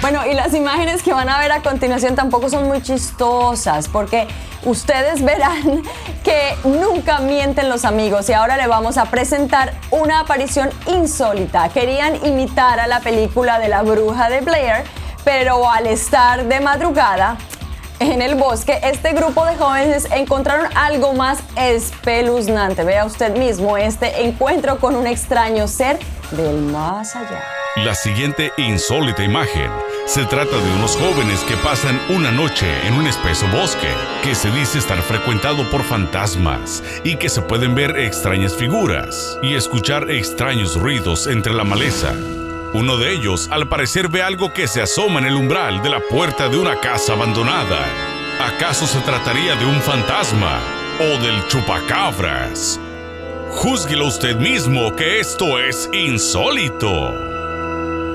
Bueno, 0.00 0.26
y 0.26 0.34
las 0.34 0.54
imágenes 0.54 1.02
que 1.02 1.12
van 1.12 1.28
a 1.28 1.38
ver 1.38 1.52
a 1.52 1.60
continuación 1.60 2.16
tampoco 2.16 2.48
son 2.48 2.66
muy 2.66 2.82
chistosas 2.82 3.86
porque 3.86 4.26
ustedes 4.64 5.22
verán 5.22 5.82
que 6.24 6.56
nunca 6.64 7.20
mienten 7.20 7.68
los 7.68 7.84
amigos 7.84 8.28
y 8.28 8.32
ahora 8.32 8.56
le 8.56 8.66
vamos 8.66 8.98
a 8.98 9.06
presentar 9.06 9.74
una 9.90 10.20
aparición 10.20 10.70
insólita. 10.86 11.68
Querían 11.70 12.24
imitar 12.24 12.80
a 12.80 12.86
la 12.86 13.00
película 13.00 13.58
de 13.58 13.68
la 13.68 13.82
bruja 13.82 14.28
de 14.28 14.40
Blair, 14.40 14.84
pero 15.24 15.68
al 15.68 15.86
estar 15.86 16.44
de 16.44 16.60
madrugada 16.60 17.36
en 18.00 18.22
el 18.22 18.34
bosque, 18.34 18.80
este 18.82 19.12
grupo 19.12 19.44
de 19.44 19.56
jóvenes 19.56 20.08
encontraron 20.10 20.66
algo 20.74 21.12
más 21.12 21.38
espeluznante. 21.56 22.82
Vea 22.82 23.04
usted 23.04 23.36
mismo 23.36 23.76
este 23.76 24.24
encuentro 24.24 24.78
con 24.78 24.96
un 24.96 25.06
extraño 25.06 25.68
ser 25.68 25.98
del 26.32 26.62
más 26.62 27.14
allá. 27.14 27.42
La 27.76 27.94
siguiente 27.94 28.52
insólita 28.56 29.22
imagen 29.22 29.70
se 30.06 30.24
trata 30.24 30.56
de 30.56 30.72
unos 30.72 30.96
jóvenes 30.96 31.40
que 31.44 31.56
pasan 31.58 32.00
una 32.08 32.32
noche 32.32 32.66
en 32.86 32.94
un 32.94 33.06
espeso 33.06 33.46
bosque 33.48 33.92
que 34.24 34.34
se 34.34 34.50
dice 34.50 34.78
estar 34.78 35.00
frecuentado 35.02 35.70
por 35.70 35.84
fantasmas 35.84 36.82
y 37.04 37.16
que 37.16 37.28
se 37.28 37.42
pueden 37.42 37.74
ver 37.74 37.96
extrañas 37.96 38.56
figuras 38.56 39.38
y 39.42 39.54
escuchar 39.54 40.10
extraños 40.10 40.80
ruidos 40.80 41.26
entre 41.26 41.52
la 41.52 41.64
maleza. 41.64 42.12
Uno 42.72 42.98
de 42.98 43.12
ellos 43.12 43.48
al 43.50 43.66
parecer 43.66 44.08
ve 44.08 44.22
algo 44.22 44.52
que 44.52 44.68
se 44.68 44.80
asoma 44.80 45.18
en 45.18 45.26
el 45.26 45.34
umbral 45.34 45.82
de 45.82 45.88
la 45.88 45.98
puerta 45.98 46.48
de 46.48 46.56
una 46.56 46.78
casa 46.78 47.14
abandonada. 47.14 47.84
¿Acaso 48.40 48.86
se 48.86 49.00
trataría 49.00 49.56
de 49.56 49.64
un 49.64 49.80
fantasma 49.80 50.60
o 51.00 51.20
del 51.20 51.44
chupacabras? 51.48 52.78
Júzguelo 53.50 54.06
usted 54.06 54.36
mismo 54.36 54.94
que 54.94 55.18
esto 55.18 55.58
es 55.58 55.90
insólito. 55.92 57.12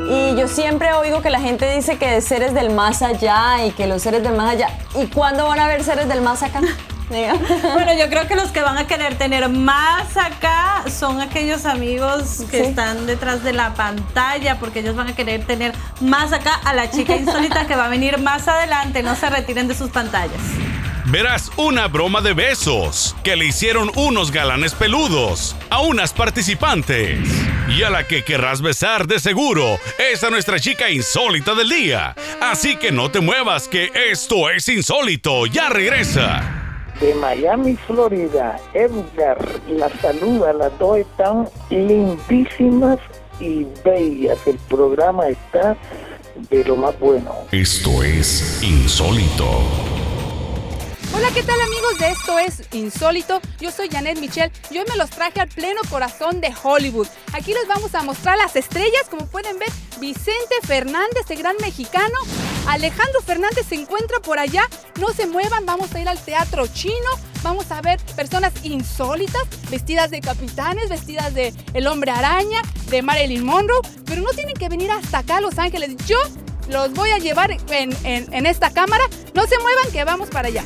Y 0.10 0.40
yo 0.40 0.48
siempre 0.48 0.94
oigo 0.94 1.22
que 1.22 1.30
la 1.30 1.42
gente 1.42 1.70
dice 1.76 1.98
que 1.98 2.22
seres 2.22 2.54
del 2.54 2.70
más 2.70 3.02
allá 3.02 3.66
y 3.66 3.72
que 3.72 3.88
los 3.88 4.04
seres 4.04 4.24
del 4.24 4.36
más 4.38 4.54
allá. 4.54 4.70
¿Y 4.96 5.08
cuándo 5.08 5.48
van 5.48 5.60
a 5.60 5.66
haber 5.66 5.84
seres 5.84 6.08
del 6.08 6.22
más 6.22 6.44
acá? 6.44 6.62
Bueno, 7.10 7.94
yo 7.98 8.10
creo 8.10 8.28
que 8.28 8.36
los 8.36 8.52
que 8.52 8.62
van 8.62 8.78
a 8.78 8.88
querer 8.88 9.16
tener 9.16 9.48
más 9.50 10.18
acá 10.18 10.84
son 10.90 11.22
aquellos 11.22 11.66
amigos 11.66 12.44
que 12.50 12.62
están 12.62 13.06
detrás 13.06 13.44
de 13.44 13.54
la 13.54 13.74
pantalla, 13.74 14.60
porque 14.60 14.80
ellos 14.80 14.96
van 14.96 15.10
a 15.10 15.16
querer 15.16 15.46
tener 15.46 15.74
más 16.02 16.34
acá 16.34 16.56
a 16.64 16.74
la 16.74 16.90
chica 16.90 17.16
insólita 17.16 17.68
que 17.68 17.76
va 17.76 17.86
a 17.86 17.90
venir 17.90 18.18
más 18.20 18.48
adelante. 18.48 19.04
No 19.04 19.16
se 19.16 19.30
retiren 19.30 19.68
de 19.68 19.76
sus 19.76 19.90
pantallas 19.90 20.42
verás 21.08 21.52
una 21.58 21.88
broma 21.88 22.22
de 22.22 22.34
besos 22.34 23.16
que 23.24 23.36
le 23.36 23.46
hicieron 23.46 23.92
unos 23.96 24.32
galanes 24.32 24.74
peludos 24.74 25.56
a 25.70 25.82
unas 25.82 26.14
participantes. 26.14 27.20
Y 27.70 27.84
a 27.84 27.90
la 27.90 28.08
que 28.08 28.24
querrás 28.24 28.62
besar 28.62 29.08
de 29.08 29.20
seguro 29.20 29.80
es 29.98 30.24
a 30.24 30.30
nuestra 30.30 30.60
chica 30.60 30.90
insólita 30.90 31.56
del 31.56 31.70
día. 31.70 32.16
Así 32.42 32.76
que 32.78 32.92
no 32.92 33.10
te 33.10 33.22
muevas 33.22 33.68
que 33.68 33.92
esto 34.12 34.50
es 34.50 34.68
insólito. 34.70 35.46
Ya 35.46 35.70
regresa. 35.70 36.65
De 37.00 37.14
Miami, 37.16 37.76
Florida, 37.88 38.58
Edgar, 38.74 39.38
la 39.68 39.90
saluda, 40.00 40.54
las 40.54 40.78
dos 40.80 41.00
están 41.00 41.48
lindísimas 41.70 43.00
y 43.40 43.68
bellas. 43.84 44.38
El 44.48 44.58
programa 44.70 45.28
está 45.28 45.76
de 46.50 46.64
lo 46.64 46.78
más 46.78 46.98
bueno. 47.00 47.32
Esto 47.52 48.02
es 48.02 48.62
insólito. 48.64 49.46
Hola, 51.18 51.32
¿qué 51.34 51.44
tal 51.44 51.62
amigos 51.62 51.98
de 51.98 52.10
Esto 52.10 52.38
es 52.40 52.62
Insólito? 52.74 53.40
Yo 53.62 53.72
soy 53.72 53.88
Janet 53.90 54.20
Michelle 54.20 54.52
y 54.70 54.80
hoy 54.80 54.84
me 54.90 54.98
los 54.98 55.10
traje 55.10 55.40
al 55.40 55.48
pleno 55.48 55.80
corazón 55.90 56.42
de 56.42 56.54
Hollywood. 56.62 57.08
Aquí 57.32 57.54
les 57.54 57.66
vamos 57.70 57.96
a 57.96 58.04
mostrar 58.04 58.38
las 58.38 58.54
estrellas, 58.58 59.04
como 59.10 59.26
pueden 59.28 59.58
ver, 59.58 59.70
Vicente 60.02 60.56
Fernández, 60.64 61.24
el 61.30 61.38
gran 61.38 61.56
mexicano. 61.62 62.16
Alejandro 62.68 63.22
Fernández 63.22 63.66
se 63.66 63.76
encuentra 63.76 64.20
por 64.20 64.40
allá. 64.40 64.64
No 65.00 65.08
se 65.14 65.26
muevan, 65.26 65.66
vamos 65.66 65.96
a 65.96 66.02
ir 66.02 66.10
al 66.10 66.20
teatro 66.20 66.68
chino. 66.68 67.10
Vamos 67.44 67.72
a 67.72 67.80
ver 67.80 67.98
personas 68.18 68.52
insólitas, 68.64 69.44
vestidas 69.70 70.12
de 70.12 70.20
capitanes, 70.20 70.90
vestidas 70.90 71.34
de 71.34 71.54
El 71.74 71.88
Hombre 71.88 72.12
Araña, 72.12 72.62
de 72.90 73.02
Marilyn 73.02 73.46
Monroe. 73.46 73.80
Pero 74.06 74.22
no 74.22 74.32
tienen 74.32 74.56
que 74.56 74.68
venir 74.68 74.92
hasta 74.92 75.20
acá 75.20 75.38
a 75.38 75.42
Los 75.42 75.60
Ángeles. 75.60 75.96
Yo 76.06 76.18
los 76.70 76.94
voy 76.94 77.12
a 77.12 77.18
llevar 77.18 77.52
en, 77.70 78.46
esta 78.46 78.72
cámara. 78.72 79.04
No 79.34 79.46
se 79.48 79.58
muevan 79.60 79.92
que 79.92 80.04
vamos 80.04 80.30
para 80.30 80.48
allá. 80.48 80.64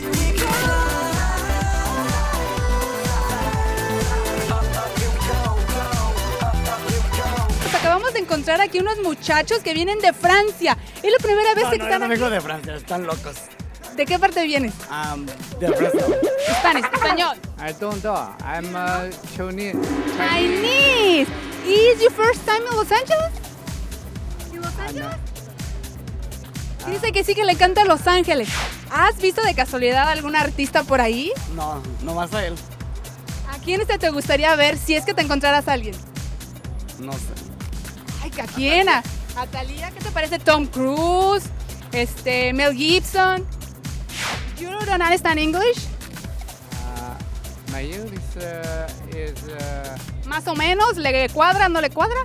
Acabamos 7.78 8.14
de 8.14 8.20
encontrar 8.20 8.62
aquí 8.62 8.80
unos 8.80 9.00
muchachos 9.00 9.60
que 9.60 9.74
vienen 9.74 10.00
de 10.00 10.14
Francia. 10.14 10.78
Es 11.02 11.12
la 11.12 11.18
primera 11.20 11.54
vez 11.54 11.66
que 11.66 11.76
están 11.78 12.02
no 12.02 12.08
vengo 12.08 12.30
de 12.30 12.42
Francia, 12.42 12.76
están 12.76 13.06
locos. 13.06 13.38
¿De 13.96 14.06
qué 14.06 14.20
parte 14.20 14.44
vienes? 14.44 14.74
Um, 14.90 15.26
de 15.60 15.74
Francia. 15.74 16.06
Spanish, 16.60 16.86
español. 16.94 17.38
I 17.58 17.74
don't 17.80 18.02
know. 18.02 18.36
I'm 18.46 18.74
uh, 18.76 19.10
Chinese. 19.36 19.76
Chinese. 20.18 21.28
Is 21.66 22.02
your 22.02 22.12
first 22.12 22.46
time 22.46 22.66
in 22.66 22.76
Los 22.76 22.92
Angeles? 22.92 23.32
In 24.54 24.62
Los 24.62 24.80
Angeles? 24.80 25.29
Dice 26.88 27.12
que 27.12 27.24
sí 27.24 27.36
que 27.36 27.44
le 27.44 27.56
canta 27.56 27.82
a 27.82 27.86
Los 27.86 28.08
Ángeles. 28.08 28.50
¿Has 28.92 29.18
visto 29.18 29.42
de 29.42 29.54
casualidad 29.54 30.10
algún 30.10 30.36
artista 30.36 30.84
por 30.84 31.02
ahí? 31.02 31.32
No, 31.56 31.82
no 32.04 32.14
más 32.16 32.34
a 32.34 32.46
él. 32.46 32.56
¿A 33.50 33.60
quién 33.60 33.82
este 33.82 33.98
te 33.98 34.10
gustaría 34.10 34.56
ver 34.56 34.78
si 34.78 34.96
es 34.96 35.06
que 35.06 35.14
te 35.14 35.22
encontraras 35.22 35.68
a 35.68 35.74
alguien? 35.74 35.96
No 37.00 37.14
sé. 37.14 37.20
Ay, 38.24 38.32
¿a 38.42 38.46
quién? 38.48 38.90
¿A, 38.90 39.04
Talía? 39.52 39.92
¿Qué 39.92 40.00
te 40.00 40.12
parece 40.12 40.40
Tom 40.40 40.66
Cruise? 40.66 41.44
Este, 41.92 42.54
Mel 42.54 42.74
Gibson. 42.74 43.46
You 44.58 44.70
don't 44.70 44.90
understand 44.90 45.40
English? 45.40 45.88
Uh, 46.74 47.72
my 47.72 47.82
English 47.82 48.20
uh, 48.38 49.18
is, 49.18 49.34
uh... 49.44 50.28
Más 50.28 50.48
o 50.48 50.56
menos, 50.56 50.98
¿le 50.98 51.30
cuadra, 51.30 51.70
no 51.70 51.82
le 51.82 51.90
cuadra? 51.90 52.22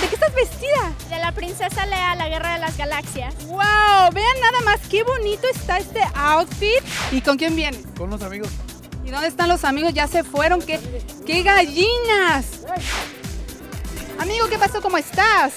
¿De 0.00 0.08
qué 0.08 0.14
estás 0.14 0.34
vestida? 0.34 0.92
De 1.10 1.18
la 1.18 1.32
princesa 1.32 1.84
Lea, 1.86 2.14
la 2.14 2.28
guerra 2.28 2.54
de 2.54 2.60
las 2.60 2.76
galaxias. 2.76 3.34
¡Wow! 3.46 4.12
Vean 4.12 4.40
nada 4.40 4.60
más 4.64 4.80
qué 4.88 5.02
bonito 5.02 5.46
está 5.52 5.78
este 5.78 6.00
outfit. 6.14 6.82
¿Y 7.10 7.20
con 7.20 7.36
quién 7.36 7.56
viene? 7.56 7.78
Con 7.96 8.10
los 8.10 8.22
amigos. 8.22 8.48
¿Y 9.04 9.10
dónde 9.10 9.28
están 9.28 9.48
los 9.48 9.64
amigos? 9.64 9.94
Ya 9.94 10.06
se 10.06 10.22
fueron. 10.22 10.62
¡Qué, 10.62 10.78
qué 11.26 11.42
gallinas! 11.42 12.64
Amigo, 14.20 14.48
¿qué 14.48 14.58
pasó? 14.58 14.80
¿Cómo 14.80 14.98
estás? 14.98 15.54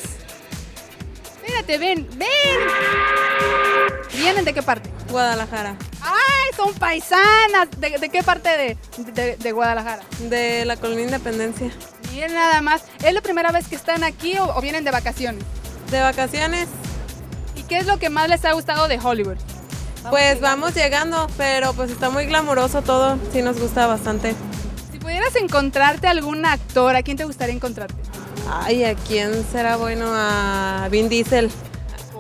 Espérate, 1.35 1.77
ven, 1.77 2.07
ven. 2.15 2.29
¿Vienen 4.13 4.45
de 4.45 4.53
qué 4.53 4.63
parte? 4.63 4.89
Guadalajara. 5.12 5.76
¡Ay, 6.01 6.55
son 6.55 6.74
paisanas! 6.74 7.70
¿De, 7.78 8.09
qué 8.09 8.24
parte 8.24 8.49
de, 8.49 9.38
de 9.38 9.51
Guadalajara? 9.51 10.03
De 10.30 10.66
la 10.66 10.78
Colonia 10.78 11.05
Independencia. 11.05 11.72
Miren 12.12 12.34
nada 12.34 12.62
más. 12.62 12.84
¿Es 13.03 13.14
la 13.14 13.22
primera 13.22 13.51
vez 13.51 13.68
que 13.68 13.76
están 13.76 14.03
aquí 14.03 14.38
o, 14.38 14.59
vienen 14.62 14.84
de 14.84 14.91
vacaciones? 14.91 15.43
De 15.89 16.01
vacaciones. 16.01 16.68
¿Y 17.55 17.64
qué 17.64 17.78
es 17.78 17.86
lo 17.86 17.99
que 17.99 18.09
más 18.09 18.28
les 18.30 18.43
ha 18.45 18.53
gustado 18.53 18.88
de 18.88 18.99
Hollywood? 19.01 19.38
Pues 20.09 20.41
vamos 20.41 20.74
llegando, 20.74 21.28
pero 21.38 21.74
pues 21.74 21.91
está 21.91 22.09
muy 22.09 22.26
glamuroso 22.26 22.82
todo, 22.82 23.20
sí 23.32 23.41
nos 23.41 23.59
gusta 23.59 23.86
bastante. 23.86 24.34
Si 24.91 24.97
pudieras 24.97 25.36
encontrarte 25.36 26.07
algún 26.07 26.45
actor, 26.45 26.95
¿a 26.95 27.03
quién 27.03 27.18
te 27.18 27.24
gustaría 27.24 27.53
encontrarte? 27.53 27.95
Ay, 28.49 28.84
¿a 28.84 28.95
quién 28.95 29.45
será 29.51 29.78
bueno? 29.78 30.05
A 30.07 30.88
Vin 30.89 31.07
Diesel. 31.07 31.51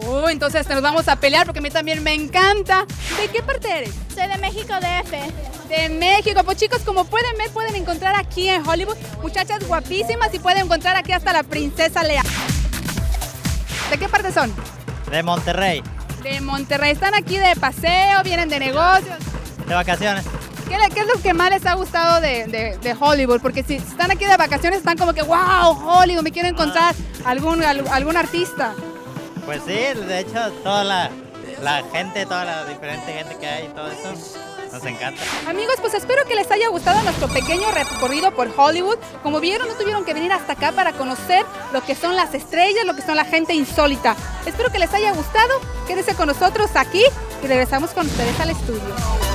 Oh, 0.07 0.29
entonces 0.29 0.67
nos 0.67 0.81
vamos 0.81 1.07
a 1.07 1.15
pelear 1.15 1.45
porque 1.45 1.59
a 1.59 1.61
mí 1.61 1.69
también 1.69 2.03
me 2.03 2.13
encanta. 2.13 2.85
¿De 3.19 3.27
qué 3.27 3.41
parte 3.43 3.69
eres? 3.69 3.93
Soy 4.13 4.27
de 4.27 4.37
México 4.37 4.73
DF. 4.73 5.69
De 5.69 5.89
México. 5.89 6.41
Pues 6.43 6.57
chicos, 6.57 6.81
como 6.83 7.05
pueden 7.05 7.37
ver, 7.37 7.49
pueden 7.51 7.75
encontrar 7.75 8.15
aquí 8.15 8.49
en 8.49 8.67
Hollywood 8.67 8.97
muchachas 9.21 9.65
guapísimas 9.67 10.33
y 10.33 10.39
pueden 10.39 10.65
encontrar 10.65 10.95
aquí 10.95 11.11
hasta 11.11 11.33
la 11.33 11.43
princesa 11.43 12.03
Lea. 12.03 12.23
¿De 13.89 13.97
qué 13.97 14.09
parte 14.09 14.31
son? 14.31 14.53
De 15.09 15.21
Monterrey. 15.23 15.83
De 16.23 16.41
Monterrey. 16.41 16.91
¿Están 16.91 17.13
aquí 17.13 17.37
de 17.37 17.55
paseo? 17.55 18.23
¿Vienen 18.23 18.49
de 18.49 18.59
negocios? 18.59 19.17
De 19.67 19.73
vacaciones. 19.73 20.25
¿Qué, 20.67 21.01
es 21.01 21.07
lo 21.07 21.21
que 21.21 21.33
más 21.33 21.49
les 21.49 21.65
ha 21.65 21.73
gustado 21.73 22.21
de, 22.21 22.97
Hollywood? 22.97 23.41
Porque 23.41 23.63
si 23.63 23.75
están 23.75 24.09
aquí 24.09 24.23
de 24.25 24.37
vacaciones, 24.37 24.79
están 24.79 24.97
como 24.97 25.13
que, 25.13 25.21
wow, 25.21 25.71
Hollywood, 25.71 26.23
me 26.23 26.31
quiero 26.31 26.47
encontrar 26.47 26.95
algún, 27.25 27.61
algún 27.63 28.15
artista. 28.15 28.73
Pues 29.45 29.61
sí, 29.65 29.71
de 29.71 30.19
hecho, 30.19 30.51
toda 30.63 30.83
la, 30.83 31.09
gente, 31.91 32.25
toda 32.25 32.45
la 32.45 32.65
diferente 32.65 33.13
gente 33.13 33.37
que 33.37 33.47
hay 33.47 33.65
y 33.65 33.69
todo 33.69 33.87
eso. 33.91 34.13
Nos 34.71 34.85
encanta. 34.85 35.21
Amigos, 35.49 35.75
pues 35.81 35.93
espero 35.93 36.23
que 36.25 36.33
les 36.33 36.49
haya 36.49 36.69
gustado 36.69 37.01
nuestro 37.03 37.27
pequeño 37.27 37.69
recorrido 37.71 38.31
por 38.31 38.49
Hollywood. 38.55 38.97
Como 39.21 39.41
vieron, 39.41 39.67
no 39.67 39.73
tuvieron 39.73 40.05
que 40.05 40.13
venir 40.13 40.31
hasta 40.31 40.53
acá 40.53 40.71
para 40.71 40.93
conocer 40.93 41.45
lo 41.73 41.83
que 41.83 41.93
son 41.93 42.15
las 42.15 42.33
estrellas, 42.33 42.85
lo 42.85 42.95
que 42.95 43.01
son 43.01 43.17
la 43.17 43.25
gente 43.25 43.53
insólita. 43.53 44.15
Espero 44.45 44.71
que 44.71 44.79
les 44.79 44.93
haya 44.93 45.11
gustado. 45.11 45.59
Quédense 45.87 46.15
con 46.15 46.27
nosotros 46.27 46.71
aquí 46.75 47.03
y 47.43 47.47
regresamos 47.47 47.91
con 47.91 48.07
ustedes 48.07 48.39
al 48.39 48.51
estudio. 48.51 49.30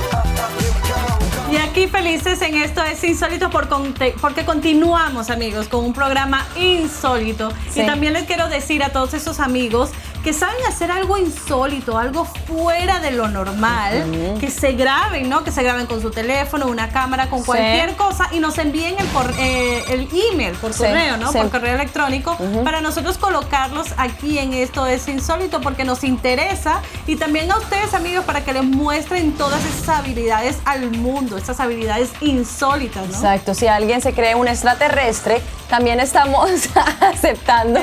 Y 1.49 1.55
aquí 1.55 1.87
felices 1.87 2.41
en 2.41 2.55
esto 2.55 2.83
es 2.83 3.01
insólito 3.05 3.49
porque 3.49 4.45
continuamos 4.45 5.29
amigos 5.29 5.69
con 5.69 5.85
un 5.85 5.93
programa 5.93 6.45
insólito. 6.57 7.53
Y 7.73 7.85
también 7.85 8.13
les 8.13 8.23
quiero 8.23 8.49
decir 8.49 8.83
a 8.83 8.89
todos 8.89 9.13
esos 9.13 9.39
amigos 9.39 9.91
que 10.27 10.33
saben 10.33 10.57
hacer 10.67 10.91
algo 10.91 11.17
insólito, 11.17 11.97
algo 11.97 12.25
fuera 12.25 12.99
de 12.99 13.11
lo 13.11 13.29
normal, 13.29 14.37
que 14.41 14.49
se 14.49 14.73
graben, 14.73 15.29
¿no? 15.29 15.45
Que 15.45 15.51
se 15.51 15.63
graben 15.63 15.85
con 15.85 16.01
su 16.01 16.11
teléfono, 16.11 16.67
una 16.67 16.89
cámara, 16.89 17.29
con 17.29 17.43
cualquier 17.43 17.95
cosa 17.95 18.27
y 18.33 18.39
nos 18.39 18.57
envíen 18.57 18.95
el, 18.99 19.07
por, 19.07 19.33
eh, 19.39 19.85
el 19.87 20.09
email 20.33 20.53
por 20.57 20.75
correo, 20.75 21.15
¿no? 21.15 21.31
Por 21.31 21.49
correo 21.49 21.75
electrónico, 21.75 22.37
para 22.65 22.81
nosotros 22.81 23.17
colocarlos 23.17 23.87
aquí 23.95 24.37
en 24.37 24.51
esto 24.51 24.85
es 24.85 25.07
insólito 25.07 25.61
porque 25.61 25.85
nos 25.85 26.03
interesa. 26.03 26.81
Y 27.05 27.15
también 27.15 27.49
a 27.49 27.57
ustedes 27.57 27.93
amigos 27.93 28.25
para 28.25 28.43
que 28.43 28.51
les 28.51 28.65
muestren 28.65 29.31
todas 29.31 29.63
esas 29.63 29.99
habilidades 29.99 30.57
al 30.65 30.91
mundo, 30.91 31.36
esas 31.37 31.59
habilidades 31.59 32.09
insólitas, 32.21 33.07
¿no? 33.07 33.13
Exacto, 33.13 33.53
si 33.53 33.67
alguien 33.67 34.01
se 34.01 34.13
cree 34.13 34.35
un 34.35 34.47
extraterrestre, 34.47 35.41
también 35.69 35.99
estamos 35.99 36.49
aceptando 37.01 37.79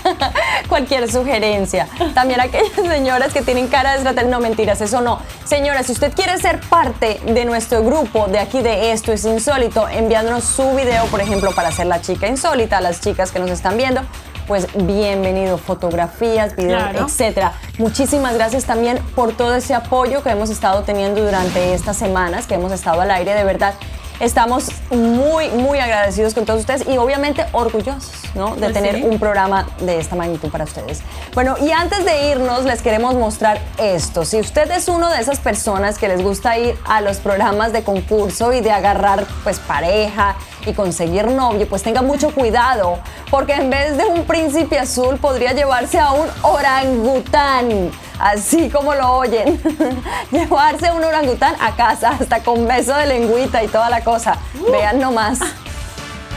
cualquier 0.68 1.10
sugerencia. 1.10 1.88
También 2.14 2.40
aquellas 2.40 2.72
señoras 2.74 3.32
que 3.32 3.42
tienen 3.42 3.68
cara 3.68 3.90
de 3.90 3.96
extraterrestre, 3.96 4.30
no 4.30 4.40
mentiras, 4.40 4.80
eso 4.80 5.00
no. 5.00 5.20
Señora, 5.44 5.82
si 5.82 5.92
usted 5.92 6.12
quiere 6.12 6.36
ser 6.38 6.60
parte 6.60 7.20
de 7.24 7.44
nuestro 7.44 7.82
grupo 7.82 8.26
de 8.26 8.38
aquí 8.38 8.62
de 8.62 8.92
Esto 8.92 9.12
es 9.12 9.24
Insólito, 9.24 9.88
enviándonos 9.88 10.44
su 10.44 10.74
video, 10.74 11.04
por 11.06 11.20
ejemplo, 11.20 11.52
para 11.52 11.70
ser 11.70 11.86
la 11.86 12.00
chica 12.00 12.26
insólita, 12.26 12.78
a 12.78 12.80
las 12.80 13.00
chicas 13.00 13.32
que 13.32 13.38
nos 13.38 13.50
están 13.50 13.76
viendo, 13.76 14.02
pues 14.48 14.66
bienvenido, 14.74 15.58
fotografías, 15.58 16.56
videos, 16.56 17.12
etcétera. 17.12 17.52
Muchísimas 17.76 18.34
gracias 18.34 18.64
también 18.64 18.98
por 19.14 19.36
todo 19.36 19.54
ese 19.54 19.74
apoyo 19.74 20.22
que 20.22 20.30
hemos 20.30 20.48
estado 20.48 20.82
teniendo 20.82 21.22
durante 21.22 21.74
estas 21.74 21.98
semanas 21.98 22.46
que 22.46 22.54
hemos 22.54 22.72
estado 22.72 23.02
al 23.02 23.10
aire, 23.10 23.34
de 23.34 23.44
verdad. 23.44 23.74
Estamos 24.20 24.70
muy, 24.90 25.48
muy 25.50 25.78
agradecidos 25.78 26.34
con 26.34 26.44
todos 26.44 26.60
ustedes 26.60 26.88
y 26.88 26.96
obviamente 26.96 27.46
orgullosos 27.52 28.10
¿no? 28.34 28.56
de 28.56 28.62
Pues 28.62 28.72
tener 28.72 28.96
sí. 28.96 29.02
un 29.04 29.20
programa 29.20 29.68
de 29.80 30.00
esta 30.00 30.16
magnitud 30.16 30.50
para 30.50 30.64
ustedes. 30.64 31.02
Bueno, 31.34 31.54
y 31.60 31.70
antes 31.70 32.04
de 32.04 32.30
irnos, 32.30 32.64
les 32.64 32.82
queremos 32.82 33.14
mostrar 33.14 33.60
esto. 33.78 34.24
Si 34.24 34.40
usted 34.40 34.68
es 34.72 34.88
uno 34.88 35.08
de 35.10 35.20
esas 35.20 35.38
personas 35.38 35.98
que 35.98 36.08
les 36.08 36.20
gusta 36.20 36.58
ir 36.58 36.76
a 36.84 37.00
los 37.00 37.18
programas 37.18 37.72
de 37.72 37.84
concurso 37.84 38.52
y 38.52 38.60
de 38.60 38.72
agarrar 38.72 39.24
pues 39.44 39.60
pareja 39.60 40.34
y 40.68 40.74
conseguir 40.74 41.26
novio, 41.26 41.66
pues 41.68 41.82
tenga 41.82 42.02
mucho 42.02 42.30
cuidado, 42.30 42.98
porque 43.30 43.54
en 43.54 43.70
vez 43.70 43.96
de 43.96 44.04
un 44.04 44.24
príncipe 44.24 44.78
azul 44.78 45.16
podría 45.18 45.52
llevarse 45.52 45.98
a 45.98 46.12
un 46.12 46.28
orangután. 46.42 47.90
Así 48.18 48.68
como 48.68 48.94
lo 48.94 49.12
oyen, 49.12 49.60
llevarse 50.30 50.90
un 50.90 51.04
orangután 51.04 51.54
a 51.60 51.74
casa, 51.76 52.10
hasta 52.20 52.42
con 52.42 52.66
beso 52.66 52.94
de 52.96 53.06
lengüita 53.06 53.62
y 53.62 53.68
toda 53.68 53.88
la 53.88 54.02
cosa. 54.02 54.36
Vean 54.70 54.98
nomás. 54.98 55.38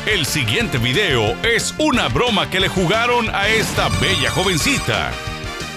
El 0.06 0.26
siguiente 0.26 0.78
video 0.78 1.36
es 1.44 1.76
una 1.78 2.08
broma 2.08 2.50
que 2.50 2.60
le 2.60 2.70
jugaron 2.70 3.30
a 3.36 3.48
esta 3.48 3.88
bella 4.00 4.32
jovencita. 4.32 5.12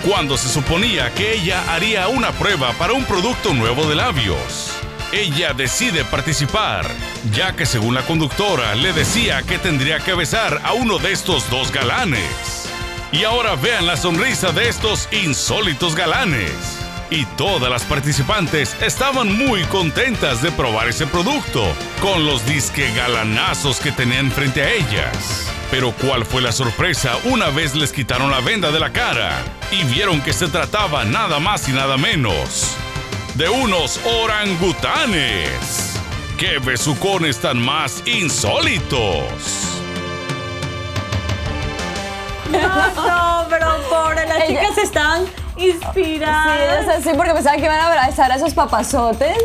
Cuando 0.06 0.36
se 0.36 0.48
suponía 0.48 1.12
que 1.14 1.34
ella 1.34 1.62
haría 1.72 2.08
una 2.08 2.32
prueba 2.32 2.72
para 2.78 2.92
un 2.92 3.04
producto 3.04 3.52
nuevo 3.54 3.86
de 3.86 3.94
labios. 3.94 4.83
Ella 5.14 5.52
decide 5.52 6.04
participar, 6.04 6.84
ya 7.30 7.54
que 7.54 7.66
según 7.66 7.94
la 7.94 8.02
conductora 8.02 8.74
le 8.74 8.92
decía 8.92 9.42
que 9.42 9.58
tendría 9.58 10.00
que 10.00 10.12
besar 10.12 10.60
a 10.64 10.72
uno 10.72 10.98
de 10.98 11.12
estos 11.12 11.48
dos 11.50 11.70
galanes. 11.70 12.68
Y 13.12 13.22
ahora 13.22 13.54
vean 13.54 13.86
la 13.86 13.96
sonrisa 13.96 14.50
de 14.50 14.68
estos 14.68 15.08
insólitos 15.12 15.94
galanes. 15.94 16.50
Y 17.10 17.26
todas 17.36 17.70
las 17.70 17.84
participantes 17.84 18.76
estaban 18.82 19.32
muy 19.38 19.62
contentas 19.66 20.42
de 20.42 20.50
probar 20.50 20.88
ese 20.88 21.06
producto, 21.06 21.64
con 22.02 22.26
los 22.26 22.44
disque 22.44 22.92
galanazos 22.92 23.78
que 23.78 23.92
tenían 23.92 24.32
frente 24.32 24.62
a 24.62 24.72
ellas. 24.72 25.48
Pero 25.70 25.92
¿cuál 25.92 26.24
fue 26.24 26.42
la 26.42 26.50
sorpresa 26.50 27.12
una 27.22 27.50
vez 27.50 27.76
les 27.76 27.92
quitaron 27.92 28.32
la 28.32 28.40
venda 28.40 28.72
de 28.72 28.80
la 28.80 28.92
cara 28.92 29.30
y 29.70 29.84
vieron 29.84 30.20
que 30.22 30.32
se 30.32 30.48
trataba 30.48 31.04
nada 31.04 31.38
más 31.38 31.68
y 31.68 31.72
nada 31.72 31.96
menos 31.96 32.76
de 33.34 33.48
unos 33.48 34.00
orangutanes? 34.04 35.98
¡Qué 36.38 36.58
besucones 36.58 37.40
tan 37.40 37.58
más 37.58 38.02
insólitos! 38.06 39.24
No, 42.50 42.58
no, 42.60 43.46
pero 43.48 43.82
pobre, 43.88 44.26
las 44.26 44.46
chicas 44.46 44.78
están 44.78 45.26
inspiradas. 45.56 46.80
Sí, 46.80 46.80
o 46.80 46.84
sea, 46.92 47.00
sí, 47.02 47.10
porque 47.16 47.32
pensaban 47.32 47.58
que 47.60 47.66
iban 47.66 47.78
a 47.80 47.86
abrazar 47.88 48.30
a 48.32 48.36
esos 48.36 48.54
papazotes 48.54 49.36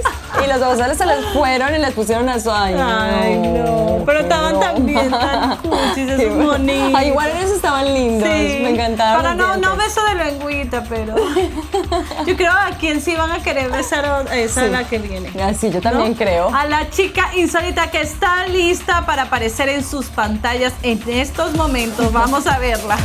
y 0.44 0.48
los 0.48 0.58
papazotes 0.58 0.98
se 0.98 1.06
les 1.06 1.26
fueron 1.34 1.74
y 1.76 1.78
les 1.78 1.94
pusieron 1.94 2.28
a 2.30 2.40
su 2.40 2.52
ay, 2.52 2.76
Ay, 2.80 3.38
no, 3.38 4.04
pero 4.06 4.22
estaban 4.22 4.60
tan 4.60 4.86
bien, 4.86 5.10
tan 5.12 5.58
cuchis, 5.58 6.10
esos 6.10 6.36
monitos. 6.38 6.94
Ay, 6.96 7.08
igual 7.10 7.30
esos 7.38 7.56
estaban 7.58 7.94
lindos, 7.94 8.28
Sí, 8.28 8.60
me 8.64 8.70
encantaron. 8.72 9.22
Para 9.22 9.36
no, 9.36 9.58
no 9.58 9.76
beso 9.76 10.02
de 10.06 10.16
lengüita, 10.16 10.84
pero 10.88 11.16
yo 12.26 12.36
creo 12.36 12.52
a 12.52 12.72
quien 12.80 13.02
sí 13.02 13.16
van 13.16 13.32
a 13.32 13.44
querer 13.44 13.72
besar 13.72 14.06
a 14.06 14.36
esa 14.36 14.64
Sí. 14.66 14.70
la 14.70 14.84
que 14.86 14.98
viene. 15.00 15.32
Ah, 15.42 15.54
sí, 15.54 15.70
yo 15.70 15.82
también 15.82 16.12
¿no? 16.12 16.18
creo. 16.18 16.54
A 16.54 16.66
la 16.66 16.90
chica 16.90 17.30
insólita 17.36 17.92
que 17.92 18.02
está 18.02 18.46
lista 18.48 19.06
para 19.06 19.24
aparecer 19.24 19.70
en 19.70 19.84
sus 19.84 20.08
pantallas 20.08 20.74
en 20.84 21.02
estos 21.08 21.54
momentos. 21.56 22.12
Vamos 22.12 22.48
a 22.48 22.58
verla. 22.60 22.98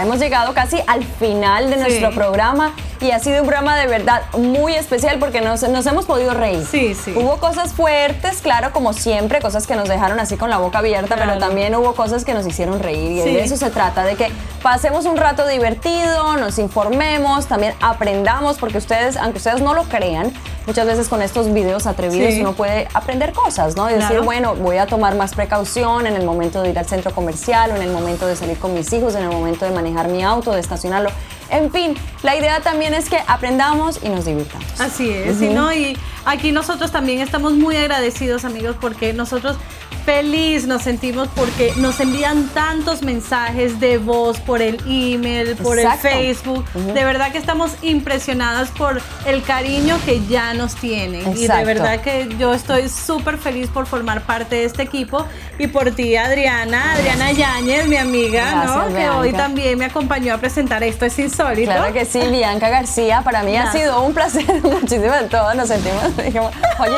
Ya 0.00 0.06
hemos 0.06 0.18
llegado 0.18 0.54
casi 0.54 0.78
al 0.86 1.04
final 1.04 1.68
de 1.68 1.76
nuestro 1.76 2.10
programa 2.12 2.72
y 3.00 3.10
ha 3.10 3.18
sido 3.18 3.40
un 3.42 3.46
programa 3.46 3.76
de 3.78 3.86
verdad 3.86 4.22
muy 4.38 4.74
especial 4.74 5.18
porque 5.18 5.40
nos, 5.42 5.62
nos 5.68 5.84
hemos 5.86 6.06
podido 6.06 6.32
reír. 6.32 6.64
Sí, 6.70 6.94
sí. 6.94 7.12
Hubo 7.14 7.36
cosas 7.38 7.72
fuertes, 7.74 8.40
claro, 8.40 8.72
como 8.72 8.92
siempre, 8.94 9.40
cosas 9.40 9.66
que 9.66 9.74
nos 9.76 9.88
dejaron 9.88 10.18
así 10.18 10.36
con 10.36 10.48
la 10.48 10.56
boca 10.58 10.78
abierta, 10.78 11.16
pero 11.16 11.38
también 11.38 11.74
hubo 11.74 11.94
cosas 11.94 12.24
que 12.24 12.32
nos 12.34 12.46
hicieron 12.46 12.80
reír 12.80 13.18
y 13.18 13.22
Sí. 13.22 13.34
de 13.34 13.44
eso 13.44 13.56
se 13.58 13.70
trata, 13.70 14.04
de 14.04 14.16
que 14.16 14.30
pasemos 14.62 15.04
un 15.04 15.16
rato 15.18 15.46
divertido, 15.46 16.36
nos 16.38 16.58
informemos, 16.58 17.46
también 17.46 17.74
aprendamos, 17.80 18.56
porque 18.58 18.78
ustedes, 18.78 19.16
aunque 19.18 19.38
ustedes 19.38 19.60
no 19.60 19.74
lo 19.74 19.84
crean, 19.84 20.32
muchas 20.66 20.86
veces 20.86 21.08
con 21.08 21.22
estos 21.22 21.52
videos 21.52 21.86
atrevidos 21.86 22.34
Sí. 22.34 22.40
uno 22.40 22.52
puede 22.52 22.88
aprender 22.94 23.32
cosas, 23.32 23.76
¿no? 23.76 23.88
Y 23.90 23.94
decir, 23.94 24.08
Claro. 24.08 24.24
bueno, 24.24 24.54
voy 24.54 24.76
a 24.78 24.86
tomar 24.86 25.14
más 25.16 25.34
precaución 25.34 26.06
en 26.06 26.14
el 26.14 26.24
momento 26.24 26.62
de 26.62 26.70
ir 26.70 26.78
al 26.78 26.86
centro 26.86 27.12
comercial 27.14 27.72
o 27.72 27.76
en 27.76 27.82
el 27.82 27.90
momento 27.90 28.26
de 28.26 28.36
salir 28.36 28.58
con 28.58 28.74
mis 28.74 28.92
hijos, 28.92 29.14
en 29.14 29.22
el 29.24 29.30
momento 29.30 29.64
de 29.64 29.70
manejar 29.72 30.08
mi 30.08 30.22
auto, 30.22 30.52
de 30.52 30.60
estacionarlo. 30.60 31.10
En 31.50 31.72
fin, 31.72 31.96
la 32.22 32.36
idea 32.36 32.60
también 32.60 32.94
es 32.94 33.08
que 33.10 33.18
aprendamos 33.26 33.98
y 34.04 34.08
nos 34.08 34.24
divirtamos. 34.24 34.80
Así 34.80 35.10
es, 35.10 35.42
y 35.42 35.48
no, 35.48 35.72
y 35.72 35.96
aquí 36.24 36.52
nosotros 36.52 36.92
también 36.92 37.20
estamos 37.20 37.54
muy 37.54 37.76
agradecidos, 37.76 38.44
amigos, 38.44 38.76
porque 38.80 39.12
nosotros 39.12 39.56
feliz 40.04 40.66
nos 40.66 40.82
sentimos 40.82 41.28
porque 41.34 41.72
nos 41.76 42.00
envían 42.00 42.48
tantos 42.48 43.02
mensajes 43.02 43.80
de 43.80 43.98
voz 43.98 44.38
por 44.40 44.62
el 44.62 44.78
email, 44.86 45.56
por 45.56 45.78
Exacto. 45.78 46.08
el 46.08 46.34
Facebook. 46.34 46.64
De 46.72 47.04
verdad 47.04 47.32
que 47.32 47.38
estamos 47.38 47.72
impresionadas 47.82 48.70
por 48.70 49.00
el 49.26 49.42
cariño 49.42 49.98
que 50.04 50.24
ya 50.26 50.54
nos 50.54 50.74
tienen. 50.74 51.36
Y 51.36 51.46
de 51.46 51.64
verdad 51.64 52.00
que 52.00 52.28
yo 52.38 52.54
estoy 52.54 52.88
súper 52.88 53.38
feliz 53.38 53.68
por 53.68 53.86
formar 53.86 54.22
parte 54.22 54.56
de 54.56 54.64
este 54.64 54.82
equipo 54.82 55.26
y 55.58 55.66
por 55.66 55.90
ti, 55.92 56.16
Adriana, 56.16 56.94
Adriana 56.94 57.32
Yáñez, 57.32 57.86
mi 57.86 57.96
amiga, 57.96 58.64
¿no? 58.64 58.94
Que 58.94 59.08
hoy 59.10 59.32
también 59.32 59.78
me 59.78 59.84
acompañó 59.84 60.34
a 60.34 60.38
presentar 60.38 60.82
Esto 60.82 61.06
es 61.06 61.18
Insólito. 61.18 61.70
Claro 61.70 61.92
que 61.92 62.04
sí, 62.04 62.20
Bianca 62.30 62.68
García, 62.68 63.22
para 63.22 63.42
mí 63.42 63.56
ha 63.56 63.70
sido 63.72 64.02
un 64.02 64.14
placer 64.14 64.44
muchísimo 64.62 65.12
de 65.12 65.28
todo, 65.28 65.52
nos 65.54 65.68
sentimos, 65.68 66.16
dijimos, 66.24 66.52
oye, 66.78 66.96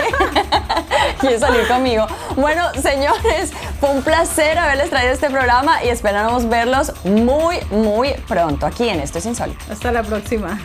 ¿quieres 1.21 1.41
salir 1.41 1.67
conmigo? 1.67 2.07
Bueno, 2.37 2.71
señores, 2.93 3.53
fue 3.81 3.91
un 3.91 4.03
placer 4.03 4.59
haberles 4.59 4.91
traído 4.91 5.13
este 5.13 5.31
programa 5.31 5.83
y 5.83 5.89
esperamos 5.89 6.49
verlos 6.49 6.93
muy, 7.05 7.57
muy 7.71 8.13
pronto 8.29 8.67
aquí 8.67 8.89
en 8.89 9.01
Esto 9.01 9.19
es 9.19 9.27
Insólito. 9.27 9.65
Hasta 9.71 9.93
la 9.93 10.03
próxima. 10.03 10.59